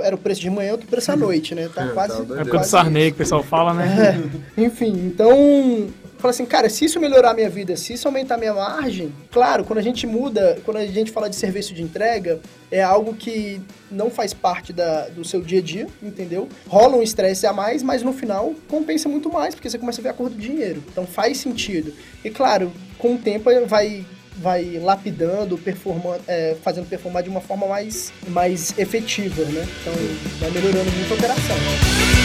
era 0.02 0.14
o 0.14 0.18
preço 0.18 0.40
de 0.40 0.48
manhã, 0.48 0.72
outro 0.72 0.86
preço 0.86 1.10
à 1.12 1.16
noite, 1.16 1.54
né? 1.54 1.68
Tá 1.74 1.84
É, 1.84 1.88
quase... 1.88 2.16
tá. 2.16 2.22
Época 2.22 2.44
do 2.44 2.50
quase 2.50 2.70
Sarney, 2.70 3.02
isso. 3.02 3.10
que 3.10 3.14
o 3.16 3.18
pessoal 3.18 3.42
fala, 3.42 3.74
né? 3.74 4.18
É, 4.56 4.62
enfim, 4.62 4.92
então. 5.06 5.88
Fala 6.18 6.30
assim, 6.30 6.44
cara, 6.44 6.68
se 6.68 6.84
isso 6.84 6.98
melhorar 6.98 7.30
a 7.30 7.34
minha 7.34 7.48
vida, 7.48 7.76
se 7.76 7.92
isso 7.92 8.08
aumentar 8.08 8.34
a 8.34 8.38
minha 8.38 8.52
margem, 8.52 9.12
claro, 9.30 9.64
quando 9.64 9.78
a 9.78 9.82
gente 9.82 10.06
muda, 10.06 10.58
quando 10.64 10.78
a 10.78 10.86
gente 10.86 11.12
fala 11.12 11.30
de 11.30 11.36
serviço 11.36 11.72
de 11.72 11.82
entrega, 11.82 12.40
é 12.70 12.82
algo 12.82 13.14
que 13.14 13.60
não 13.90 14.10
faz 14.10 14.34
parte 14.34 14.72
da, 14.72 15.08
do 15.08 15.24
seu 15.24 15.40
dia 15.40 15.60
a 15.60 15.62
dia, 15.62 15.86
entendeu? 16.02 16.48
Rola 16.66 16.96
um 16.96 17.02
estresse 17.02 17.46
a 17.46 17.52
mais, 17.52 17.84
mas 17.84 18.02
no 18.02 18.12
final 18.12 18.52
compensa 18.66 19.08
muito 19.08 19.32
mais, 19.32 19.54
porque 19.54 19.70
você 19.70 19.78
começa 19.78 20.00
a 20.00 20.02
ver 20.02 20.08
a 20.08 20.12
cor 20.12 20.28
do 20.28 20.36
dinheiro. 20.36 20.82
Então 20.90 21.06
faz 21.06 21.38
sentido. 21.38 21.94
E 22.24 22.30
claro, 22.30 22.72
com 22.98 23.14
o 23.14 23.18
tempo 23.18 23.48
vai 23.66 24.04
vai 24.38 24.78
lapidando, 24.78 25.58
performando, 25.58 26.22
é, 26.26 26.56
fazendo 26.62 26.88
performar 26.88 27.22
de 27.22 27.28
uma 27.28 27.40
forma 27.40 27.66
mais, 27.66 28.12
mais 28.28 28.76
efetiva, 28.78 29.42
né? 29.44 29.66
Então 29.80 29.92
vai 30.38 30.50
melhorando 30.50 30.90
muito 30.92 31.12
a 31.12 31.16
operação. 31.16 32.17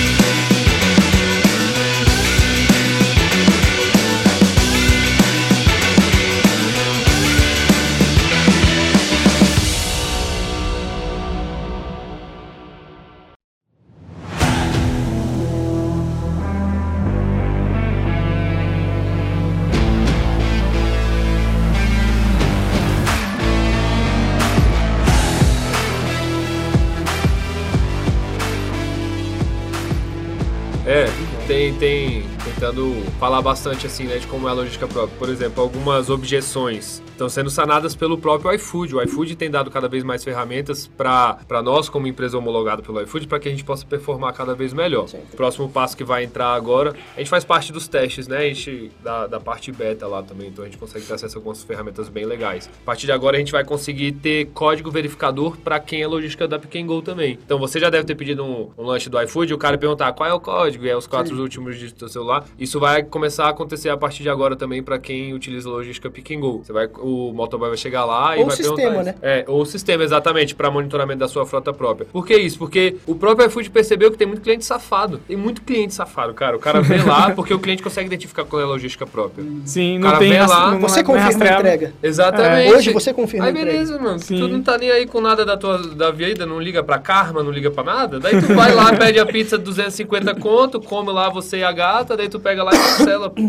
Tentando 32.63 32.95
falar 33.19 33.41
bastante 33.41 33.85
assim, 33.85 34.05
né, 34.05 34.17
de 34.17 34.27
como 34.27 34.47
é 34.47 34.51
a 34.51 34.53
logística 34.53 34.87
própria. 34.87 35.17
Por 35.19 35.27
exemplo, 35.27 35.61
algumas 35.61 36.09
objeções 36.09 37.03
estão 37.23 37.29
sendo 37.29 37.49
sanadas 37.49 37.95
pelo 37.95 38.17
próprio 38.17 38.53
iFood. 38.53 38.95
O 38.95 39.01
iFood 39.01 39.35
tem 39.35 39.49
dado 39.49 39.71
cada 39.71 39.87
vez 39.87 40.03
mais 40.03 40.23
ferramentas 40.23 40.87
para 40.87 41.61
nós, 41.63 41.87
como 41.87 42.07
empresa 42.07 42.37
homologada 42.37 42.81
pelo 42.81 43.01
iFood, 43.01 43.27
para 43.27 43.39
que 43.39 43.47
a 43.47 43.51
gente 43.51 43.63
possa 43.63 43.85
performar 43.85 44.33
cada 44.33 44.53
vez 44.53 44.73
melhor. 44.73 45.07
Sim. 45.07 45.19
O 45.31 45.35
próximo 45.35 45.69
passo 45.69 45.95
que 45.95 46.03
vai 46.03 46.23
entrar 46.23 46.53
agora, 46.53 46.93
a 47.15 47.19
gente 47.19 47.29
faz 47.29 47.43
parte 47.43 47.71
dos 47.71 47.87
testes, 47.87 48.27
né? 48.27 48.37
A 48.37 48.41
gente 48.41 48.91
da, 49.01 49.27
da 49.27 49.39
parte 49.39 49.71
beta 49.71 50.07
lá 50.07 50.21
também, 50.21 50.47
então 50.47 50.63
a 50.63 50.67
gente 50.67 50.77
consegue 50.77 51.05
ter 51.05 51.13
acesso 51.13 51.37
a 51.37 51.39
algumas 51.39 51.63
ferramentas 51.63 52.09
bem 52.09 52.25
legais. 52.25 52.69
A 52.81 52.85
partir 52.85 53.05
de 53.05 53.11
agora 53.11 53.37
a 53.37 53.39
gente 53.39 53.51
vai 53.51 53.63
conseguir 53.63 54.13
ter 54.13 54.47
código 54.53 54.91
verificador 54.91 55.57
para 55.57 55.79
quem 55.79 56.01
é 56.01 56.07
logística 56.07 56.47
da 56.47 56.59
Pick 56.59 56.83
Go 56.85 57.01
também. 57.01 57.39
Então 57.45 57.57
você 57.59 57.79
já 57.79 57.89
deve 57.89 58.05
ter 58.05 58.15
pedido 58.15 58.43
um, 58.43 58.69
um 58.77 58.83
lanche 58.83 59.09
do 59.09 59.21
iFood 59.21 59.51
e 59.51 59.55
o 59.55 59.57
cara 59.57 59.77
perguntar 59.77 60.11
qual 60.13 60.29
é 60.29 60.33
o 60.33 60.39
código 60.39 60.85
e 60.85 60.89
é 60.89 60.97
os 60.97 61.07
quatro 61.07 61.39
últimos 61.39 61.75
dígitos 61.77 61.99
do 61.99 62.09
celular. 62.09 62.45
Isso 62.59 62.79
vai 62.79 63.03
começar 63.03 63.45
a 63.45 63.49
acontecer 63.49 63.89
a 63.89 63.97
partir 63.97 64.23
de 64.23 64.29
agora 64.29 64.55
também 64.55 64.83
para 64.83 64.99
quem 64.99 65.33
utiliza 65.33 65.69
a 65.69 65.71
logística 65.71 66.09
Pick 66.09 66.37
Go. 66.37 66.63
Você 66.63 66.73
vai, 66.73 66.89
o 66.97 67.12
motoboy 67.33 67.69
vai 67.69 67.77
chegar 67.77 68.05
lá 68.05 68.35
e 68.35 68.39
Ou 68.39 68.45
o 68.45 68.47
vai 68.47 68.55
sistema, 68.57 68.75
perguntar 68.77 69.03
né? 69.03 69.15
É, 69.21 69.45
ou 69.47 69.61
o 69.61 69.65
sistema, 69.65 70.03
exatamente, 70.03 70.53
para 70.55 70.69
monitoramento 70.71 71.19
da 71.19 71.27
sua 71.27 71.45
frota 71.45 71.71
própria. 71.73 72.07
Por 72.11 72.25
que 72.25 72.35
isso? 72.35 72.57
Porque 72.57 72.95
o 73.07 73.15
próprio 73.15 73.47
iFood 73.47 73.69
percebeu 73.69 74.11
que 74.11 74.17
tem 74.17 74.27
muito 74.27 74.41
cliente 74.41 74.65
safado. 74.65 75.19
Tem 75.27 75.35
muito 75.37 75.61
cliente 75.61 75.93
safado, 75.93 76.33
cara. 76.33 76.55
O 76.55 76.59
cara 76.59 76.81
vê 76.81 76.97
lá 77.03 77.31
porque 77.35 77.53
o 77.53 77.59
cliente 77.59 77.81
consegue 77.83 78.07
identificar 78.07 78.43
qual 78.45 78.61
é 78.61 78.65
a 78.65 78.67
logística 78.67 79.05
própria. 79.05 79.43
Sim, 79.65 79.97
O 79.97 79.99
não 80.01 80.07
cara 80.07 80.19
tem 80.19 80.29
vem 80.29 80.39
lá, 80.45 80.71
não 80.71 80.79
Você 80.81 80.99
é- 80.99 81.03
não 81.03 81.15
é 81.15 81.21
confirma 81.23 81.45
a 81.45 81.59
entrega. 81.59 81.93
Exatamente. 82.01 82.73
Hoje 82.73 82.91
você 82.93 83.13
confirma 83.13 83.45
Aí 83.47 83.53
beleza, 83.53 83.99
mano. 83.99 84.19
Sim. 84.19 84.37
Tu 84.39 84.47
não 84.47 84.61
tá 84.61 84.77
nem 84.77 84.89
aí 84.91 85.05
com 85.05 85.21
nada 85.21 85.45
da 85.45 85.55
tua 85.57 85.77
da 85.79 86.11
vida, 86.11 86.45
não 86.45 86.59
liga 86.59 86.83
pra 86.83 86.97
karma, 86.99 87.41
não 87.43 87.51
liga 87.51 87.69
pra 87.71 87.83
nada. 87.83 88.19
Daí 88.19 88.39
tu 88.41 88.53
vai 88.53 88.73
lá, 88.73 88.93
pede 88.95 89.19
a 89.19 89.25
pizza 89.25 89.57
de 89.57 89.63
250 89.63 90.35
conto, 90.35 90.79
come 90.79 91.11
lá 91.11 91.29
você 91.29 91.57
e 91.57 91.63
a 91.63 91.71
gata, 91.71 92.15
daí 92.17 92.29
tu 92.29 92.39
pega 92.39 92.63
lá 92.63 92.71
e 92.73 92.77
cancela. 92.77 93.29
pô. 93.29 93.41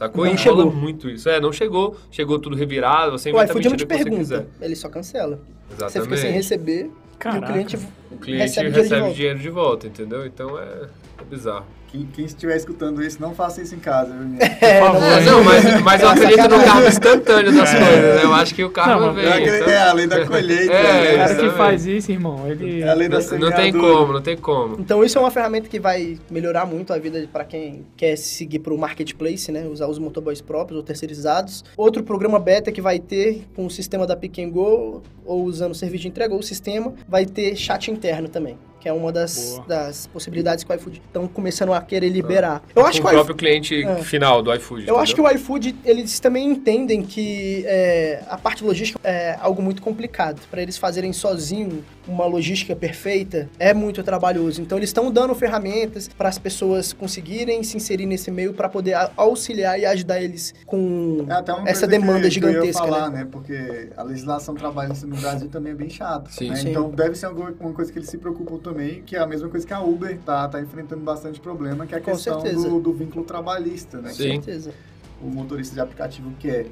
Sacou? 0.00 0.24
Não 0.24 0.32
e 0.32 0.34
rola 0.34 0.38
chegou. 0.38 0.72
muito 0.72 1.10
isso. 1.10 1.28
É, 1.28 1.38
não 1.38 1.52
chegou. 1.52 1.94
Chegou 2.10 2.38
tudo 2.38 2.56
revirado, 2.56 3.12
você 3.12 3.28
O 3.28 3.32
inventa 3.32 3.42
a 3.42 3.44
iFood 3.50 3.68
não 3.68 3.76
te 3.76 3.84
mentira 3.84 3.98
que 4.04 4.10
você 4.10 4.18
quiser. 4.18 4.36
pergunta, 4.38 4.64
ele 4.64 4.74
só 4.76 4.88
cancela. 4.88 5.36
Você 5.36 5.74
fica 5.74 5.86
Exatamente. 5.86 6.20
sem 6.22 6.32
receber 6.32 6.84
e 6.84 6.86
o 6.86 6.92
Caraca. 7.18 7.52
cliente 7.52 7.76
o 8.10 8.16
cliente 8.16 8.40
recebe 8.44 8.70
recebe, 8.70 8.88
dinheiro 8.88 9.08
de 9.10 9.14
dinheiro, 9.14 9.38
volta. 9.38 9.42
de 9.42 9.50
volta, 9.50 9.86
entendeu? 9.86 10.26
Então 10.26 10.58
é, 10.58 10.88
é 11.20 11.24
bizarro. 11.28 11.66
Quem, 11.90 12.06
quem 12.14 12.24
estiver 12.24 12.56
escutando 12.56 13.02
isso, 13.02 13.20
não 13.20 13.34
faça 13.34 13.60
isso 13.60 13.74
em 13.74 13.80
casa, 13.80 14.12
viu? 14.14 14.38
É, 14.60 14.78
Por 14.80 14.86
favor. 14.92 15.02
É, 15.02 15.20
não, 15.24 15.42
mas, 15.42 15.82
mas 15.82 16.02
eu 16.02 16.08
É 16.08 16.12
acredito 16.12 16.48
no 16.48 16.64
carro 16.64 16.86
instantâneo 16.86 17.52
das 17.52 17.70
coisas, 17.70 17.88
né? 17.90 18.24
Eu 18.24 18.32
acho 18.32 18.54
que 18.54 18.62
o 18.62 18.70
carro 18.70 19.06
Não, 19.06 19.12
vem. 19.14 19.24
É, 19.24 19.56
então- 19.58 19.68
é 19.68 19.78
a 19.88 19.92
lei 19.92 20.06
da 20.06 20.24
colheita. 20.26 20.72
É, 20.72 21.14
O 21.14 21.18
né? 21.18 21.24
cara 21.26 21.34
que 21.34 21.50
faz 21.56 21.86
isso, 21.86 22.12
irmão, 22.12 22.48
ele. 22.48 22.82
É 22.82 22.88
a 22.88 22.94
lei 22.94 23.08
da 23.08 23.18
Não, 23.18 23.38
não 23.38 23.52
tem 23.52 23.72
como, 23.72 24.12
não 24.12 24.22
tem 24.22 24.36
como. 24.36 24.76
Então 24.78 25.02
isso 25.02 25.18
é 25.18 25.20
uma 25.20 25.30
ferramenta 25.32 25.68
que 25.68 25.80
vai 25.80 26.16
melhorar 26.30 26.64
muito 26.64 26.92
a 26.92 26.98
vida 26.98 27.28
para 27.32 27.44
quem 27.44 27.84
quer 27.96 28.16
seguir 28.16 28.60
para 28.60 28.72
o 28.72 28.78
marketplace, 28.78 29.50
né? 29.50 29.66
Usar 29.66 29.88
os 29.88 29.98
motoboys 29.98 30.40
próprios 30.40 30.76
ou 30.78 30.84
terceirizados. 30.84 31.64
Outro 31.76 32.04
programa 32.04 32.38
beta 32.38 32.70
que 32.70 32.80
vai 32.80 33.00
ter 33.00 33.44
com 33.56 33.66
o 33.66 33.70
sistema 33.70 34.06
da 34.06 34.14
Pick 34.14 34.38
and 34.38 34.50
Go 34.50 35.02
ou 35.24 35.44
usando 35.44 35.72
o 35.72 35.74
serviço 35.74 36.02
de 36.02 36.08
entrega 36.08 36.32
ou 36.34 36.40
o 36.40 36.42
sistema, 36.42 36.92
vai 37.08 37.26
ter 37.26 37.56
chat 37.56 37.90
interno 37.90 38.28
também. 38.28 38.56
Que 38.80 38.88
é 38.88 38.92
uma 38.92 39.12
das, 39.12 39.60
das 39.68 40.06
possibilidades 40.06 40.64
que 40.64 40.72
o 40.72 40.74
iFood 40.74 41.02
estão 41.06 41.28
começando 41.28 41.72
a 41.74 41.80
querer 41.82 42.08
liberar. 42.08 42.62
Eu 42.74 42.86
acho 42.86 43.00
com 43.02 43.08
que 43.08 43.14
o 43.14 43.18
o 43.18 43.20
iFood, 43.20 43.26
próprio 43.26 43.36
cliente 43.36 43.84
É. 43.84 43.96
final 44.02 44.42
do 44.42 44.52
iFood. 44.54 44.88
eu 44.88 44.98
acho 44.98 45.14
que 45.14 45.20
entendeu? 45.20 45.36
o 45.38 45.42
iFood, 45.42 45.76
eles 45.84 46.18
também 46.18 46.48
entendem 46.50 47.02
que 47.02 47.62
é, 47.66 48.22
a 48.28 48.38
parte 48.38 48.64
logística 48.64 48.98
é 49.06 49.36
algo 49.40 49.60
muito 49.60 49.82
complicado. 49.82 50.40
Para 50.50 50.62
eles 50.62 50.78
fazerem 50.78 51.12
sozinho 51.12 51.84
uma 52.08 52.24
logística 52.24 52.74
perfeita 52.74 53.48
é 53.58 53.72
muito 53.74 54.02
trabalhoso. 54.02 54.62
Então 54.62 54.78
eles 54.78 54.88
estão 54.88 55.12
dando 55.12 55.34
ferramentas 55.34 56.08
para 56.08 56.28
as 56.30 56.38
pessoas 56.38 56.92
conseguirem 56.92 57.62
se 57.62 57.76
inserir 57.76 58.06
nesse 58.06 58.30
meio 58.30 58.54
para 58.54 58.68
poder 58.68 58.94
a- 58.94 59.10
auxiliar 59.16 59.78
e 59.78 59.84
ajudar 59.86 60.20
eles 60.22 60.54
com 60.66 61.24
É 61.28 61.32
até 61.34 61.52
uma 61.52 61.68
essa 61.68 61.86
demanda 61.86 62.28
que, 62.28 62.40
que 62.40 62.44
eu 62.44 62.48
ia 62.48 62.54
gigantesca, 62.54 62.82
falar, 62.84 63.10
né? 63.10 63.18
né? 63.20 63.28
Porque 63.30 63.90
a 63.96 64.02
legislação 64.02 64.54
trabalhista 64.54 65.06
no 65.06 65.16
Brasil 65.16 65.48
também 65.48 65.72
é 65.72 65.76
bem 65.76 65.90
chata. 65.90 66.30
Sim. 66.30 66.48
né? 66.48 66.56
Sim. 66.56 66.70
Então 66.70 66.90
deve 66.90 67.14
ser 67.14 67.26
alguma 67.26 67.54
uma 67.60 67.72
coisa 67.74 67.92
que 67.92 67.98
eles 67.98 68.08
se 68.08 68.16
preocupam 68.18 68.56
também, 68.70 69.02
que 69.02 69.16
é 69.16 69.18
a 69.18 69.26
mesma 69.26 69.48
coisa 69.48 69.66
que 69.66 69.72
a 69.72 69.80
Uber 69.80 70.16
tá, 70.18 70.48
tá 70.48 70.60
enfrentando 70.60 71.02
bastante 71.02 71.40
problema, 71.40 71.86
que 71.86 71.94
é 71.94 71.98
a 71.98 72.00
Com 72.00 72.12
questão 72.12 72.40
do, 72.42 72.80
do 72.80 72.92
vínculo 72.92 73.24
trabalhista, 73.24 73.98
né? 74.00 74.10
Com 74.10 74.16
Sim. 74.16 74.42
certeza. 74.42 74.72
o 75.20 75.26
motorista 75.26 75.74
de 75.74 75.80
aplicativo 75.80 76.32
quer. 76.38 76.66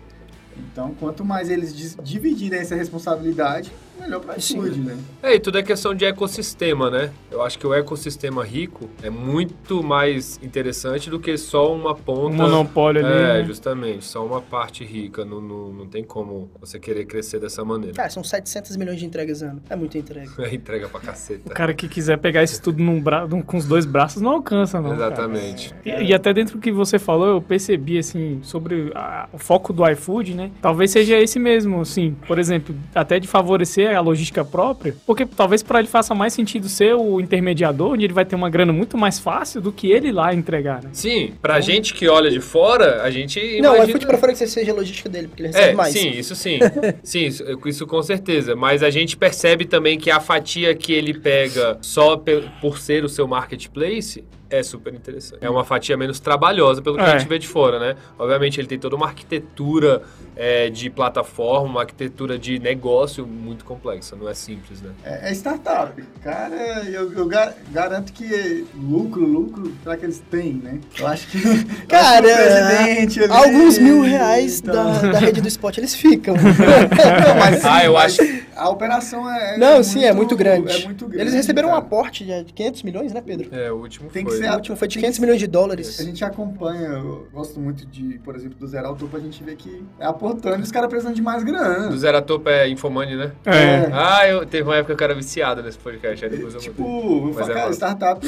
Então, 0.56 0.94
quanto 0.94 1.24
mais 1.24 1.50
eles 1.50 1.96
dividirem 2.02 2.60
essa 2.60 2.74
responsabilidade, 2.74 3.72
melhor 3.98 4.20
para 4.20 4.36
iFood, 4.36 4.78
né? 4.80 4.96
É, 5.22 5.34
e 5.34 5.40
tudo 5.40 5.58
é 5.58 5.62
questão 5.62 5.94
de 5.94 6.04
ecossistema, 6.04 6.90
né? 6.90 7.10
Eu 7.30 7.42
acho 7.42 7.58
que 7.58 7.66
o 7.66 7.74
ecossistema 7.74 8.44
rico 8.44 8.88
é 9.02 9.10
muito 9.10 9.82
mais 9.82 10.38
interessante 10.42 11.10
do 11.10 11.18
que 11.18 11.36
só 11.36 11.72
uma 11.74 11.94
ponta. 11.94 12.28
Um 12.34 12.36
monopólio 12.36 13.04
ali. 13.04 13.14
É, 13.14 13.38
né? 13.40 13.44
justamente, 13.44 14.04
só 14.04 14.24
uma 14.24 14.40
parte 14.40 14.84
rica. 14.84 15.24
Não, 15.24 15.40
não, 15.40 15.72
não 15.72 15.86
tem 15.86 16.02
como 16.04 16.50
você 16.60 16.78
querer 16.78 17.04
crescer 17.06 17.38
dessa 17.40 17.64
maneira. 17.64 17.94
Cara, 17.94 18.10
são 18.10 18.22
700 18.24 18.76
milhões 18.76 18.98
de 18.98 19.06
entregas 19.06 19.42
ano. 19.42 19.60
É 19.68 19.76
muita 19.76 19.98
entrega. 19.98 20.28
É 20.48 20.54
entrega 20.54 20.88
pra 20.88 20.98
O 20.98 21.02
caceta. 21.02 21.52
cara 21.54 21.74
que 21.74 21.88
quiser 21.88 22.16
pegar 22.18 22.42
isso 22.42 22.60
tudo 22.62 22.82
num 22.82 23.00
bra... 23.00 23.26
com 23.46 23.56
os 23.56 23.66
dois 23.66 23.84
braços 23.84 24.22
não 24.22 24.32
alcança, 24.32 24.80
não. 24.80 24.90
cara. 24.96 25.06
Exatamente. 25.06 25.74
E, 25.84 25.90
e 25.90 26.14
até 26.14 26.32
dentro 26.32 26.56
do 26.56 26.60
que 26.60 26.72
você 26.72 26.98
falou, 26.98 27.28
eu 27.28 27.42
percebi, 27.42 27.98
assim, 27.98 28.40
sobre 28.42 28.90
a- 28.94 29.28
o 29.32 29.38
foco 29.38 29.72
do 29.72 29.86
iFood, 29.90 30.34
né? 30.34 30.50
Talvez 30.62 30.90
seja 30.90 31.18
esse 31.18 31.38
mesmo, 31.38 31.80
assim, 31.80 32.16
por 32.26 32.38
exemplo, 32.38 32.74
até 32.94 33.18
de 33.20 33.28
favorecer 33.28 33.87
a 33.94 34.00
logística 34.00 34.44
própria, 34.44 34.94
porque 35.06 35.24
talvez 35.26 35.62
para 35.62 35.78
ele 35.78 35.88
faça 35.88 36.14
mais 36.14 36.32
sentido 36.32 36.68
ser 36.68 36.94
o 36.94 37.20
intermediador, 37.20 37.92
onde 37.92 38.04
ele 38.04 38.12
vai 38.12 38.24
ter 38.24 38.36
uma 38.36 38.50
grana 38.50 38.72
muito 38.72 38.96
mais 38.96 39.18
fácil 39.18 39.60
do 39.60 39.72
que 39.72 39.90
ele 39.90 40.12
lá 40.12 40.34
entregar, 40.34 40.82
né? 40.82 40.90
Sim, 40.92 41.32
pra 41.40 41.60
gente 41.60 41.94
que 41.94 42.08
olha 42.08 42.30
de 42.30 42.40
fora, 42.40 43.02
a 43.02 43.10
gente 43.10 43.38
Não, 43.60 43.72
o 43.72 43.76
imagina... 43.76 43.88
iFood 43.90 44.06
para 44.06 44.18
fora 44.18 44.32
que 44.32 44.46
seja 44.46 44.72
a 44.72 44.74
logística 44.74 45.08
dele, 45.08 45.28
porque 45.28 45.42
ele 45.42 45.48
recebe 45.48 45.70
É, 45.70 45.74
mais. 45.74 45.92
sim, 45.92 46.10
isso 46.10 46.34
sim. 46.34 46.58
sim, 47.02 47.26
isso, 47.26 47.44
isso 47.66 47.86
com 47.86 48.02
certeza. 48.02 48.54
Mas 48.56 48.82
a 48.82 48.90
gente 48.90 49.16
percebe 49.16 49.64
também 49.64 49.98
que 49.98 50.10
a 50.10 50.20
fatia 50.20 50.74
que 50.74 50.92
ele 50.92 51.14
pega 51.14 51.78
só 51.80 52.16
por 52.60 52.78
ser 52.78 53.04
o 53.04 53.08
seu 53.08 53.26
marketplace 53.26 54.24
é 54.50 54.62
super 54.62 54.94
interessante. 54.94 55.38
É 55.44 55.50
uma 55.50 55.64
fatia 55.64 55.96
menos 55.96 56.18
trabalhosa 56.20 56.80
pelo 56.80 56.96
que 56.96 57.02
É. 57.02 57.06
a 57.06 57.18
gente 57.18 57.28
vê 57.28 57.38
de 57.38 57.46
fora, 57.46 57.78
né? 57.78 57.96
Obviamente 58.18 58.58
ele 58.60 58.66
tem 58.68 58.78
toda 58.78 58.96
uma 58.96 59.06
arquitetura 59.06 60.02
é, 60.34 60.70
de 60.70 60.88
plataforma, 60.88 61.66
uma 61.68 61.80
arquitetura 61.80 62.38
de 62.38 62.58
negócio 62.58 63.26
muito 63.26 63.64
complexa, 63.64 64.14
não 64.16 64.28
é 64.28 64.34
simples, 64.34 64.80
né? 64.80 64.90
É, 65.04 65.30
é 65.30 65.32
startup. 65.34 66.00
Cara, 66.22 66.82
eu, 66.86 67.12
eu 67.12 67.26
ga- 67.26 67.52
garanto 67.72 68.12
que 68.12 68.64
lucro, 68.74 69.24
lucro, 69.26 69.72
será 69.82 69.96
que 69.96 70.06
eles 70.06 70.22
têm, 70.30 70.54
né? 70.54 70.78
Eu 70.98 71.06
acho 71.08 71.26
que. 71.28 71.38
eu 71.44 71.52
acho 71.52 71.64
que 71.66 71.86
Cara, 71.86 72.82
ali, 72.84 73.08
Alguns 73.30 73.78
mil 73.78 74.02
reais 74.02 74.60
então- 74.60 74.74
da, 74.92 75.12
da 75.12 75.18
rede 75.18 75.40
do 75.40 75.48
Spot, 75.48 75.76
eles 75.76 75.94
ficam. 75.94 76.34
Não, 76.38 77.36
mas, 77.38 77.64
Ah, 77.64 77.84
eu 77.84 77.92
mas 77.94 78.18
acho- 78.18 78.47
A 78.58 78.68
operação 78.68 79.30
é. 79.30 79.54
é 79.54 79.58
Não, 79.58 79.82
sim, 79.82 80.04
é 80.04 80.12
muito 80.12 80.36
grande. 80.36 80.82
É 80.82 80.84
muito 80.86 81.06
grande. 81.06 81.22
Eles 81.22 81.34
receberam 81.34 81.68
um 81.68 81.72
cara. 81.72 81.82
aporte 81.84 82.24
de 82.24 82.52
500 82.52 82.82
milhões, 82.82 83.12
né, 83.12 83.20
Pedro? 83.24 83.48
É, 83.54 83.70
o 83.70 83.76
último 83.76 84.10
Tem 84.10 84.24
que 84.24 84.30
foi. 84.30 84.40
ser 84.40 84.46
O 84.48 84.52
a- 84.52 84.56
último 84.56 84.76
foi 84.76 84.88
de 84.88 84.94
tem 84.94 85.02
500 85.02 85.16
que- 85.16 85.20
milhões 85.22 85.38
de 85.38 85.44
A 85.44 85.48
dólares. 85.48 85.96
gente 85.98 86.24
acompanha, 86.24 86.88
eu 86.88 87.28
gosto 87.32 87.58
muito 87.60 87.86
de, 87.86 88.18
por 88.24 88.34
exemplo, 88.34 88.58
do 88.58 88.66
Zero 88.66 88.88
ao 88.88 88.96
Topo, 88.96 89.16
a 89.16 89.20
gente 89.20 89.42
vê 89.44 89.54
que 89.54 89.82
é 89.98 90.04
aportando 90.06 90.58
e 90.58 90.62
os 90.62 90.72
caras 90.72 90.88
precisam 90.90 91.12
de 91.12 91.22
mais 91.22 91.42
grana. 91.44 91.88
Do 91.88 91.96
Zero 91.98 92.18
a 92.18 92.22
Topo 92.22 92.48
é 92.48 92.68
Infomoney, 92.68 93.16
né? 93.16 93.32
É. 93.46 93.88
Ah, 93.92 94.26
eu 94.28 94.44
teve 94.44 94.64
uma 94.68 94.76
época 94.76 94.94
que 94.96 95.02
eu 95.02 95.04
era 95.04 95.14
viciado 95.14 95.62
nesse 95.62 95.78
podcast, 95.78 96.24
aí 96.24 96.30
depois 96.30 96.54
eu 96.54 96.60
Tipo, 96.60 97.28
eu 97.28 97.32
falo, 97.34 97.50
é 97.52 97.54
cara, 97.54 97.70
startup, 97.72 98.26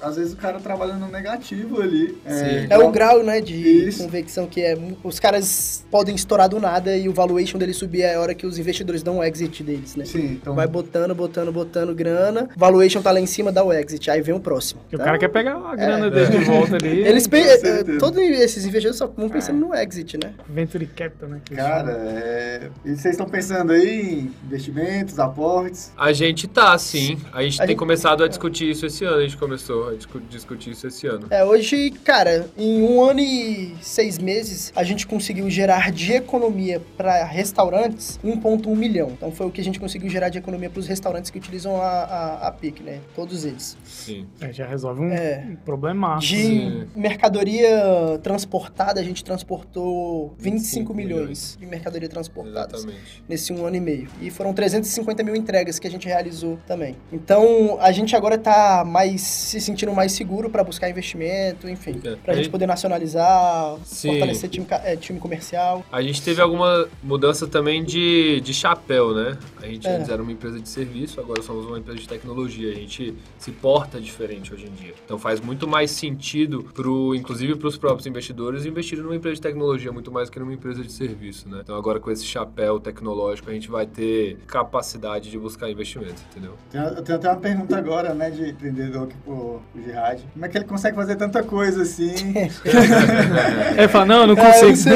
às 0.00 0.16
vezes 0.16 0.32
o 0.32 0.36
cara 0.36 0.58
trabalha 0.60 0.94
no 0.94 1.08
negativo 1.08 1.80
ali. 1.80 2.08
Sim. 2.26 2.66
É 2.70 2.78
o 2.78 2.90
grau, 2.90 3.22
né, 3.22 3.40
de 3.40 3.54
Isso. 3.54 4.02
convecção 4.02 4.46
que 4.46 4.60
é. 4.62 4.76
Os 5.02 5.18
caras 5.20 5.84
podem 5.90 6.14
estourar 6.14 6.48
do 6.48 6.60
nada 6.60 6.96
e 6.96 7.08
o 7.08 7.12
valuation 7.12 7.58
deles 7.58 7.76
subir 7.76 8.02
é 8.02 8.14
a 8.14 8.20
hora 8.20 8.34
que 8.34 8.46
os 8.46 8.58
investidores 8.58 9.02
dão 9.02 9.18
o 9.18 9.24
exit 9.24 9.62
deles, 9.62 9.96
né? 9.96 10.04
Sim, 10.04 10.38
então. 10.40 10.54
Vai 10.54 10.66
botando, 10.66 11.14
botando, 11.14 11.52
botando 11.52 11.94
grana. 11.94 12.48
Valuation 12.56 13.00
tá 13.02 13.10
lá 13.10 13.20
em 13.20 13.26
cima, 13.26 13.50
dá 13.52 13.62
o 13.64 13.72
exit. 13.72 14.10
Aí 14.10 14.20
vem 14.20 14.34
o 14.34 14.40
próximo. 14.40 14.80
Que 14.88 14.96
o 14.96 14.98
Tá? 14.98 15.04
cara 15.04 15.18
quer 15.18 15.28
pegar 15.28 15.56
a 15.56 15.74
grana 15.76 16.10
dele 16.10 16.38
de 16.38 16.44
volta 16.44 16.76
ali. 16.76 17.00
Eles 17.06 17.26
pe- 17.26 17.38
eh, 17.40 17.84
Todos 17.98 18.18
esses 18.18 18.64
investidores 18.64 18.96
só 18.98 19.06
vão 19.06 19.28
pensando 19.28 19.58
no 19.58 19.74
exit, 19.74 20.16
né? 20.22 20.32
Venture 20.48 20.86
Capital, 20.86 21.28
né? 21.28 21.40
Cara, 21.54 21.92
é... 21.92 22.68
e 22.84 22.90
vocês 22.90 23.14
estão 23.14 23.26
pensando 23.26 23.72
aí 23.72 24.00
em 24.00 24.30
investimentos, 24.46 25.18
aportes? 25.18 25.92
A 25.96 26.12
gente 26.12 26.46
tá, 26.46 26.76
sim. 26.78 27.18
A 27.32 27.42
gente 27.42 27.56
A 27.56 27.58
tem 27.64 27.68
gente- 27.68 27.78
começado 27.78 28.22
a 28.24 28.28
discutir 28.28 28.70
isso 28.70 28.86
esse 28.86 29.04
ano. 29.04 29.16
A 29.18 29.22
gente 29.22 29.36
começou 29.36 29.87
discutir 29.96 30.70
isso 30.70 30.86
esse 30.86 31.06
ano. 31.06 31.26
É, 31.30 31.44
hoje, 31.44 31.90
cara, 32.04 32.48
em 32.56 32.82
um 32.82 33.02
ano 33.02 33.20
e 33.20 33.74
seis 33.80 34.18
meses, 34.18 34.72
a 34.74 34.82
gente 34.84 35.06
conseguiu 35.06 35.48
gerar 35.50 35.90
de 35.92 36.12
economia 36.12 36.80
para 36.96 37.24
restaurantes 37.24 38.18
1,1 38.24 38.74
milhão. 38.76 39.10
Então 39.10 39.30
foi 39.32 39.46
o 39.46 39.50
que 39.50 39.60
a 39.60 39.64
gente 39.64 39.78
conseguiu 39.80 40.08
gerar 40.10 40.28
de 40.28 40.38
economia 40.38 40.68
para 40.70 40.80
os 40.80 40.86
restaurantes 40.86 41.30
que 41.30 41.38
utilizam 41.38 41.76
a, 41.80 41.86
a, 41.88 42.48
a 42.48 42.52
PIC, 42.52 42.82
né? 42.82 42.98
Todos 43.14 43.44
eles. 43.44 43.76
Sim. 43.84 44.26
É, 44.40 44.52
já 44.52 44.66
resolve 44.66 45.00
um, 45.00 45.12
É. 45.12 45.46
um 45.50 45.56
problemaço. 45.56 46.26
De 46.26 46.36
Sim. 46.36 46.86
mercadoria 46.96 48.18
transportada, 48.22 49.00
a 49.00 49.04
gente 49.04 49.22
transportou 49.24 50.34
25 50.38 50.58
25 50.58 50.94
milhões 50.94 51.56
de 51.58 51.66
mercadoria 51.66 52.08
transportada. 52.08 52.76
Exatamente. 52.76 53.22
nesse 53.28 53.52
um 53.52 53.64
ano 53.64 53.76
e 53.76 53.80
meio. 53.80 54.08
E 54.20 54.30
foram 54.30 54.52
350 54.52 55.22
mil 55.22 55.36
entregas 55.36 55.78
que 55.78 55.86
a 55.86 55.90
gente 55.90 56.06
realizou 56.06 56.58
também. 56.66 56.96
Então, 57.12 57.78
a 57.80 57.92
gente 57.92 58.14
agora 58.16 58.36
tá 58.36 58.84
mais 58.86 59.20
se 59.20 59.60
sentindo 59.60 59.77
mais 59.86 60.12
seguro 60.12 60.50
para 60.50 60.62
buscar 60.64 60.88
investimento, 60.90 61.68
enfim. 61.68 62.00
É. 62.04 62.16
Pra 62.16 62.32
A 62.32 62.36
gente 62.36 62.48
poder 62.48 62.66
nacionalizar, 62.66 63.76
Sim. 63.84 64.10
fortalecer 64.10 64.50
time, 64.50 64.66
é, 64.70 64.96
time 64.96 65.18
comercial. 65.18 65.84
A 65.90 66.02
gente 66.02 66.22
teve 66.22 66.40
alguma 66.40 66.88
mudança 67.02 67.46
também 67.46 67.82
de, 67.84 68.40
de 68.40 68.52
chapéu, 68.54 69.14
né? 69.14 69.38
A 69.62 69.66
gente 69.66 69.86
É. 69.86 69.96
antes 69.96 70.08
era 70.08 70.22
uma 70.22 70.32
empresa 70.32 70.60
de 70.60 70.68
serviço, 70.68 71.20
agora 71.20 71.42
somos 71.42 71.66
uma 71.66 71.78
empresa 71.78 71.98
de 71.98 72.08
tecnologia. 72.08 72.70
A 72.72 72.74
gente 72.74 73.14
se 73.38 73.50
porta 73.50 74.00
diferente 74.00 74.52
hoje 74.52 74.66
em 74.66 74.72
dia. 74.72 74.94
Então 75.04 75.18
faz 75.18 75.40
muito 75.40 75.66
mais 75.66 75.90
sentido, 75.90 76.64
pro, 76.74 77.14
inclusive 77.14 77.54
para 77.56 77.68
os 77.68 77.76
próprios 77.78 78.06
investidores, 78.06 78.64
investir 78.66 78.98
numa 78.98 79.16
empresa 79.16 79.36
de 79.36 79.42
tecnologia 79.42 79.92
muito 79.92 80.10
mais 80.12 80.28
que 80.30 80.38
numa 80.38 80.52
empresa 80.52 80.82
de 80.82 80.92
serviço, 80.92 81.48
né? 81.48 81.60
Então 81.62 81.76
agora 81.76 81.98
com 82.00 82.10
esse 82.10 82.24
chapéu 82.24 82.78
tecnológico 82.80 83.50
a 83.50 83.52
gente 83.52 83.68
vai 83.70 83.86
ter 83.86 84.36
capacidade 84.46 85.30
de 85.30 85.38
buscar 85.38 85.70
investimento, 85.70 86.22
entendeu? 86.30 86.54
Tem- 86.70 86.80
Eu 86.80 87.02
tenho 87.02 87.18
até 87.18 87.28
uma 87.28 87.36
pergunta 87.36 87.76
agora, 87.76 88.14
né, 88.14 88.30
de 88.30 88.50
empreendedor 88.50 89.04
aqui 89.04 89.16
pro, 89.24 89.60
pro 89.72 89.82
Gerard. 89.82 90.22
Como 90.32 90.44
é 90.44 90.48
que 90.48 90.58
ele 90.58 90.64
consegue 90.64 90.96
fazer 90.96 91.16
tanta 91.16 91.42
coisa 91.42 91.82
assim? 91.82 92.14
Ele 93.76 93.88
fala, 93.88 94.06
não, 94.06 94.20
eu 94.22 94.26
não 94.28 94.34
É, 94.38 94.52
consigo. 94.52 94.76
Sei 94.76 94.92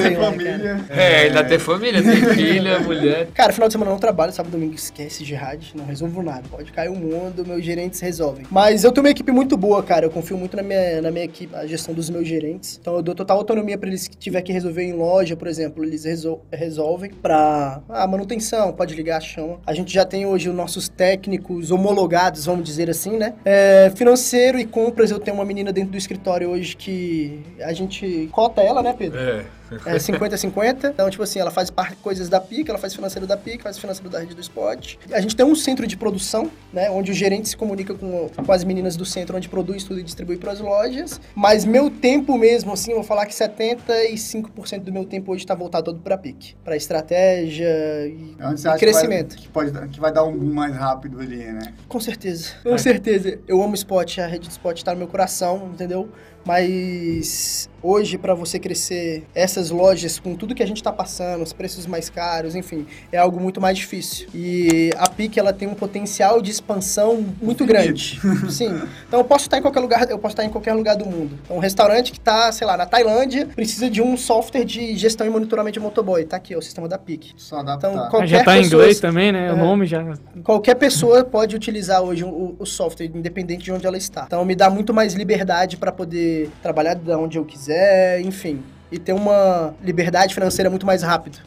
tem 0.00 0.16
lá, 0.16 0.24
família. 0.30 0.80
É, 0.90 1.16
ainda 1.26 1.44
ter 1.44 1.58
família, 1.58 2.02
tem 2.02 2.16
filha, 2.34 2.80
mulher. 2.80 3.28
Cara, 3.34 3.52
final 3.52 3.68
de 3.68 3.72
semana 3.72 3.90
eu 3.90 3.94
não 3.94 4.00
trabalho, 4.00 4.32
sábado 4.32 4.52
e 4.52 4.58
domingo 4.58 4.74
esquece 4.74 5.24
jihad, 5.24 5.72
não 5.74 5.84
resolvo 5.86 6.22
nada. 6.22 6.42
Pode 6.50 6.70
cair 6.72 6.88
o 6.90 6.94
mundo, 6.94 7.44
meus 7.46 7.64
gerentes 7.64 8.00
resolvem. 8.00 8.46
Mas 8.50 8.84
eu 8.84 8.92
tenho 8.92 9.04
uma 9.06 9.10
equipe 9.10 9.32
muito 9.32 9.56
boa, 9.56 9.82
cara. 9.82 10.06
Eu 10.06 10.10
confio 10.10 10.36
muito 10.36 10.56
na 10.56 10.62
minha, 10.62 11.00
na 11.02 11.10
minha 11.10 11.24
equipe, 11.24 11.54
a 11.54 11.66
gestão 11.66 11.94
dos 11.94 12.10
meus 12.10 12.26
gerentes. 12.26 12.78
Então 12.80 12.94
eu 12.96 13.02
dou 13.02 13.14
total 13.14 13.38
autonomia 13.38 13.78
pra 13.78 13.88
eles 13.88 14.06
que 14.08 14.16
tiver 14.16 14.42
que 14.42 14.52
resolver 14.52 14.82
em 14.82 14.92
loja, 14.92 15.36
por 15.36 15.48
exemplo, 15.48 15.84
eles 15.84 16.04
resol- 16.04 16.44
resolvem 16.52 17.10
pra 17.10 17.80
ah, 17.88 18.06
manutenção, 18.06 18.72
pode 18.72 18.94
ligar, 18.94 19.20
chama. 19.20 19.58
A 19.66 19.74
gente 19.74 19.92
já 19.92 20.04
tem 20.04 20.26
hoje 20.26 20.48
os 20.48 20.54
nossos 20.54 20.88
técnicos 20.88 21.70
homologados, 21.70 22.44
vamos 22.46 22.64
dizer 22.64 22.90
assim, 22.90 23.16
né? 23.16 23.34
É, 23.44 23.90
financeiro 23.94 24.58
e 24.58 24.64
compras, 24.64 25.10
eu 25.10 25.18
tenho 25.18 25.36
uma 25.36 25.44
menina 25.44 25.72
dentro 25.72 25.90
do 25.90 25.98
escritório 25.98 26.50
hoje 26.50 26.76
que 26.76 27.40
a 27.60 27.72
gente 27.72 28.28
cota 28.32 28.62
ela, 28.62 28.82
né, 28.82 28.94
Pedro? 28.96 29.18
É. 29.18 29.44
É 29.86 29.96
50-50. 29.98 30.90
Então, 30.90 31.08
tipo 31.10 31.22
assim, 31.22 31.38
ela 31.38 31.50
faz 31.50 31.70
parte 31.70 31.96
coisas 31.96 32.28
da 32.28 32.40
PIC, 32.40 32.68
ela 32.68 32.78
faz 32.78 32.94
financeiro 32.94 33.26
da 33.26 33.36
PIC, 33.36 33.62
faz 33.62 33.78
financeiro 33.78 34.10
da 34.10 34.20
rede 34.20 34.34
do 34.34 34.40
Spot. 34.40 34.96
A 35.12 35.20
gente 35.20 35.36
tem 35.36 35.44
um 35.44 35.54
centro 35.54 35.86
de 35.86 35.96
produção, 35.96 36.50
né? 36.72 36.90
Onde 36.90 37.10
o 37.10 37.14
gerente 37.14 37.48
se 37.48 37.56
comunica 37.56 37.94
com, 37.94 38.28
com 38.28 38.52
as 38.52 38.64
meninas 38.64 38.96
do 38.96 39.04
centro, 39.04 39.36
onde 39.36 39.48
produz 39.48 39.84
tudo 39.84 40.00
e 40.00 40.02
distribui 40.02 40.36
para 40.36 40.52
as 40.52 40.60
lojas. 40.60 41.20
Mas 41.34 41.64
meu 41.64 41.90
tempo 41.90 42.36
mesmo, 42.36 42.72
assim, 42.72 42.90
eu 42.90 42.96
vou 42.96 43.04
falar 43.04 43.26
que 43.26 43.34
75% 43.34 44.80
do 44.80 44.92
meu 44.92 45.04
tempo 45.04 45.32
hoje 45.32 45.44
está 45.44 45.54
voltado 45.54 45.84
todo 45.86 46.00
para 46.00 46.16
PIC. 46.16 46.56
Para 46.64 46.76
estratégia 46.76 47.66
e, 48.06 48.34
É 48.38 48.46
onde 48.46 48.60
você 48.60 48.68
e 48.68 48.70
acha 48.70 48.78
crescimento. 48.78 49.36
Que, 49.36 49.48
vai, 49.48 49.66
que, 49.66 49.72
pode, 49.72 49.88
que 49.88 50.00
vai 50.00 50.12
dar 50.12 50.24
um 50.24 50.36
boom 50.36 50.52
mais 50.52 50.74
rápido 50.74 51.20
ali, 51.20 51.36
né? 51.36 51.72
Com 51.88 52.00
certeza. 52.00 52.52
Com 52.62 52.76
certeza. 52.78 53.38
Eu 53.46 53.62
amo 53.62 53.74
Spot, 53.74 54.18
a 54.18 54.26
rede 54.26 54.48
do 54.48 54.50
Spot 54.52 54.82
tá 54.82 54.92
no 54.92 54.98
meu 54.98 55.08
coração, 55.08 55.70
entendeu? 55.72 56.08
Mas 56.46 57.68
hoje, 57.82 58.16
para 58.16 58.34
você 58.34 58.58
crescer 58.58 59.24
essas 59.34 59.70
lojas 59.70 60.18
com 60.18 60.34
tudo 60.34 60.54
que 60.54 60.62
a 60.62 60.66
gente 60.66 60.78
está 60.78 60.90
passando, 60.90 61.42
os 61.42 61.52
preços 61.52 61.86
mais 61.86 62.08
caros, 62.08 62.54
enfim, 62.54 62.86
é 63.12 63.18
algo 63.18 63.38
muito 63.38 63.60
mais 63.60 63.76
difícil. 63.76 64.26
E 64.34 64.90
a 64.96 65.08
PIC, 65.08 65.38
ela 65.38 65.52
tem 65.52 65.68
um 65.68 65.74
potencial 65.74 66.40
de 66.40 66.50
expansão 66.50 67.24
muito 67.42 67.64
grande. 67.66 68.18
Sim. 68.50 68.80
Então 69.06 69.20
eu 69.20 69.24
posso 69.24 69.44
estar 69.44 69.58
em 69.58 69.62
qualquer 69.62 69.80
lugar, 69.80 70.10
eu 70.10 70.18
posso 70.18 70.32
estar 70.32 70.44
em 70.44 70.48
qualquer 70.48 70.72
lugar 70.72 70.96
do 70.96 71.04
mundo. 71.04 71.38
Então 71.44 71.56
um 71.56 71.60
restaurante 71.60 72.10
que 72.12 72.18
está, 72.18 72.50
sei 72.52 72.66
lá, 72.66 72.76
na 72.76 72.86
Tailândia, 72.86 73.46
precisa 73.46 73.90
de 73.90 74.00
um 74.00 74.16
software 74.16 74.64
de 74.64 74.96
gestão 74.96 75.26
e 75.26 75.30
monitoramento 75.30 75.74
de 75.74 75.80
motoboy. 75.80 76.24
Tá 76.24 76.36
aqui, 76.36 76.54
ó, 76.54 76.58
o 76.58 76.62
sistema 76.62 76.88
da 76.88 76.96
PIC. 76.98 77.32
Só 77.36 77.58
adaptar. 77.58 77.90
Então, 77.90 78.04
Ah, 78.04 78.08
qualquer 78.08 78.28
já 78.28 78.44
tá 78.44 78.56
em 78.58 78.62
pessoa- 78.62 78.82
inglês 78.82 79.00
também, 79.00 79.30
né? 79.32 79.52
O 79.52 79.56
É. 79.56 79.58
nome 79.58 79.86
já. 79.86 80.14
Qualquer 80.42 80.74
pessoa 80.76 81.22
pode 81.24 81.54
utilizar 81.54 82.00
hoje 82.02 82.24
o, 82.24 82.56
o 82.58 82.64
software, 82.64 83.10
independente 83.14 83.62
de 83.64 83.72
onde 83.72 83.86
ela 83.86 83.98
está. 83.98 84.24
Então 84.26 84.44
me 84.44 84.54
dá 84.54 84.70
muito 84.70 84.94
mais 84.94 85.12
liberdade 85.14 85.76
para 85.76 85.92
poder 85.92 86.33
trabalhar 86.62 86.94
de 86.94 87.10
onde 87.12 87.38
eu 87.38 87.44
quiser, 87.44 88.20
enfim. 88.20 88.62
E 88.90 88.98
ter 88.98 89.12
uma 89.12 89.74
liberdade 89.82 90.34
financeira 90.34 90.70
muito 90.70 90.86
mais 90.86 91.02
rápido. 91.02 91.38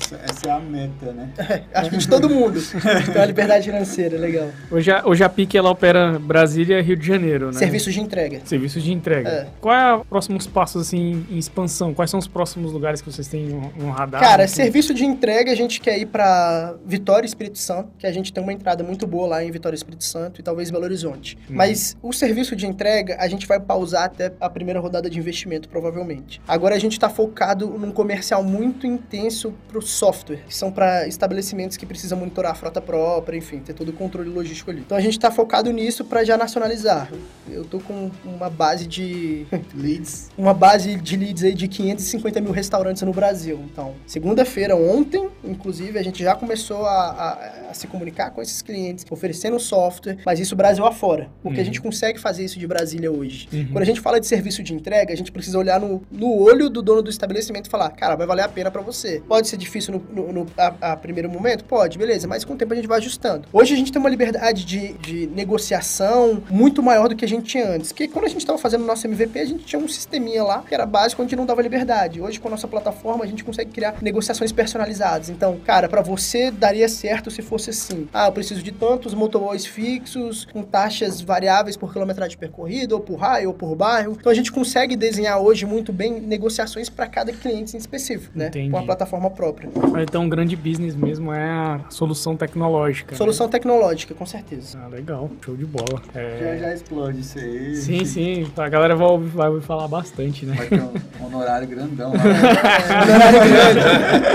Essa, 0.00 0.16
essa 0.24 0.48
é 0.48 0.50
a 0.50 0.60
meta, 0.60 1.12
né? 1.12 1.30
Acho 1.74 1.90
que 1.90 1.96
de 1.96 2.08
todo 2.08 2.28
mundo. 2.28 2.60
Tem 3.04 3.14
uma 3.14 3.24
liberdade 3.26 3.66
financeira, 3.66 4.18
legal. 4.18 4.48
Hoje 4.70 4.90
a, 4.90 5.02
hoje 5.04 5.22
a 5.22 5.28
PIC 5.28 5.56
ela 5.56 5.70
opera 5.70 6.18
Brasília 6.18 6.78
e 6.78 6.82
Rio 6.82 6.96
de 6.96 7.06
Janeiro, 7.06 7.46
né? 7.46 7.52
Serviços 7.52 7.92
de 7.92 8.00
entrega. 8.00 8.40
Serviço 8.44 8.80
de 8.80 8.92
entrega. 8.92 9.28
É. 9.28 9.46
Qual 9.60 9.74
é 9.74 9.96
os 9.96 10.06
próximos 10.06 10.46
passos 10.46 10.86
assim 10.86 11.26
em 11.30 11.38
expansão? 11.38 11.92
Quais 11.92 12.10
são 12.10 12.18
os 12.18 12.26
próximos 12.26 12.72
lugares 12.72 13.00
que 13.02 13.10
vocês 13.10 13.28
têm 13.28 13.46
no, 13.46 13.72
no 13.76 13.90
radar? 13.90 14.20
Cara, 14.20 14.44
assim? 14.44 14.56
serviço 14.56 14.94
de 14.94 15.04
entrega, 15.04 15.52
a 15.52 15.54
gente 15.54 15.80
quer 15.80 15.98
ir 15.98 16.06
pra 16.06 16.74
Vitória 16.84 17.26
e 17.26 17.28
Espírito 17.28 17.58
Santo, 17.58 17.90
que 17.98 18.06
a 18.06 18.12
gente 18.12 18.32
tem 18.32 18.42
uma 18.42 18.52
entrada 18.52 18.82
muito 18.82 19.06
boa 19.06 19.26
lá 19.26 19.44
em 19.44 19.50
Vitória 19.50 19.74
e 19.74 19.78
Espírito 19.78 20.04
Santo 20.04 20.40
e 20.40 20.42
talvez 20.42 20.70
Belo 20.70 20.84
Horizonte. 20.84 21.36
Mas 21.48 21.96
o 22.02 22.12
serviço 22.12 22.54
de 22.54 22.66
entrega, 22.66 23.16
a 23.18 23.28
gente 23.28 23.46
vai 23.46 23.60
pausar 23.60 24.04
até 24.04 24.32
a 24.40 24.48
primeira 24.48 24.80
rodada 24.80 25.10
de 25.10 25.18
investimento, 25.18 25.68
provavelmente. 25.68 26.40
Agora 26.46 26.75
a 26.76 26.80
gente 26.80 26.98
tá 27.00 27.08
focado 27.08 27.66
num 27.78 27.90
comercial 27.90 28.42
muito 28.44 28.86
intenso 28.86 29.52
pro 29.68 29.80
software, 29.82 30.40
que 30.46 30.54
são 30.54 30.70
para 30.70 31.06
estabelecimentos 31.08 31.76
que 31.76 31.86
precisam 31.86 32.18
monitorar 32.18 32.52
a 32.52 32.54
frota 32.54 32.80
própria, 32.80 33.36
enfim, 33.36 33.58
ter 33.58 33.72
todo 33.74 33.88
o 33.88 33.92
controle 33.92 34.28
logístico 34.30 34.70
ali. 34.70 34.80
Então 34.80 34.96
a 34.96 35.00
gente 35.00 35.18
tá 35.18 35.30
focado 35.30 35.70
nisso 35.72 36.04
para 36.04 36.22
já 36.24 36.36
nacionalizar. 36.36 37.10
Eu 37.50 37.64
tô 37.64 37.78
com 37.80 38.10
uma 38.24 38.50
base 38.50 38.86
de 38.86 39.46
Leads. 39.74 40.30
uma 40.36 40.52
base 40.54 40.94
de 40.96 41.16
leads 41.16 41.42
aí 41.44 41.54
de 41.54 41.66
550 41.68 42.40
mil 42.40 42.52
restaurantes 42.52 43.02
no 43.02 43.12
Brasil. 43.12 43.60
Então, 43.72 43.94
segunda-feira, 44.06 44.76
ontem, 44.76 45.28
inclusive, 45.44 45.98
a 45.98 46.02
gente 46.02 46.22
já 46.22 46.34
começou 46.34 46.84
a, 46.86 47.10
a- 47.10 47.70
a 47.70 47.74
se 47.74 47.86
comunicar 47.86 48.30
com 48.30 48.40
esses 48.42 48.62
clientes, 48.62 49.04
oferecendo 49.10 49.58
software, 49.58 50.18
mas 50.24 50.38
isso 50.40 50.54
Brasil 50.56 50.84
afora. 50.86 51.28
Porque 51.42 51.60
a 51.60 51.64
gente 51.64 51.80
consegue 51.80 52.18
fazer 52.18 52.44
isso 52.44 52.58
de 52.58 52.66
Brasília 52.66 53.10
hoje. 53.10 53.48
Quando 53.72 53.82
a 53.82 53.86
gente 53.86 54.00
fala 54.00 54.18
de 54.20 54.26
serviço 54.26 54.62
de 54.62 54.72
entrega, 54.74 55.12
a 55.12 55.16
gente 55.16 55.30
precisa 55.32 55.58
olhar 55.58 55.80
no, 55.80 56.02
no 56.10 56.32
olho 56.40 56.65
do 56.70 56.82
dono 56.82 57.02
do 57.02 57.10
estabelecimento 57.10 57.68
falar, 57.70 57.90
cara, 57.90 58.14
vai 58.16 58.26
valer 58.26 58.42
a 58.42 58.48
pena 58.48 58.70
pra 58.70 58.82
você. 58.82 59.22
Pode 59.26 59.48
ser 59.48 59.56
difícil 59.56 59.94
no, 60.12 60.22
no- 60.24 60.32
no- 60.32 60.46
a, 60.56 60.92
a 60.92 60.96
primeiro 60.96 61.28
momento? 61.30 61.64
Pode, 61.64 61.98
beleza, 61.98 62.26
mas 62.28 62.44
com 62.44 62.54
o 62.54 62.56
tempo 62.56 62.72
a 62.72 62.76
gente 62.76 62.88
vai 62.88 62.98
ajustando. 62.98 63.46
Hoje 63.52 63.74
a 63.74 63.76
gente 63.76 63.92
tem 63.92 64.00
uma 64.00 64.08
liberdade 64.10 64.64
de, 64.64 64.92
de 64.94 65.26
negociação 65.28 66.42
muito 66.50 66.82
maior 66.82 67.08
do 67.08 67.16
que 67.16 67.24
a 67.24 67.28
gente 67.28 67.44
tinha 67.46 67.68
antes. 67.68 67.92
Porque 67.92 68.08
quando 68.08 68.24
a 68.24 68.28
gente 68.28 68.40
estava 68.40 68.58
fazendo 68.58 68.84
nosso 68.84 69.06
MVP, 69.06 69.38
a 69.40 69.44
gente 69.44 69.64
tinha 69.64 69.80
um 69.80 69.88
sisteminha 69.88 70.42
lá 70.42 70.62
que 70.66 70.74
era 70.74 70.86
básico, 70.86 71.22
onde 71.22 71.34
não 71.36 71.44
dava 71.46 71.60
liberdade. 71.62 72.20
Hoje, 72.20 72.38
com 72.40 72.48
a 72.48 72.50
nossa 72.50 72.68
plataforma, 72.68 73.24
a 73.24 73.26
gente 73.26 73.42
consegue 73.44 73.70
criar 73.70 73.96
negociações 74.02 74.52
personalizadas. 74.52 75.28
Então, 75.28 75.58
cara, 75.64 75.88
pra 75.88 76.02
você 76.02 76.50
daria 76.50 76.88
certo 76.88 77.30
se 77.30 77.42
fosse 77.42 77.70
assim. 77.70 78.08
Ah, 78.12 78.26
eu 78.26 78.32
preciso 78.32 78.62
de 78.62 78.72
tantos 78.72 79.14
motoboys 79.14 79.66
fixos, 79.66 80.44
com 80.52 80.62
taxas 80.62 81.20
variáveis 81.20 81.76
por 81.76 81.92
quilometragem 81.92 82.36
percorrida, 82.38 82.94
ou 82.94 83.00
por 83.00 83.16
raio, 83.16 83.48
ou 83.48 83.54
por 83.54 83.74
bairro. 83.74 84.16
Então 84.18 84.30
a 84.30 84.34
gente 84.34 84.52
consegue 84.52 84.96
desenhar 84.96 85.40
hoje 85.40 85.66
muito 85.66 85.92
bem 85.92 86.20
negociações 86.20 86.55
para 86.94 87.06
cada 87.06 87.32
cliente 87.32 87.76
em 87.76 87.78
específico, 87.78 88.32
né? 88.36 88.48
Entendi. 88.48 88.70
Com 88.70 88.78
a 88.78 88.82
plataforma 88.82 89.30
própria. 89.30 89.68
Então, 90.00 90.26
o 90.26 90.28
grande 90.28 90.56
business 90.56 90.94
mesmo 90.94 91.32
é 91.32 91.48
a 91.50 91.80
solução 91.90 92.36
tecnológica. 92.36 93.12
né? 93.12 93.18
Solução 93.18 93.48
tecnológica, 93.48 94.14
com 94.14 94.26
certeza. 94.26 94.78
Ah, 94.82 94.88
legal. 94.88 95.30
Show 95.44 95.56
de 95.56 95.64
bola. 95.64 96.02
É, 96.14 96.38
Já, 96.40 96.66
já 96.68 96.74
explode 96.74 97.20
isso 97.20 97.38
aí. 97.38 97.76
Sim, 97.76 98.04
sim. 98.04 98.50
A 98.56 98.68
galera 98.68 98.94
vai 98.96 99.06
ouvir, 99.06 99.28
vai 99.28 99.48
ouvir 99.48 99.64
falar 99.64 99.88
bastante, 99.88 100.44
né? 100.46 100.54
Vai 100.54 100.66
ter 100.68 100.82
um 100.82 100.92
honorário 101.26 101.66
grandão 101.68 102.12
lá. 102.12 102.22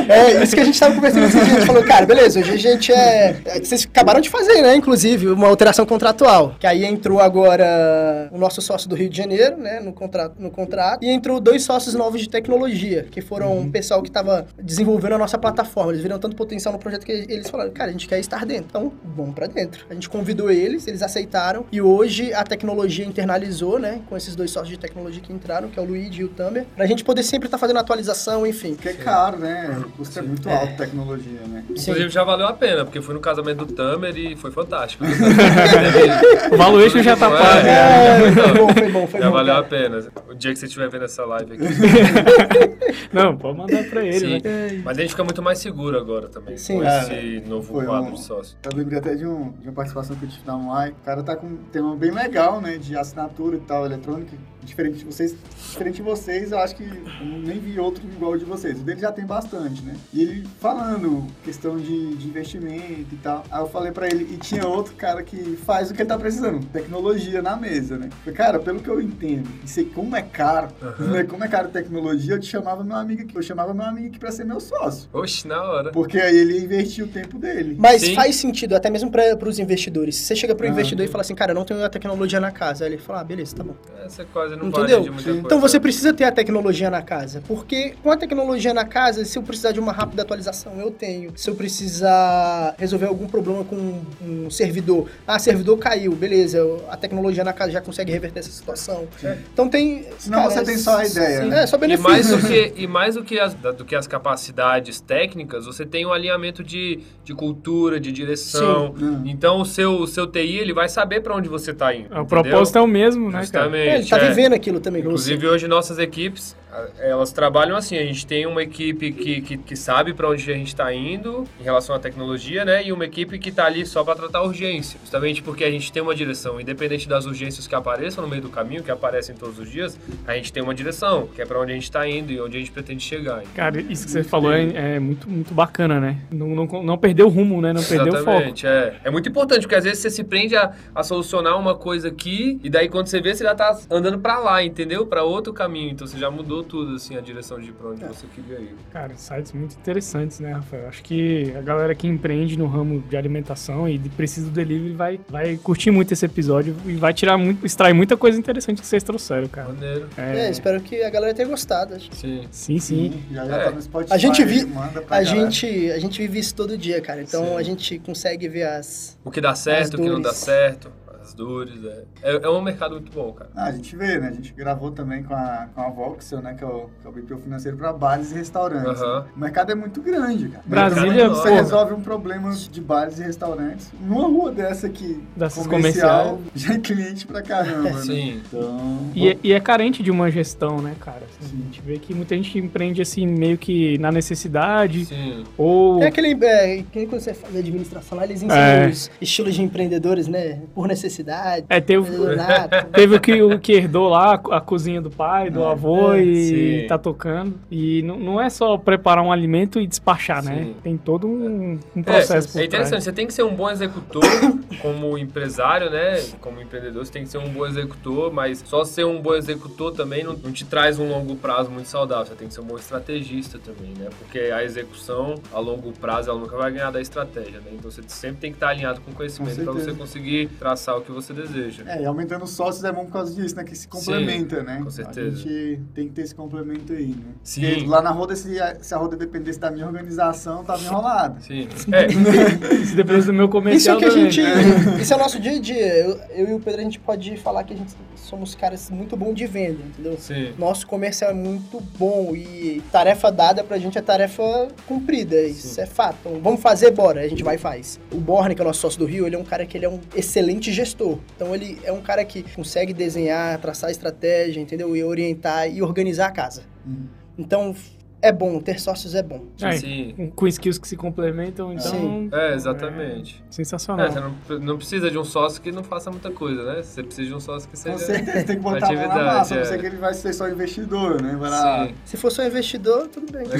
É, 0.07 0.43
isso 0.43 0.55
que 0.55 0.61
a 0.61 0.65
gente 0.65 0.79
tava 0.79 0.95
conversando 0.95 1.29
dia. 1.29 1.41
A 1.41 1.45
gente 1.45 1.65
falou, 1.65 1.83
cara, 1.83 2.05
beleza, 2.05 2.39
hoje 2.39 2.51
a 2.51 2.57
gente 2.57 2.91
é. 2.91 3.39
é, 3.45 3.59
Vocês 3.59 3.85
acabaram 3.85 4.19
de 4.19 4.29
fazer, 4.29 4.61
né? 4.61 4.75
Inclusive, 4.75 5.27
uma 5.27 5.47
alteração 5.47 5.85
contratual. 5.85 6.55
Que 6.59 6.67
aí 6.67 6.83
entrou 6.85 7.19
agora 7.19 8.29
o 8.31 8.37
nosso 8.37 8.61
sócio 8.61 8.89
do 8.89 8.95
Rio 8.95 9.09
de 9.09 9.17
Janeiro, 9.17 9.57
né? 9.57 9.79
No 9.79 9.93
contrato, 9.93 10.35
no 10.39 10.49
contrato. 10.51 11.03
E 11.03 11.09
entrou 11.09 11.39
dois 11.39 11.63
sócios 11.63 11.93
novos 11.95 12.10
de 12.19 12.29
tecnologia, 12.29 13.05
que 13.09 13.21
foram 13.21 13.57
um 13.57 13.69
pessoal 13.71 14.01
que 14.01 14.09
tava 14.11 14.47
desenvolvendo 14.61 15.13
a 15.13 15.17
nossa 15.17 15.37
plataforma. 15.37 15.91
Eles 15.91 16.01
viram 16.03 16.17
tanto 16.19 16.35
potencial 16.35 16.71
no 16.73 16.79
projeto 16.79 17.05
que 17.05 17.11
eles 17.11 17.49
falaram, 17.49 17.71
cara, 17.71 17.89
a 17.89 17.91
gente 17.91 18.07
quer 18.07 18.19
estar 18.19 18.45
dentro. 18.45 18.65
Então, 18.69 18.93
vamos 19.15 19.33
pra 19.35 19.47
dentro. 19.47 19.85
A 19.89 19.93
gente 19.93 20.09
convidou 20.09 20.49
eles, 20.51 20.87
eles 20.87 21.01
aceitaram. 21.01 21.65
E 21.71 21.81
hoje 21.81 22.33
a 22.33 22.43
tecnologia 22.43 23.05
internalizou, 23.05 23.79
né? 23.79 24.01
Com 24.09 24.15
esses 24.17 24.35
dois 24.35 24.51
sócios 24.51 24.69
de 24.69 24.77
tecnologia 24.79 25.21
que 25.21 25.31
entraram, 25.33 25.69
que 25.69 25.79
é 25.79 25.81
o 25.81 25.85
Luigi 25.85 26.21
e 26.21 26.23
o 26.25 26.29
Tamer, 26.29 26.65
pra 26.75 26.85
gente 26.85 27.03
poder 27.03 27.23
sempre 27.23 27.47
estar 27.47 27.57
fazendo 27.57 27.77
atualização, 27.77 28.45
enfim. 28.45 28.73
Porque 28.75 28.89
é 28.89 28.93
caro, 28.93 29.37
né? 29.37 29.81
O 29.85 29.89
custo 29.91 30.17
é 30.19 30.21
muito 30.21 30.49
alto 30.49 30.75
tecnologia, 30.77 31.39
né? 31.47 31.63
Inclusive 31.69 32.09
já 32.09 32.23
valeu 32.23 32.47
a 32.47 32.53
pena, 32.53 32.83
porque 32.85 33.01
fui 33.01 33.13
no 33.13 33.19
casamento 33.19 33.65
do 33.65 33.73
Tamer 33.73 34.15
e 34.17 34.35
foi 34.35 34.51
fantástico. 34.51 35.03
O 36.51 36.57
valuation 36.57 37.01
já 37.01 37.15
tá 37.15 37.29
Não 37.29 37.37
é? 37.37 37.41
pago. 37.41 37.67
É, 37.67 38.31
foi 38.31 38.53
bom, 38.53 38.73
foi 38.73 38.91
bom, 38.91 39.07
foi 39.07 39.19
Já 39.21 39.27
bom. 39.27 39.33
valeu 39.33 39.53
a 39.53 39.63
cara. 39.63 39.67
pena. 39.67 40.07
O 40.29 40.33
dia 40.33 40.51
que 40.53 40.59
você 40.59 40.65
estiver 40.65 40.89
vendo 40.89 41.05
essa 41.05 41.25
live 41.25 41.53
aqui. 41.53 41.63
Não, 43.11 43.37
pode 43.37 43.57
mandar 43.57 43.83
pra 43.89 44.03
ele, 44.05 44.19
Sim. 44.19 44.41
né? 44.43 44.81
Mas 44.83 44.97
a 44.97 45.01
gente 45.01 45.11
fica 45.11 45.23
muito 45.23 45.41
mais 45.41 45.59
seguro 45.59 45.97
agora 45.97 46.27
também. 46.29 46.57
Sim. 46.57 46.77
Com 46.79 46.83
É, 46.83 46.99
esse 47.01 47.49
novo 47.49 47.73
foi 47.73 47.85
quadro 47.85 48.11
um- 48.11 48.13
de 48.13 48.21
sócio. 48.23 48.57
Eu 48.63 48.77
lembrei 48.77 48.99
até 48.99 49.15
de, 49.15 49.25
um, 49.25 49.51
de 49.51 49.67
uma 49.67 49.73
participação 49.73 50.15
que 50.15 50.23
eu 50.25 50.29
tive 50.29 50.45
na 50.45 50.55
Moai. 50.55 50.91
O 50.91 50.95
cara 51.05 51.23
tá 51.23 51.35
com 51.35 51.47
um 51.47 51.57
tema 51.71 51.95
bem 51.95 52.11
legal, 52.11 52.61
né? 52.61 52.77
De 52.77 52.95
assinatura 52.95 53.57
e 53.57 53.59
tal, 53.61 53.85
eletrônica. 53.85 54.31
Diferente 54.63 54.99
de 54.99 55.05
vocês, 55.05 55.35
diferente 55.69 55.95
de 55.95 56.01
vocês, 56.01 56.51
eu 56.51 56.59
acho 56.59 56.75
que 56.75 56.83
eu 56.83 57.25
nem 57.43 57.59
vi 57.59 57.79
outro 57.79 58.03
igual 58.05 58.33
o 58.33 58.37
de 58.37 58.45
vocês. 58.45 58.79
O 58.79 58.83
dele 58.83 58.99
já 59.01 59.11
tem 59.11 59.25
bastante, 59.25 59.81
né? 59.83 59.95
E 60.13 60.21
ele 60.21 60.47
falando 60.59 61.25
questão 61.43 61.77
de, 61.77 62.15
de 62.15 62.27
investimento 62.27 63.13
e 63.13 63.17
tal. 63.21 63.43
Aí 63.51 63.59
eu 63.61 63.67
falei 63.67 63.91
pra 63.91 64.07
ele, 64.07 64.23
e 64.33 64.37
tinha 64.37 64.67
outro 64.67 64.93
cara 64.95 65.23
que 65.23 65.55
faz 65.65 65.89
o 65.89 65.93
que 65.93 66.01
ele 66.01 66.09
tá 66.09 66.17
precisando, 66.17 66.65
tecnologia 66.67 67.41
na 67.41 67.55
mesa, 67.55 67.97
né? 67.97 68.09
Falei, 68.23 68.35
cara, 68.37 68.59
pelo 68.59 68.79
que 68.79 68.89
eu 68.89 69.01
entendo, 69.01 69.49
e 69.63 69.67
sei 69.69 69.85
como 69.85 70.15
é 70.15 70.21
caro, 70.21 70.69
né? 70.99 71.23
Como 71.23 71.43
é 71.43 71.47
caro 71.47 71.69
tecnologia, 71.69 72.35
eu 72.35 72.39
te 72.39 72.45
chamava 72.47 72.83
meu 72.83 72.95
amigo 72.95 73.23
aqui. 73.23 73.35
Eu 73.35 73.41
chamava 73.41 73.73
meu 73.73 73.85
amigo 73.85 74.07
aqui 74.07 74.19
pra 74.19 74.31
ser 74.31 74.45
meu 74.45 74.59
sócio. 74.59 75.09
Oxe, 75.13 75.47
na 75.47 75.61
hora. 75.63 75.91
Porque 75.91 76.19
aí 76.19 76.37
ele 76.37 76.53
ia 76.53 76.63
investir 76.63 77.03
o 77.03 77.07
tempo 77.07 77.37
dele. 77.39 77.75
Mas 77.79 78.01
Sim. 78.01 78.15
faz 78.15 78.35
sentido, 78.35 78.75
até 78.75 78.89
mesmo 78.89 79.09
para 79.11 79.37
os 79.47 79.59
investidores. 79.59 80.15
Se 80.15 80.23
você 80.25 80.35
chega 80.35 80.53
para 80.55 80.65
o 80.65 80.69
Ah. 80.69 80.71
investidor 80.71 81.05
e 81.05 81.09
fala 81.09 81.21
assim, 81.21 81.33
cara, 81.35 81.51
eu 81.51 81.55
não 81.55 81.65
tenho 81.65 81.83
a 81.83 81.89
tecnologia 81.89 82.39
na 82.39 82.51
casa. 82.51 82.85
Aí 82.85 82.91
ele 82.91 82.97
fala, 83.01 83.21
ah, 83.21 83.23
beleza, 83.23 83.55
tá 83.55 83.63
bom. 83.63 83.75
É, 84.03 84.07
você 84.07 84.23
quase 84.25 84.50
não 84.55 84.67
Entendeu? 84.67 85.05
coisa. 85.05 85.31
Então 85.31 85.59
você 85.59 85.79
precisa 85.79 86.13
ter 86.13 86.23
a 86.23 86.31
tecnologia 86.31 86.89
na 86.89 87.01
casa. 87.01 87.41
Porque 87.47 87.93
com 88.01 88.11
a 88.11 88.17
tecnologia 88.17 88.73
na 88.73 88.85
casa, 88.85 89.23
se 89.25 89.37
eu 89.37 89.43
precisar 89.43 89.71
de 89.71 89.79
uma 89.79 89.91
rápida 89.91 90.21
atualização, 90.21 90.73
eu 90.79 90.91
tenho. 90.91 91.31
Se 91.35 91.49
eu 91.49 91.55
precisar 91.55 92.75
resolver 92.77 93.05
algum 93.05 93.27
problema 93.27 93.63
com 93.63 94.01
um 94.21 94.49
servidor, 94.49 95.07
ah, 95.27 95.39
servidor 95.39 95.77
caiu, 95.77 96.13
beleza, 96.13 96.61
a 96.89 96.97
tecnologia 96.97 97.43
na 97.43 97.53
casa 97.53 97.71
já 97.71 97.81
consegue 97.81 98.11
reverter 98.11 98.39
essa 98.39 98.51
situação. 98.51 99.07
Então 99.53 99.69
tem. 99.69 100.05
Senão 100.19 100.43
você 100.43 100.63
tem 100.63 100.77
só 100.77 100.97
a 100.97 101.05
ideia, 101.05 101.41
sim, 101.41 101.49
né? 101.49 101.63
É, 101.63 101.67
só 101.67 101.77
E 101.77 101.79
benefício. 101.79 102.09
mais, 102.09 102.27
do 102.29 102.47
que, 102.47 102.73
e 102.81 102.87
mais 102.87 103.15
do 103.15 103.23
que, 103.23 103.39
as, 103.39 103.53
do 103.53 103.85
que 103.85 103.95
as 103.95 104.07
capacidades 104.07 104.99
técnicas, 104.99 105.65
você 105.65 105.85
tem 105.85 106.05
um 106.05 106.13
alinhamento 106.13 106.63
de, 106.63 106.99
de 107.23 107.33
cultura, 107.33 107.99
de 107.99 108.11
direção. 108.11 108.95
Sim. 108.97 109.23
Então 109.25 109.61
o 109.61 109.65
seu, 109.65 109.93
o 109.93 110.07
seu 110.07 110.27
TI 110.27 110.57
ele 110.57 110.73
vai 110.73 110.89
saber 110.89 111.21
para 111.21 111.35
onde 111.35 111.49
você 111.49 111.73
tá 111.73 111.93
indo. 111.93 112.13
O 112.19 112.25
propósito 112.25 112.77
é 112.77 112.81
o 112.81 112.87
mesmo, 112.87 113.25
né, 113.25 113.31
cara? 113.31 113.43
Justamente. 113.43 113.87
É, 113.89 113.95
ele 113.95 114.07
tá 114.07 114.17
é. 114.17 114.19
Vivendo 114.41 114.53
aquilo 114.53 114.79
também. 114.79 115.01
Inclusive 115.01 115.47
hoje 115.47 115.67
nossas 115.67 115.99
equipes, 115.99 116.55
Elas 116.99 117.31
trabalham 117.31 117.75
assim, 117.75 117.97
a 117.97 118.03
gente 118.03 118.25
tem 118.25 118.45
uma 118.45 118.63
equipe 118.63 119.11
que, 119.11 119.41
que, 119.41 119.57
que 119.57 119.75
sabe 119.75 120.13
para 120.13 120.29
onde 120.29 120.49
a 120.49 120.55
gente 120.55 120.67
está 120.67 120.93
indo 120.93 121.45
em 121.59 121.63
relação 121.63 121.95
à 121.95 121.99
tecnologia, 121.99 122.63
né? 122.63 122.85
E 122.85 122.91
uma 122.91 123.05
equipe 123.05 123.37
que 123.37 123.49
está 123.49 123.65
ali 123.65 123.85
só 123.85 124.03
para 124.03 124.15
tratar 124.15 124.41
urgência. 124.43 124.99
Justamente 125.01 125.41
porque 125.41 125.63
a 125.63 125.71
gente 125.71 125.91
tem 125.91 126.01
uma 126.01 126.15
direção, 126.15 126.59
independente 126.59 127.07
das 127.07 127.25
urgências 127.25 127.67
que 127.67 127.75
apareçam 127.75 128.23
no 128.23 128.29
meio 128.29 128.41
do 128.41 128.49
caminho, 128.49 128.83
que 128.83 128.91
aparecem 128.91 129.35
todos 129.35 129.59
os 129.59 129.69
dias, 129.69 129.99
a 130.25 130.33
gente 130.35 130.53
tem 130.53 130.63
uma 130.63 130.73
direção, 130.73 131.27
que 131.27 131.41
é 131.41 131.45
para 131.45 131.59
onde 131.59 131.71
a 131.71 131.75
gente 131.75 131.83
está 131.83 132.07
indo 132.07 132.31
e 132.31 132.39
onde 132.39 132.57
a 132.57 132.59
gente 132.59 132.71
pretende 132.71 133.03
chegar. 133.03 133.43
Cara, 133.55 133.79
isso 133.81 134.05
que 134.05 134.11
você 134.11 134.23
falou 134.23 134.51
é, 134.51 134.95
é 134.95 134.99
muito, 134.99 135.29
muito 135.29 135.53
bacana, 135.53 135.99
né? 135.99 136.17
Não, 136.31 136.47
não, 136.49 136.83
não 136.83 136.97
perder 136.97 137.23
o 137.23 137.29
rumo, 137.29 137.61
né? 137.61 137.73
Não 137.73 137.83
perder 137.83 138.09
o 138.09 138.17
foco. 138.17 138.29
Exatamente, 138.31 138.67
é. 138.67 138.95
É 139.03 139.09
muito 139.11 139.27
importante, 139.27 139.61
porque 139.61 139.75
às 139.75 139.83
vezes 139.83 139.99
você 139.99 140.09
se 140.09 140.23
prende 140.23 140.55
a, 140.55 140.71
a 140.95 141.03
solucionar 141.03 141.59
uma 141.59 141.75
coisa 141.75 142.07
aqui, 142.07 142.59
e 142.63 142.69
daí 142.69 142.87
quando 142.87 143.07
você 143.07 143.19
vê, 143.19 143.35
você 143.35 143.43
já 143.43 143.55
tá 143.55 143.77
andando 143.89 144.19
pra 144.19 144.39
lá, 144.39 144.63
entendeu? 144.63 145.05
Pra 145.05 145.23
outro 145.23 145.51
caminho. 145.51 145.91
Então 145.91 146.07
você 146.07 146.17
já 146.17 146.31
mudou 146.31 146.60
tudo, 146.63 146.95
assim, 146.95 147.15
a 147.15 147.21
direção 147.21 147.59
de 147.59 147.71
pra 147.71 147.89
onde 147.89 148.03
você 148.05 148.25
queria 148.33 148.59
ir. 148.59 148.75
Cara, 148.91 149.15
sites 149.15 149.51
muito 149.53 149.75
interessantes, 149.75 150.39
né, 150.39 150.51
Rafael? 150.53 150.87
Acho 150.87 151.03
que 151.03 151.53
a 151.57 151.61
galera 151.61 151.93
que 151.95 152.07
empreende 152.07 152.57
no 152.57 152.67
ramo 152.67 153.01
de 153.09 153.15
alimentação 153.17 153.87
e 153.87 153.97
de 153.97 154.09
precisa 154.09 154.47
do 154.47 154.53
delivery 154.53 154.93
vai, 154.93 155.19
vai 155.29 155.57
curtir 155.57 155.91
muito 155.91 156.11
esse 156.13 156.25
episódio 156.25 156.75
e 156.85 156.93
vai 156.93 157.13
tirar 157.13 157.37
muito, 157.37 157.65
extrair 157.65 157.93
muita 157.93 158.15
coisa 158.17 158.37
interessante 158.37 158.81
que 158.81 158.87
vocês 158.87 159.03
trouxeram, 159.03 159.47
cara. 159.47 159.69
Maneiro. 159.69 160.07
É, 160.17 160.47
É, 160.47 160.49
espero 160.49 160.79
que 160.81 161.01
a 161.03 161.09
galera 161.09 161.33
tenha 161.33 161.47
gostado. 161.47 161.95
Sim. 162.11 162.43
sim, 162.51 162.79
sim. 162.79 163.23
Já 163.31 163.45
já 163.45 163.57
É. 163.57 163.63
tá 163.65 163.71
no 163.71 163.81
Spotify. 163.81 164.13
A 164.13 164.17
gente 164.17 164.43
vi- 164.43 164.65
manda 164.65 165.01
pra 165.01 165.17
A 165.17 165.23
galera. 165.23 165.49
gente, 165.51 165.91
a 165.91 165.99
gente 165.99 166.21
vive 166.21 166.39
isso 166.39 166.55
todo 166.55 166.77
dia, 166.77 167.01
cara. 167.01 167.21
Então 167.21 167.45
Sim. 167.45 167.57
a 167.57 167.63
gente 167.63 167.99
consegue 167.99 168.47
ver 168.47 168.63
as. 168.63 169.17
O 169.23 169.31
que 169.31 169.39
dá 169.41 169.53
certo, 169.55 169.95
o 169.95 170.01
que 170.01 170.09
não 170.09 170.21
dá 170.21 170.33
certo, 170.33 170.91
as 171.31 171.33
dores, 171.33 171.83
é. 171.85 172.03
É, 172.21 172.35
é 172.43 172.49
um 172.49 172.61
mercado 172.61 172.91
muito 172.95 173.11
bom, 173.11 173.31
cara. 173.31 173.49
Ah, 173.55 173.65
a 173.65 173.71
gente 173.71 173.95
vê, 173.95 174.19
né? 174.19 174.27
A 174.27 174.31
gente 174.31 174.53
gravou 174.53 174.91
também 174.91 175.23
com 175.23 175.33
a, 175.33 175.67
com 175.73 175.81
a 175.81 175.89
Voxel, 175.89 176.41
né? 176.41 176.53
Que 176.53 176.63
é 176.63 176.67
o, 176.67 176.89
que 177.01 177.07
é 177.07 177.09
o 177.09 177.11
BPO 177.13 177.37
financeiro 177.37 177.77
para 177.77 177.91
bares 177.93 178.31
e 178.31 178.35
restaurantes. 178.35 179.01
O 179.01 179.39
mercado 179.39 179.71
é 179.71 179.75
muito 179.75 180.01
grande, 180.01 180.49
cara. 180.49 180.63
Brasília, 180.65 181.29
Você 181.29 181.43
porra. 181.49 181.61
resolve 181.61 181.93
um 181.93 182.01
problema 182.01 182.51
de 182.53 182.81
bares 182.81 183.19
e 183.19 183.23
restaurantes 183.23 183.89
numa 184.01 184.27
rua 184.27 184.51
dessa 184.51 184.87
aqui, 184.87 185.21
Dessas 185.35 185.65
comercial, 185.65 186.39
já 186.53 186.73
é 186.73 186.77
cliente 186.79 187.25
pra 187.25 187.41
caramba, 187.41 187.91
né? 187.91 188.01
Sim. 188.01 188.41
Então... 188.45 188.99
E, 189.15 189.29
é- 189.29 189.37
e 189.43 189.53
é 189.53 189.59
carente 189.59 190.03
de 190.03 190.11
uma 190.11 190.29
gestão, 190.29 190.81
né, 190.81 190.95
cara? 190.99 191.21
Assim, 191.39 191.49
Sim. 191.49 191.59
a 191.61 191.65
gente 191.65 191.81
vê 191.81 191.97
que 191.97 192.13
muita 192.13 192.35
gente 192.35 192.57
empreende 192.57 193.01
assim, 193.01 193.25
meio 193.25 193.57
que 193.57 193.97
na 193.99 194.11
necessidade, 194.11 195.05
Sim. 195.05 195.43
ou. 195.57 196.01
É 196.03 196.07
aquele. 196.07 196.31
É, 196.43 196.83
que 196.91 196.99
nem 196.99 197.07
quando 197.07 197.21
você 197.21 197.33
faz 197.33 197.55
administração 197.55 198.17
lá, 198.17 198.23
eles 198.25 198.41
ensinam 198.41 198.55
É. 198.57 198.87
os 198.89 199.11
estilos 199.21 199.53
de 199.55 199.61
empreendedores, 199.61 200.27
né? 200.27 200.61
Por 200.73 200.87
necessidade. 200.87 201.20
É, 201.69 201.79
teve, 201.81 202.09
teve 202.93 203.15
o 203.15 203.19
que, 203.19 203.41
o 203.41 203.59
que 203.59 203.73
herdou 203.73 204.09
lá 204.09 204.33
a 204.33 204.61
cozinha 204.61 205.01
do 205.01 205.09
pai, 205.09 205.49
do 205.49 205.61
É. 205.63 205.71
avô 205.71 206.13
É, 206.13 206.23
e 206.23 206.81
sim. 206.81 206.87
tá 206.87 206.97
tocando. 206.97 207.55
E 207.69 208.01
não, 208.03 208.17
não 208.19 208.41
é 208.41 208.49
só 208.49 208.77
preparar 208.77 209.23
um 209.23 209.31
alimento 209.31 209.79
e 209.79 209.87
despachar, 209.87 210.43
né? 210.43 210.63
Sim. 210.65 210.75
Tem 210.83 210.97
todo 210.97 211.27
um, 211.27 211.79
um 211.95 211.99
É, 211.99 212.03
processo 212.03 212.51
por 212.51 212.61
é 212.61 212.65
interessante, 212.65 212.89
trás. 212.89 213.03
você 213.03 213.11
tem 213.13 213.27
que 213.27 213.33
ser 213.33 213.43
um 213.43 213.55
bom 213.55 213.69
executor 213.69 214.23
como 214.81 215.17
empresário, 215.17 215.89
né? 215.89 216.21
Como 216.39 216.61
empreendedor, 216.61 217.05
você 217.05 217.11
tem 217.11 217.23
que 217.23 217.29
ser 217.29 217.37
um 217.37 217.49
bom 217.49 217.65
executor, 217.65 218.31
mas 218.33 218.63
só 218.65 218.83
ser 218.83 219.05
um 219.05 219.21
bom 219.21 219.35
executor 219.35 219.93
também 219.93 220.23
não, 220.23 220.33
não 220.33 220.51
te 220.51 220.65
traz 220.65 220.99
um 220.99 221.07
longo 221.09 221.35
prazo 221.35 221.69
muito 221.69 221.87
saudável. 221.87 222.25
Você 222.25 222.35
tem 222.35 222.47
que 222.47 222.53
ser 222.53 222.61
um 222.61 222.65
bom 222.65 222.77
estrategista 222.77 223.59
também, 223.59 223.93
né? 223.97 224.09
Porque 224.19 224.39
a 224.39 224.63
execução 224.63 225.35
a 225.53 225.59
longo 225.59 225.91
prazo 225.93 226.29
ela 226.29 226.39
nunca 226.39 226.55
vai 226.57 226.71
ganhar 226.71 226.91
da 226.91 227.01
estratégia, 227.01 227.59
né? 227.59 227.71
Então 227.73 227.89
você 227.91 228.01
sempre 228.07 228.37
tem 228.41 228.51
que 228.51 228.57
estar 228.57 228.69
alinhado 228.69 229.01
com 229.01 229.11
o 229.11 229.13
conhecimento 229.13 229.63
para 229.63 229.73
você 229.73 229.93
conseguir 229.93 230.47
traçar 230.59 230.97
o 230.97 231.01
que 231.01 231.10
você 231.13 231.33
deseja. 231.33 231.83
É, 231.87 232.01
e 232.01 232.05
aumentando 232.05 232.43
os 232.45 232.51
sócios 232.51 232.83
é 232.83 232.91
bom 232.91 233.05
por 233.05 233.13
causa 233.13 233.33
disso, 233.33 233.55
né? 233.55 233.63
Que 233.63 233.75
se 233.75 233.87
complementa, 233.87 234.63
né? 234.63 234.81
com 234.83 234.89
certeza. 234.89 235.27
A 235.27 235.39
gente 235.39 235.79
tem 235.93 236.07
que 236.07 236.13
ter 236.13 236.21
esse 236.23 236.35
complemento 236.35 236.93
aí, 236.93 237.07
né? 237.07 237.33
Sim. 237.43 237.61
Porque 237.61 237.85
lá 237.85 238.01
na 238.01 238.11
roda, 238.11 238.35
se 238.35 238.59
a, 238.59 238.77
se 238.81 238.93
a 238.93 238.97
roda 238.97 239.15
dependesse 239.15 239.59
da 239.59 239.71
minha 239.71 239.85
organização, 239.85 240.63
tava 240.63 240.83
enrolada. 240.83 241.39
Sim. 241.41 241.67
É, 241.91 242.07
Se 242.85 242.95
depende 242.95 243.25
do 243.25 243.33
meu 243.33 243.45
Isso 243.45 243.49
é 243.49 243.51
comercial 243.51 243.97
o 243.97 243.99
que 243.99 244.05
a 244.05 244.09
também. 244.09 244.31
gente. 244.31 245.01
Isso 245.01 245.13
é 245.13 245.15
o 245.15 245.19
nosso 245.19 245.39
dia 245.39 245.51
a 245.51 245.59
dia. 245.59 245.97
Eu, 245.97 246.19
eu 246.31 246.49
e 246.49 246.53
o 246.53 246.59
Pedro, 246.59 246.81
a 246.81 246.83
gente 246.83 246.99
pode 246.99 247.37
falar 247.37 247.63
que 247.63 247.73
a 247.73 247.77
gente 247.77 247.93
somos 248.15 248.55
caras 248.55 248.89
muito 248.89 249.17
bons 249.17 249.33
de 249.33 249.45
venda, 249.45 249.79
entendeu? 249.83 250.17
sim. 250.17 250.53
Nosso 250.57 250.85
comercial 250.87 251.31
é 251.31 251.33
muito 251.33 251.81
bom 251.97 252.35
e 252.35 252.81
tarefa 252.91 253.31
dada 253.31 253.63
pra 253.63 253.77
gente 253.77 253.97
é 253.97 254.01
tarefa 254.01 254.67
cumprida. 254.87 255.41
Isso 255.41 255.79
é 255.79 255.85
fato. 255.85 256.17
Então, 256.21 256.39
vamos 256.41 256.61
fazer, 256.61 256.91
bora. 256.91 257.21
A 257.21 257.27
gente 257.27 257.43
vai 257.43 257.55
e 257.55 257.57
faz. 257.57 257.99
O 258.11 258.17
Borne, 258.17 258.55
que 258.55 258.61
é 258.61 258.63
o 258.63 258.67
nosso 258.67 258.79
sócio 258.81 258.99
do 258.99 259.05
Rio, 259.05 259.25
ele 259.25 259.35
é 259.35 259.39
um 259.39 259.43
cara 259.43 259.65
que 259.65 259.77
ele 259.77 259.85
é 259.85 259.89
um 259.89 259.99
excelente 260.15 260.71
gestor. 260.71 260.90
Então 261.35 261.53
ele 261.53 261.79
é 261.83 261.91
um 261.91 262.01
cara 262.01 262.23
que 262.25 262.43
consegue 262.53 262.93
desenhar, 262.93 263.59
traçar 263.59 263.89
estratégia, 263.89 264.59
entendeu? 264.59 264.95
E 264.95 265.03
orientar 265.03 265.69
e 265.69 265.81
organizar 265.81 266.27
a 266.27 266.31
casa. 266.31 266.63
Uhum. 266.85 267.07
Então 267.37 267.75
é 268.21 268.31
bom, 268.31 268.59
ter 268.59 268.79
sócios 268.79 269.15
é 269.15 269.23
bom. 269.23 269.45
É, 269.61 269.71
Sim. 269.73 270.31
com- 270.35 270.47
skills 270.47 270.77
que 270.77 270.87
se 270.87 270.95
complementam, 270.95 271.73
então. 271.73 271.91
Sim. 271.91 272.29
É, 272.31 272.53
exatamente. 272.53 273.43
é 273.49 273.51
sensacional. 273.51 274.05
É, 274.05 274.11
você 274.11 274.19
não, 274.19 274.59
não 274.59 274.77
precisa 274.77 275.09
de 275.09 275.17
um 275.17 275.23
sócio 275.23 275.61
que 275.61 275.71
não 275.71 275.83
faça 275.83 276.11
muita 276.11 276.29
coisa, 276.31 276.63
né? 276.63 276.83
Você 276.83 277.01
precisa 277.03 277.27
de 277.27 277.33
um 277.33 277.39
sócio 277.39 277.69
que 277.69 277.77
seja. 277.77 277.95
Com 277.97 278.01
certeza, 278.01 278.43
tem 278.45 278.55
que 278.57 278.61
botar 278.61 278.77
a 278.77 278.81
mão 278.81 278.89
na 278.95 279.01
Atividade, 279.05 279.37
massa. 279.37 279.55
é. 279.55 279.57
Não 279.59 279.65
sei 279.65 279.77
que 279.77 279.85
ele 279.85 279.97
vai 279.97 280.13
ser 280.13 280.33
só 280.33 280.49
investidor, 280.49 281.21
né? 281.21 281.37
Lá... 281.39 281.87
Sim. 281.87 281.93
Se 282.05 282.17
for 282.17 282.31
só 282.31 282.45
investidor, 282.45 283.07
tudo 283.07 283.31
bem. 283.31 283.45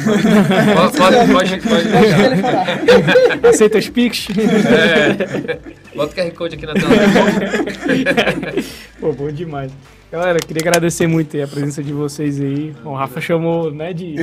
Pode, 0.76 0.97
pode, 0.97 1.32
pode, 1.32 1.62
pode. 1.62 3.47
Aceita 3.47 3.78
os 3.78 3.89
Pix? 3.89 4.28
É. 4.30 5.59
Bota 5.95 6.14
o 6.14 6.16
QR 6.26 6.32
Code 6.36 6.55
aqui 6.55 6.66
na 6.66 6.74
tela. 6.74 6.89
Pô, 8.99 9.14
bom 9.14 9.32
demais. 9.32 9.72
Galera, 10.12 10.39
queria 10.39 10.62
agradecer 10.62 11.07
muito 11.07 11.38
aí 11.38 11.41
a 11.43 11.47
presença 11.47 11.82
de 11.82 11.93
vocês 11.93 12.41
aí. 12.41 12.76
O 12.84 12.93
Rafa 12.93 13.22
chamou, 13.22 13.72
né, 13.72 13.93
de, 13.93 14.14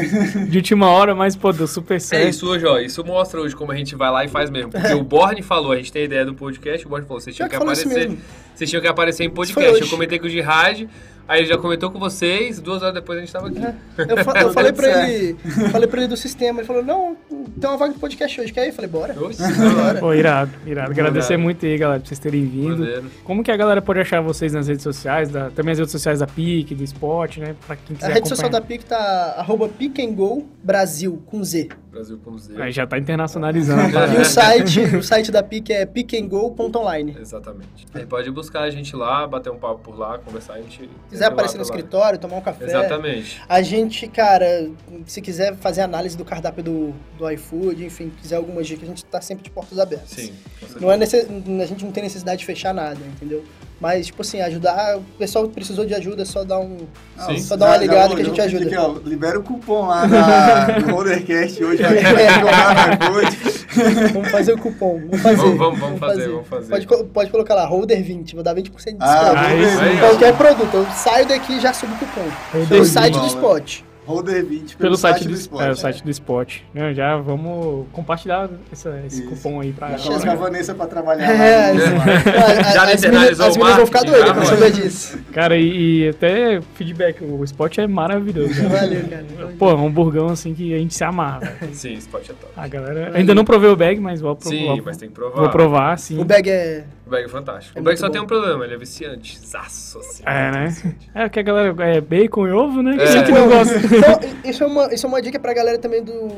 de 0.47 0.59
última 0.59 0.86
hora, 0.91 1.14
mas, 1.14 1.34
pô, 1.34 1.51
deu 1.51 1.66
super 1.66 1.99
certo. 1.99 2.26
É 2.26 2.28
isso 2.28 2.47
hoje, 2.47 2.66
ó. 2.66 2.78
Isso 2.78 3.03
mostra 3.03 3.41
hoje 3.41 3.57
como 3.57 3.72
a 3.72 3.74
gente 3.74 3.97
vai 3.97 4.11
lá 4.11 4.22
e 4.22 4.28
faz 4.28 4.51
mesmo. 4.51 4.70
Porque 4.70 4.93
o 4.93 5.03
Borne 5.03 5.41
falou, 5.41 5.72
a 5.72 5.76
gente 5.76 5.91
tem 5.91 6.03
a 6.03 6.05
ideia 6.05 6.26
do 6.26 6.34
podcast, 6.34 6.84
o 6.86 6.91
Borne 6.91 7.07
falou, 7.07 7.20
vocês 7.22 7.34
tinham 7.34 7.49
que 7.49 7.57
que 7.57 7.62
aparecer. 7.62 8.11
Vocês 8.55 8.68
tinham 8.68 8.82
que 8.82 8.89
aparecer 8.89 9.24
em 9.24 9.30
podcast. 9.30 9.80
Eu 9.80 9.89
comentei 9.89 10.18
com 10.18 10.26
o 10.26 10.28
Girard, 10.28 10.86
aí 11.26 11.41
ele 11.41 11.49
já 11.49 11.57
comentou 11.57 11.91
com 11.91 11.99
vocês, 11.99 12.61
duas 12.61 12.82
horas 12.82 12.93
depois 12.95 13.16
a 13.16 13.22
gente 13.22 13.32
tava 13.32 13.49
aqui. 13.49 13.59
Eu, 13.97 14.24
fa- 14.24 14.41
eu 14.43 14.53
falei 14.53 14.72
Deu 14.72 14.82
pra 14.82 15.09
ele, 15.11 15.36
falei 15.72 15.89
pra 15.89 16.01
ele 16.01 16.09
do 16.09 16.16
sistema, 16.18 16.61
ele 16.61 16.66
falou, 16.66 16.84
não, 16.84 17.16
tem 17.49 17.70
uma 17.70 17.76
vaga 17.76 17.92
de 17.94 17.99
podcast 17.99 18.40
hoje, 18.40 18.53
quer 18.53 18.64
ir? 18.64 18.68
Eu 18.68 18.72
falei, 18.74 18.90
bora. 18.90 19.14
Oxe, 19.22 19.42
bora. 19.74 19.99
Pô, 20.01 20.12
irado, 20.14 20.51
irado. 20.66 20.90
Agradecer 20.90 21.32
Irado. 21.34 21.42
muito 21.42 21.64
aí, 21.66 21.76
galera, 21.78 22.01
por 22.01 22.07
vocês 22.09 22.18
terem 22.18 22.44
vindo. 22.46 22.78
Maneiro. 22.80 23.05
Como 23.24 23.42
que 23.42 23.51
a 23.51 23.57
galera 23.57 23.80
pode 23.82 24.01
achar 24.01 24.20
vocês 24.20 24.53
nas 24.53 24.68
redes 24.68 24.82
sociais? 24.82 25.28
da- 25.30 25.51
também 25.51 25.72
as 25.72 25.78
redes 25.78 25.92
sociais 25.92 26.18
da 26.20 26.26
PIC, 26.26 26.74
do 26.74 26.84
Spot, 26.84 27.36
né? 27.38 27.55
Pra 27.66 27.76
quem 27.76 27.96
A 27.96 27.99
quiser 27.99 28.12
rede 28.14 28.28
social 28.28 28.49
da 28.51 28.59
acompanhar. 28.59 28.78
PIC 28.80 28.88
tá 28.88 29.34
arroba 29.38 29.68
Pick 29.68 29.99
Brasil, 30.62 31.22
com 31.26 31.42
Z. 31.42 31.68
Brasil 31.99 32.18
com 32.24 32.38
Z. 32.38 32.62
Aí 32.62 32.70
já 32.70 32.86
tá 32.86 32.99
internacionalizando. 32.99 33.82
E 34.09 34.20
o 34.20 34.24
site, 34.24 34.80
o 34.96 35.03
site 35.03 35.30
da 35.30 35.42
PIC 35.42 35.72
é 35.72 35.84
pickandgo.online. 35.84 37.16
Exatamente. 37.20 37.86
Aí 37.92 38.07
pode 38.07 38.30
buscar 38.30 38.62
a 38.62 38.70
gente 38.70 38.94
lá, 38.94 39.26
bater 39.26 39.51
um 39.51 39.59
papo 39.59 39.80
por 39.80 39.99
lá, 39.99 40.18
conversar, 40.18 40.55
a 40.55 40.61
gente. 40.61 40.82
Se 40.82 40.88
quiser 41.11 41.26
aparecer 41.26 41.57
no 41.57 41.62
escritório, 41.62 42.18
tomar 42.18 42.36
um 42.36 42.40
café. 42.40 42.64
Exatamente. 42.64 43.40
A 43.49 43.61
gente, 43.62 44.07
cara, 44.09 44.70
se 45.07 45.20
quiser 45.20 45.57
fazer 45.57 45.82
análise 45.82 46.16
do 46.16 46.24
cardápio 46.24 46.62
do, 46.62 46.94
do 47.18 47.30
iFood, 47.30 47.84
enfim, 47.84 48.11
quiser 48.20 48.36
alguma 48.36 48.62
dica, 48.62 48.84
a 48.84 48.88
gente 48.88 49.05
tá 49.05 49.20
sempre 49.20 49.44
de 49.44 49.51
portas 49.51 49.78
abertas. 49.78 50.11
Sim. 50.11 50.32
Não 50.80 50.90
é 50.90 50.96
necess... 50.96 51.26
A 51.28 51.66
gente 51.66 51.84
não 51.84 51.92
tem 51.92 52.05
necessidade 52.05 52.38
de 52.38 52.46
fechar 52.46 52.72
nada, 52.72 53.01
entendeu? 53.16 53.44
Mas, 53.80 54.06
tipo 54.06 54.22
assim, 54.22 54.40
ajudar. 54.40 54.96
O 54.96 55.02
pessoal 55.18 55.46
precisou 55.48 55.86
de 55.86 55.94
ajuda, 55.94 56.22
é 56.22 56.24
só 56.24 56.42
dar 56.42 56.58
um. 56.58 56.78
Sim. 57.26 57.38
Só 57.38 57.56
dá 57.56 57.66
uma 57.66 57.76
ligada 57.76 58.08
vou- 58.08 58.16
que 58.16 58.22
a 58.22 58.24
gente 58.24 58.40
ajuda. 58.40 58.64
Aqui, 58.66 58.76
ó, 58.76 58.94
libera 59.04 59.38
o 59.38 59.42
cupom 59.42 59.86
lá 59.86 60.04
na, 60.06 60.78
no 60.84 60.94
Rodercast 60.96 61.62
hoje, 61.62 61.80
vai 61.86 61.94
iFood. 62.94 64.12
Vamos 64.12 64.30
fazer 64.30 64.52
o 64.54 64.58
cupom. 64.58 65.00
Vamos 65.06 65.20
fazer. 65.22 65.36
Vamos, 65.36 65.58
vamos, 65.58 65.78
vamos 65.78 66.00
fazer, 66.00 66.28
vamos 66.28 66.48
fazer. 66.48 66.86
Pode, 66.86 67.04
pode 67.04 67.30
colocar 67.30 67.54
lá, 67.54 67.66
holder 67.66 68.02
20, 68.02 68.34
vou 68.34 68.42
dar 68.42 68.54
20% 68.54 68.58
de 68.64 68.72
desconto. 68.72 69.00
Ah, 69.00 69.40
Aí 69.46 69.64
Roder 69.64 69.70
sim. 69.78 69.84
20. 69.90 70.00
Qualquer 70.00 70.36
produto, 70.36 70.74
eu 70.76 70.86
saio 70.90 71.26
daqui 71.28 71.52
e 71.54 71.60
já 71.60 71.72
subo 71.72 71.94
o 71.94 71.98
cupom. 71.98 72.28
Holder 72.52 72.68
Pelo 72.68 72.84
20. 72.84 72.92
site 72.92 73.18
do 73.20 73.26
Spot. 73.26 73.80
Roder 74.09 74.42
20 74.44 74.76
Pelo 74.76 74.96
site 74.96 75.28
do, 75.28 75.34
Spot. 75.34 75.61
é, 75.61 75.70
o 75.70 75.76
site 75.76 76.02
do 76.02 76.11
Spot. 76.11 76.61
Né, 76.72 76.94
Já 76.94 77.16
vamos 77.18 77.86
compartilhar 77.92 78.48
essa- 78.72 78.98
esse 79.06 79.20
Isso. 79.20 79.28
cupom 79.28 79.61
aí 79.61 79.70
pra 79.72 79.90
coloca 79.98 80.32
a 80.32 80.34
Vanessa 80.34 80.74
pra 80.74 80.86
trabalhar 80.86 81.30
É, 81.30 81.72
lá. 81.72 81.78
sim. 81.78 81.90
né? 81.90 82.22
Ah, 82.66 82.72
Já 82.72 82.82
as 82.92 83.00
meninas, 83.02 83.40
as 83.40 83.54
o 83.54 83.59
meninas 83.59 83.76
vão 83.76 83.86
ficar 83.86 84.02
doidas 84.04 84.28
mano? 84.30 84.46
souber 84.46 84.72
disso. 84.72 85.18
Cara, 85.32 85.56
e, 85.59 86.04
e 86.04 86.09
até 86.09 86.61
feedback, 86.74 87.22
o 87.22 87.44
Spot 87.44 87.76
é 87.78 87.86
maravilhoso. 87.86 88.54
cara. 88.54 88.68
Valeu, 88.68 89.02
cara. 89.09 89.24
Pô, 89.59 89.70
é 89.70 89.74
um 89.74 89.90
burgão 89.90 90.28
assim 90.28 90.54
que 90.54 90.72
a 90.74 90.78
gente 90.78 90.94
se 90.94 91.04
amarra. 91.04 91.40
velho. 91.40 91.74
Sim, 91.74 91.92
Spot 91.94 92.22
é 92.30 92.32
top. 92.32 92.52
A 92.56 92.66
galera. 92.66 93.12
Ainda 93.14 93.34
não 93.34 93.44
provei 93.44 93.68
o 93.68 93.76
bag, 93.76 94.00
mas 94.00 94.20
vou 94.22 94.34
provar. 94.34 94.56
Sim, 94.56 94.82
mas 94.84 94.96
tem 94.96 95.09
que 95.11 95.14
provar. 95.14 95.40
Vou 95.40 95.50
provar, 95.50 95.98
sim. 95.98 96.18
O 96.18 96.24
bag 96.24 96.48
é. 96.48 96.84
O 97.09 97.11
bag 97.11 97.24
é 97.24 97.28
fantástico. 97.28 97.78
É 97.78 97.80
o 97.80 97.84
bag 97.84 97.96
só 97.96 98.06
bom. 98.06 98.12
tem 98.12 98.20
um 98.20 98.26
problema, 98.26 98.66
ele 98.66 98.74
é 98.74 98.76
viciante. 98.76 99.38
Zaço, 99.38 99.98
assim. 99.98 100.22
É, 100.26 100.50
né? 100.50 100.66
viciante. 100.66 101.11
É 101.14 101.26
que 101.26 101.40
a 101.40 101.42
galera 101.42 101.74
é 101.86 102.00
bacon 102.02 102.46
e 102.46 102.52
ovo, 102.52 102.82
né? 102.82 102.96
É. 103.00 103.22
Que 103.22 103.32
não 103.32 103.48
gosta? 103.48 103.78
Então, 103.78 104.20
isso 104.44 104.62
é, 104.62 104.66
uma, 104.66 104.94
isso 104.94 105.06
é 105.06 105.09
uma 105.09 105.22
dica 105.22 105.40
pra 105.40 105.54
galera 105.54 105.78
também 105.78 106.04
do 106.04 106.28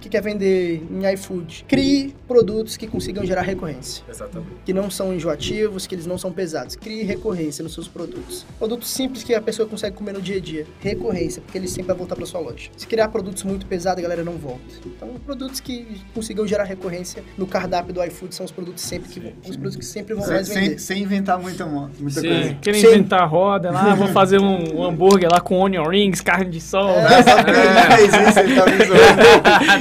que 0.00 0.08
quer 0.08 0.22
vender 0.22 0.82
em 0.90 1.12
iFood. 1.14 1.64
Crie 1.68 2.14
produtos 2.26 2.76
que 2.76 2.86
consigam 2.86 3.24
gerar 3.24 3.42
recorrência. 3.42 4.04
Exatamente. 4.08 4.50
Que 4.64 4.72
não 4.72 4.90
são 4.90 5.12
enjoativos, 5.14 5.86
que 5.86 5.94
eles 5.94 6.06
não 6.06 6.18
são 6.18 6.32
pesados. 6.32 6.76
Crie 6.76 7.02
recorrência 7.02 7.62
nos 7.62 7.74
seus 7.74 7.88
produtos. 7.88 8.46
Produtos 8.58 8.90
simples 8.90 9.22
que 9.24 9.34
a 9.34 9.40
pessoa 9.40 9.68
consegue 9.68 9.96
comer 9.96 10.12
no 10.12 10.22
dia 10.22 10.36
a 10.36 10.40
dia. 10.40 10.66
Recorrência, 10.80 11.42
porque 11.42 11.58
ele 11.58 11.68
sempre 11.68 11.88
vai 11.88 11.96
voltar 11.96 12.16
pra 12.16 12.26
sua 12.26 12.40
loja. 12.40 12.70
Se 12.76 12.86
criar 12.86 13.08
produtos 13.08 13.42
muito 13.42 13.66
pesados, 13.66 13.98
a 13.98 14.02
galera 14.02 14.22
não 14.24 14.34
volta. 14.34 14.60
Então, 14.84 15.08
produtos 15.24 15.60
que 15.60 16.00
consigam 16.14 16.46
gerar 16.46 16.64
recorrência 16.64 17.22
no 17.36 17.46
cardápio 17.46 17.92
do 17.92 18.02
iFood 18.04 18.34
são 18.34 18.44
os 18.44 18.52
produtos 18.52 18.82
sempre 18.82 19.08
que, 19.08 19.34
os 19.48 19.56
produtos 19.56 19.76
que 19.76 19.84
sempre 19.84 20.14
vão 20.14 20.24
Sem, 20.24 20.34
mais 20.34 20.46
sem, 20.48 20.62
vender. 20.62 20.78
sem 20.78 21.02
inventar 21.02 21.38
muita, 21.38 21.66
muita 21.66 22.20
Sim. 22.20 22.28
coisa. 22.28 22.54
Querem 22.60 22.80
Sim. 22.80 22.86
inventar 22.88 23.28
roda 23.28 23.70
lá, 23.70 23.94
vou 23.94 24.08
fazer 24.08 24.40
um, 24.40 24.78
um 24.78 24.84
hambúrguer 24.84 25.30
lá 25.30 25.40
com 25.40 25.58
onion 25.58 25.84
rings, 25.84 26.20
carne 26.20 26.50
de 26.50 26.60
sol. 26.60 26.90
É, 26.90 27.96
fez 27.96 28.12
isso, 28.28 28.38
ele 28.40 28.54
tá 28.54 28.64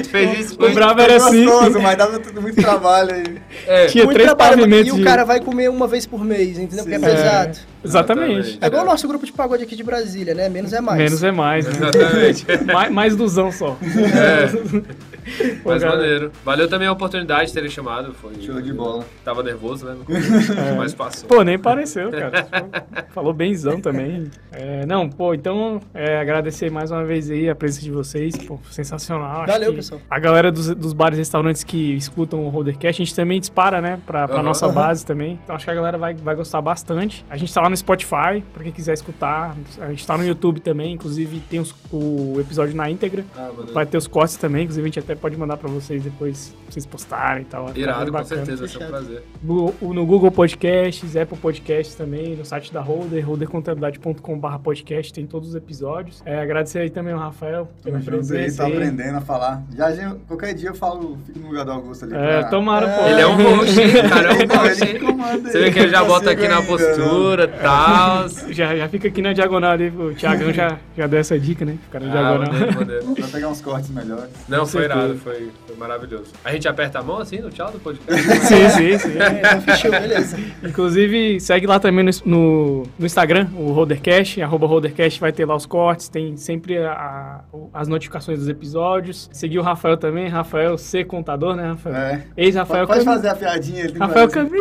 tu 0.08 0.12
fez 0.12 0.40
isso, 0.40 0.56
O 0.56 0.74
bravo 0.74 1.02
era 1.02 1.18
assim. 1.18 1.46
gostoso, 1.46 1.80
mas 1.80 1.98
dava 1.98 2.20
tudo 2.20 2.42
muito 2.42 2.62
trabalho 2.62 3.14
aí. 3.14 3.38
É, 3.66 3.86
Tinha 3.88 4.06
Muito 4.06 4.16
três 4.16 4.30
trabalho, 4.30 4.58
pavimentos 4.58 4.98
E 4.98 5.02
o 5.02 5.04
cara 5.04 5.24
vai 5.24 5.40
comer 5.40 5.70
uma 5.70 5.88
vez 5.88 6.06
por 6.06 6.24
mês, 6.24 6.58
entendeu? 6.58 6.84
Porque 6.84 6.96
é 6.96 7.00
Sim. 7.00 7.06
pesado. 7.06 7.58
Exatamente. 7.84 8.58
É 8.62 8.68
igual 8.68 8.84
o 8.84 8.86
nosso 8.86 9.08
grupo 9.08 9.26
de 9.26 9.32
pagode 9.32 9.64
aqui 9.64 9.76
de 9.76 9.84
Brasília, 9.84 10.34
né? 10.34 10.50
Menos 10.50 10.74
é 10.74 10.82
mais. 10.82 10.98
Menos 10.98 11.24
é 11.24 11.32
mais, 11.32 11.66
né? 11.66 11.72
Exatamente. 11.72 12.46
mais, 12.74 12.92
mais 12.92 13.16
duzão 13.16 13.52
só. 13.52 13.78
É. 13.84 15.08
Pô, 15.64 15.70
Mas 15.72 15.84
maneiro. 15.84 16.32
Valeu 16.44 16.68
também 16.70 16.88
a 16.88 16.92
oportunidade 16.92 17.48
de 17.48 17.54
terem 17.54 17.70
chamado. 17.70 18.14
Foi 18.14 18.34
Show 18.42 18.62
de 18.62 18.72
bola. 18.74 19.04
Tava 19.24 19.44
nervoso, 19.44 19.86
né? 19.86 19.96
começo, 20.06 20.54
Mas 20.78 20.94
passou. 20.94 21.28
Pô, 21.28 21.44
nem 21.44 21.58
pareceu, 21.60 22.10
cara. 22.12 22.48
Falou 23.14 23.34
benzão 23.34 23.80
também. 23.82 24.30
É, 24.52 24.86
não, 24.86 25.10
pô, 25.10 25.34
então 25.34 25.82
é, 25.94 26.20
agradecer 26.20 26.72
mais 26.72 26.92
uma 26.92 27.04
vez 27.04 27.30
aí 27.30 27.50
a 27.50 27.56
presença 27.56 27.84
de 27.84 27.92
vocês. 27.92 28.36
Pô, 28.38 28.60
sensacional. 28.72 29.42
Acho 29.42 29.52
Valeu, 29.52 29.74
pessoal. 29.74 30.02
A 30.10 30.20
galera 30.20 30.52
dos, 30.52 30.74
dos 30.76 30.94
bares 30.94 31.18
e 31.18 31.22
restaurantes 31.22 31.64
que 31.64 31.96
escutam 31.96 32.46
o 32.46 32.50
Rodercast, 32.50 33.02
a 33.02 33.06
gente 33.06 33.16
também 33.16 33.40
dispara, 33.40 33.82
né? 33.82 34.00
Pra, 34.06 34.28
pra 34.28 34.38
Aham. 34.38 34.44
nossa 34.44 34.68
base 34.70 35.06
também. 35.06 35.40
Então 35.44 35.56
acho 35.56 35.66
que 35.66 35.72
a 35.72 35.76
galera 35.76 35.98
vai, 35.98 36.14
vai 36.14 36.36
gostar 36.36 36.62
bastante. 36.62 37.26
A 37.30 37.38
gente 37.38 37.54
tá 37.54 37.62
lá 37.62 37.70
no 37.70 37.76
Spotify, 37.78 38.44
pra 38.54 38.64
quem 38.64 38.72
quiser 38.72 38.94
escutar. 38.94 39.56
A 39.80 39.90
gente 39.90 40.06
tá 40.06 40.18
no 40.18 40.26
YouTube 40.26 40.60
também, 40.62 40.94
inclusive 40.94 41.40
tem 41.50 41.60
os- 41.60 41.74
o 41.92 42.38
episódio 42.40 42.76
na 42.76 42.90
íntegra. 42.90 43.26
Ah. 43.36 43.50
Vai 43.74 43.86
ter 43.86 43.98
os 43.98 44.08
cortes 44.08 44.38
também, 44.38 44.64
inclusive 44.64 44.86
a 44.86 44.88
gente 44.90 45.00
até 45.00 45.16
pode 45.18 45.36
mandar 45.38 45.58
pra 45.58 45.70
vocês 45.70 46.04
depois, 46.04 46.54
pra 46.64 46.72
vocês 46.72 46.86
postarem 46.86 47.42
e 47.44 47.46
tal. 47.46 47.64
vai 47.66 47.74
ficar 47.74 47.84
Irado, 47.84 48.12
com 48.12 48.24
certeza, 48.24 48.58
vai 48.60 48.68
ser 48.68 48.84
um 48.84 48.88
prazer. 48.88 49.24
No 49.44 50.06
Google 50.06 50.32
Podcasts, 50.32 51.16
Apple 51.16 51.38
Podcasts 51.38 51.96
também, 51.96 52.36
no 52.36 52.46
site 52.46 52.72
da 52.72 52.82
Holder, 52.82 53.26
holdercontabilidade.com.br 53.28 54.58
podcast, 54.64 55.14
tem 55.14 55.26
todos 55.26 55.50
os 55.50 55.56
episódios. 55.56 56.22
É, 56.26 56.40
agradecer 56.42 56.80
aí 56.80 56.90
também 56.90 57.14
ao 57.14 57.20
Rafael 57.20 57.68
pela 57.84 58.00
Tamo 58.00 58.18
junto 58.18 58.34
aí, 58.34 58.40
presença. 58.40 58.64
tô 58.64 58.70
aí. 58.70 58.74
aprendendo 58.78 59.18
a 59.18 59.22
falar. 59.22 59.64
Já, 59.76 59.92
já, 59.92 60.16
qualquer 60.28 60.54
dia 60.54 60.70
eu 60.70 60.76
falo, 60.76 61.18
fico 61.26 61.40
no 61.40 61.48
lugar 61.48 61.66
do 61.66 61.72
Augusto 61.72 62.06
ali. 62.06 62.14
É, 62.16 62.40
pra- 62.40 62.50
tomara, 62.50 62.88
pô. 62.88 63.06
Ele 63.08 63.22
é 63.22 63.28
um? 63.28 63.38
O 64.08 64.10
cara 64.10 64.30
é 64.34 64.34
um 64.44 65.00
comanda 65.06 65.50
Você 65.52 65.60
vê 65.60 65.72
que 65.72 65.80
ele 65.80 65.90
já 65.90 66.00
não 66.02 66.08
bota 66.08 66.32
aqui 66.32 66.48
na 66.48 66.62
postura 66.62 67.44
e 67.46 67.62
tal. 67.62 68.30
Já, 68.52 68.76
já 68.76 68.90
fica 68.90 69.08
aqui 69.08 69.22
na 69.22 69.34
diagonal 69.34 69.72
ali, 69.72 69.90
o 69.90 70.14
Thiagão 70.14 70.52
já, 70.54 70.78
já 70.98 71.08
deu 71.08 71.20
essa 71.20 71.38
dica, 71.40 71.66
né? 71.66 71.78
Ficar 71.84 72.00
na 72.00 72.08
Ah, 72.08 72.10
diagonal. 72.12 72.52
maneiro, 72.54 72.76
maneiro. 72.80 73.06
não. 73.06 73.14
Pra 73.16 73.28
pegar 73.28 73.48
uns 73.50 73.62
cortes 73.62 73.90
melhores. 73.90 74.30
Não, 74.48 74.66
foi 74.66 74.82
certeza. 74.84 75.07
Irado, 75.08 75.20
foi, 75.20 75.52
foi 75.66 75.76
maravilhoso. 75.76 76.34
A 76.44 76.52
gente 76.52 76.68
aperta 76.68 77.00
a 77.00 77.04
mão 77.04 77.18
assim 77.20 77.40
no 77.40 77.50
tchau 77.50 77.72
do 77.72 77.80
podcast? 77.80 78.24
sim, 78.46 78.70
sim, 78.70 78.98
sim. 78.98 79.18
É, 79.18 79.60
fechou, 79.62 79.92
beleza. 79.92 80.38
Inclusive, 80.64 81.40
segue 81.40 81.66
lá 81.68 81.80
também 81.80 82.06
no, 82.06 82.12
no, 82.26 82.84
no 83.00 83.06
Instagram, 83.06 83.48
o 83.56 83.72
Rodercast, 83.72 84.42
arroba 84.42 84.68
Rodercast, 84.68 85.20
vai 85.20 85.32
ter 85.32 85.46
lá 85.46 85.56
os 85.56 85.66
cortes, 85.66 86.10
tem 86.10 86.38
sempre 86.38 86.78
a- 86.78 86.92
a- 86.94 87.42
as 87.74 87.88
notificações 87.88 88.40
dos 88.40 88.48
episódios. 88.48 89.30
Seguir 89.32 89.60
o 89.60 89.62
Rafael 89.62 89.98
também, 89.98 90.28
Rafael 90.28 90.78
C. 90.78 91.04
Contador, 91.04 91.56
né, 91.56 91.64
Rafael? 91.70 91.96
É. 91.96 92.24
Ex-Rafael 92.38 92.88
Pode 92.88 93.00
Cam- 93.06 93.14
fazer 93.14 93.28
a 93.30 93.36
piadinha. 93.36 93.88
Tem 93.90 93.98
Rafael 93.98 94.30
Caminho! 94.30 94.58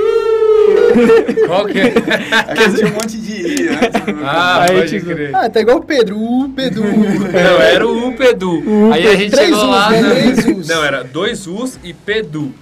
Qual 1.46 1.66
que 1.66 1.78
é? 1.80 1.86
É 1.86 2.54
que 2.54 2.74
tinha 2.76 2.86
um 2.88 2.92
monte 2.94 3.16
de 3.18 3.32
I 3.32 3.68
antes. 3.68 4.00
do- 4.00 4.24
Ah, 4.24 4.62
Aí, 4.62 4.76
pode 4.76 4.90
tesouro. 4.90 5.14
crer. 5.16 5.34
Ah, 5.34 5.50
tá 5.50 5.60
igual 5.60 5.76
o 5.78 5.82
Pedro. 5.84 6.16
O 6.18 6.48
Pedro. 6.54 6.82
Não, 6.84 7.62
era 7.62 7.86
o 7.86 8.08
Upedu. 8.08 8.62
Aí 8.92 9.06
a 9.06 9.16
gente 9.16 9.30
Três 9.32 9.48
chegou 9.48 9.64
Us, 9.64 9.70
lá. 9.70 9.90
né? 9.90 10.00
na-. 10.02 10.74
Não, 10.74 10.84
era 10.84 11.04
dois 11.04 11.46
Us 11.46 11.78
e 11.84 11.92
Pedu. 11.92 12.52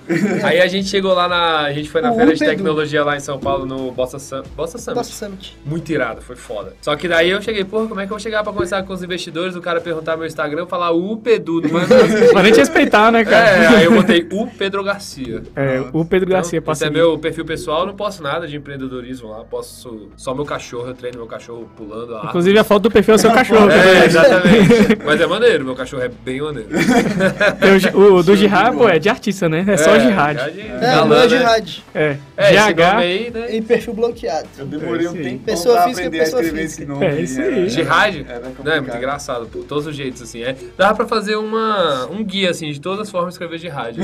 Aí 0.43 0.61
a 0.61 0.67
gente 0.67 0.89
chegou 0.89 1.13
lá 1.15 1.29
na. 1.29 1.61
A 1.61 1.73
gente 1.73 1.89
foi 1.91 2.01
na 2.01 2.13
O 2.13 2.17
feira 2.17 2.33
de 2.35 2.41
tecnologia 2.41 3.05
lá 3.05 3.17
em 3.17 3.21
São 3.21 3.39
Paulo, 3.39 3.65
no 3.67 3.91
Bossa, 3.93 4.19
Sam, 4.19 4.43
Bossa 4.57 4.79
Summit. 4.79 4.97
Nossa, 4.97 5.13
Summit. 5.13 5.57
Muito 5.65 5.91
irado, 5.91 6.21
foi 6.23 6.37
foda. 6.37 6.75
Só 6.81 6.95
que 6.97 7.09
daí 7.09 7.31
eu 7.31 7.41
cheguei, 7.41 7.65
porra, 7.65 7.87
como 7.87 8.01
é 8.01 8.05
que 8.05 8.13
eu 8.13 8.17
vou 8.17 8.21
chegar 8.21 8.43
pra 8.43 8.53
conversar 8.53 8.83
com 8.85 8.93
os 8.93 9.03
investidores? 9.03 9.55
O 9.57 9.61
cara 9.61 9.81
perguntar 9.81 10.17
meu 10.17 10.27
Instagram, 10.27 10.67
falar 10.67 10.91
Upedu, 10.91 11.61
não 11.61 11.71
manda. 11.71 11.95
Pra 12.33 12.43
nem 12.43 12.53
te 12.53 12.59
respeitar, 12.59 13.11
né, 13.13 13.25
cara? 13.25 13.49
É, 13.49 13.67
aí 13.79 13.85
eu 13.85 13.93
botei 13.93 14.27
o 14.33 14.47
Pedro 14.47 14.83
Garcia. 14.83 15.43
É, 15.55 15.83
o 15.93 16.05
Pedro 16.05 16.29
Garcia 16.29 16.59
Então, 16.59 16.67
passa 16.67 16.85
esse 16.85 16.93
é 16.93 16.97
meu 16.97 17.19
perfil 17.19 17.45
pessoal, 17.45 17.81
eu 17.81 17.87
não 17.87 17.95
posso 17.95 18.23
nada 18.25 18.49
de 18.49 18.57
empreendedorismo 18.57 19.29
lá, 19.31 19.45
posso 19.45 20.09
só 20.17 20.35
meu 20.35 20.45
cachorro, 20.45 20.89
eu 20.89 20.95
treino 20.95 21.19
meu 21.19 21.27
cachorro 21.27 21.69
pulando 21.77 22.17
a. 22.17 22.25
Inclusive, 22.25 22.59
a 22.59 22.65
foto 22.65 22.85
do 22.85 22.91
perfil 22.91 23.13
é 23.13 23.17
o 23.17 23.21
seu 23.21 23.31
cachorro. 23.33 23.71
É, 23.71 24.07
exatamente. 24.07 24.99
Mas 25.05 25.21
é 25.21 25.27
maneiro, 25.27 25.65
meu 25.65 25.75
cachorro 25.77 26.03
é 26.03 26.09
bem 26.09 26.41
maneiro. 26.41 26.69
O, 27.95 28.23
do 28.23 28.35
Jihad, 28.37 28.75
pô, 28.77 28.89
é 28.89 28.99
de 28.99 29.09
artista, 29.09 29.49
né? 29.49 29.65
É 29.69 29.77
só 29.77 29.99
Jihad. 29.99 30.39
Jihad 30.39 30.61
É, 30.61 30.81
galã, 30.81 31.07
não 31.09 31.17
é 31.17 31.21
né? 31.23 31.29
jihad. 31.29 31.83
É, 31.95 32.17
É, 32.37 32.61
nome 32.61 32.73
GH. 32.75 32.83
aí, 32.97 33.31
né? 33.31 33.57
E 33.57 33.63
perfil 33.63 33.95
bloqueado. 33.95 34.49
Eu 34.59 34.67
demorei 34.67 35.07
É, 35.07 35.11
um 35.11 35.13
tempo 35.15 35.45
Pessoa 35.45 35.75
pra 35.77 35.85
física, 35.85 36.07
aprender 36.07 36.21
a 36.21 36.25
pessoa 36.25 36.43
escrever 36.43 36.63
física. 36.63 36.83
esse 36.83 36.91
nome. 36.93 37.07
É, 37.07 37.21
isso 37.21 37.41
aí. 37.41 37.69
Jihad? 37.69 38.27
Não, 38.65 38.73
é 38.73 38.81
muito 38.81 38.97
engraçado, 38.97 39.47
por 39.47 39.65
todos 39.65 39.87
os 39.87 39.95
jeitos, 39.95 40.23
assim. 40.23 40.43
É, 40.43 40.55
dava 40.77 40.95
pra 40.95 41.07
fazer 41.07 41.37
uma, 41.37 42.07
um 42.07 42.25
guia, 42.25 42.51
assim, 42.51 42.71
de 42.73 42.81
todas 42.81 43.01
as 43.01 43.11
formas 43.11 43.31
de 43.31 43.35
escrever 43.35 43.59
jihad. 43.59 43.97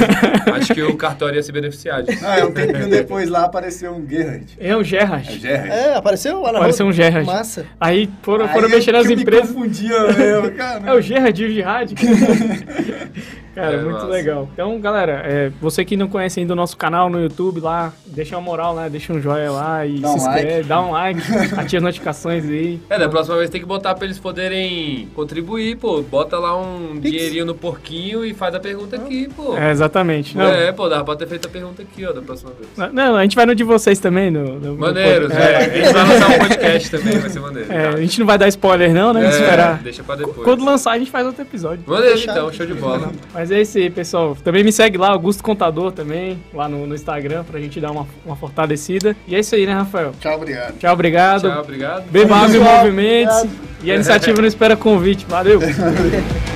Acho 0.54 0.74
que 0.74 0.82
o 0.82 0.96
cartório 0.96 1.36
ia 1.36 1.42
se 1.42 1.52
beneficiar 1.52 2.02
disso. 2.02 2.24
Ah, 2.24 2.38
é, 2.38 2.44
um 2.44 2.52
tempinho 2.52 2.88
depois 2.88 3.28
lá 3.28 3.48
apareceu 3.56 3.92
um 3.92 4.06
Gerhard. 4.06 4.46
É 4.58 4.76
o 4.76 4.80
É 4.80 4.84
Gerard. 4.84 5.38
Gerhard. 5.38 5.70
É, 5.70 5.94
apareceu 5.94 6.40
lá 6.42 6.52
na 6.52 6.58
Apareceu 6.58 6.84
rua. 6.86 6.92
um 6.92 6.96
Gerard. 6.96 7.26
Massa. 7.26 7.66
Aí 7.80 8.10
foram, 8.22 8.44
Aí 8.46 8.52
foram 8.52 8.68
é 8.68 8.70
mexer 8.70 8.92
nas 8.92 9.04
eu 9.06 9.16
me 9.16 9.22
empresas. 9.22 9.50
confundia 9.50 10.12
mesmo, 10.12 10.50
cara. 10.52 10.82
É 10.86 10.92
o 10.92 11.00
Gerard 11.00 11.42
e 11.42 11.46
o. 11.46 11.94
Cara, 13.56 13.72
É, 13.72 13.80
muito 13.80 13.94
massa. 13.94 14.06
legal. 14.06 14.48
Então, 14.52 14.78
galera, 14.80 15.22
é, 15.24 15.50
você 15.62 15.82
que 15.84 15.96
não 15.96 16.08
conhece 16.08 16.38
ainda 16.40 16.52
o 16.52 16.56
nosso 16.56 16.76
canal 16.76 17.08
no 17.08 17.18
YouTube 17.20 17.58
lá, 17.60 17.90
deixa 18.06 18.36
uma 18.36 18.42
moral 18.42 18.74
lá, 18.74 18.86
deixa 18.88 19.12
um 19.14 19.20
joinha 19.20 19.50
lá 19.50 19.84
e 19.86 19.98
Dá 19.98 20.08
se 20.08 20.14
um 20.14 20.16
inscreve, 20.18 20.52
like. 20.52 20.68
dá 20.68 20.80
um 20.82 20.90
like, 20.90 21.20
ativa 21.58 21.76
as 21.78 21.82
notificações 21.82 22.44
aí. 22.44 22.78
É, 22.90 22.98
da 22.98 23.08
próxima 23.08 23.36
vez 23.38 23.48
tem 23.48 23.60
que 23.60 23.66
botar 23.66 23.94
pra 23.94 24.04
eles 24.04 24.18
poderem 24.18 25.08
contribuir, 25.14 25.76
pô. 25.78 26.02
Bota 26.02 26.38
lá 26.38 26.54
um 26.56 26.98
Pix. 27.00 27.10
dinheirinho 27.10 27.46
no 27.46 27.54
porquinho 27.54 28.24
e 28.24 28.34
faz 28.34 28.54
a 28.54 28.60
pergunta 28.60 28.96
aqui, 28.96 29.28
pô. 29.34 29.56
É, 29.56 29.70
exatamente. 29.70 30.36
Não, 30.36 30.44
É, 30.44 30.70
pô, 30.70 30.86
dava 30.88 31.02
pra 31.04 31.16
ter 31.16 31.26
feito 31.26 31.48
a 31.48 31.50
pergunta 31.50 31.80
aqui, 31.82 32.04
ó, 32.04 32.12
da 32.12 32.20
próxima 32.20 32.52
vez. 32.52 32.92
não, 32.92 33.16
a 33.16 33.22
gente 33.22 33.34
vai 33.34 33.46
no 33.46 33.54
de 33.54 33.64
vocês 33.64 33.98
também. 33.98 34.30
No, 34.30 34.58
no- 34.60 34.76
Maneiros, 34.76 35.30
é. 35.30 35.52
é, 35.52 35.56
A 35.56 35.68
gente 35.68 35.92
vai 35.94 36.04
lançar 36.08 36.30
um 36.30 36.38
podcast 36.38 36.90
também, 36.90 37.18
vai 37.18 37.30
ser 37.30 37.40
maneiro. 37.40 37.72
é, 37.72 37.88
a 37.88 37.96
gente 37.96 38.18
não 38.20 38.26
vai 38.26 38.36
dar 38.36 38.48
spoiler 38.48 38.92
não, 38.92 39.14
né? 39.14 39.24
É, 39.24 39.28
Esperar. 39.30 39.78
Deixa 39.82 40.02
pra 40.02 40.16
depois. 40.16 40.36
Quando 40.44 40.64
lançar, 40.64 40.92
a 40.92 40.98
gente 40.98 41.10
faz 41.10 41.24
outro 41.26 41.40
episódio. 41.42 41.80
Maneiro, 41.86 42.18
então, 42.18 42.52
show 42.52 42.66
de 42.66 42.74
bola. 42.74 43.10
Mas 43.32 43.45
é 43.50 43.60
isso 43.60 43.78
aí, 43.78 43.90
pessoal. 43.90 44.36
Também 44.42 44.64
me 44.64 44.72
segue 44.72 44.98
lá, 44.98 45.10
Augusto 45.10 45.42
Contador 45.42 45.92
também, 45.92 46.38
lá 46.52 46.68
no, 46.68 46.86
no 46.86 46.94
Instagram, 46.94 47.44
pra 47.44 47.60
gente 47.60 47.80
dar 47.80 47.90
uma, 47.90 48.06
uma 48.24 48.36
fortalecida. 48.36 49.16
E 49.26 49.34
é 49.34 49.40
isso 49.40 49.54
aí, 49.54 49.66
né, 49.66 49.72
Rafael? 49.72 50.12
Tchau, 50.20 50.36
obrigado. 50.36 50.78
Tchau, 50.78 50.92
obrigado. 50.92 51.42
Tchau, 51.42 51.60
obrigado. 51.60 52.10
Beba 52.10 52.36
água 52.36 52.56
e 52.56 52.60
movimentos. 52.60 53.36
obrigado. 53.36 53.66
E 53.82 53.90
a 53.90 53.94
iniciativa 53.94 54.40
não 54.40 54.48
espera 54.48 54.76
convite. 54.76 55.26
Valeu! 55.28 55.60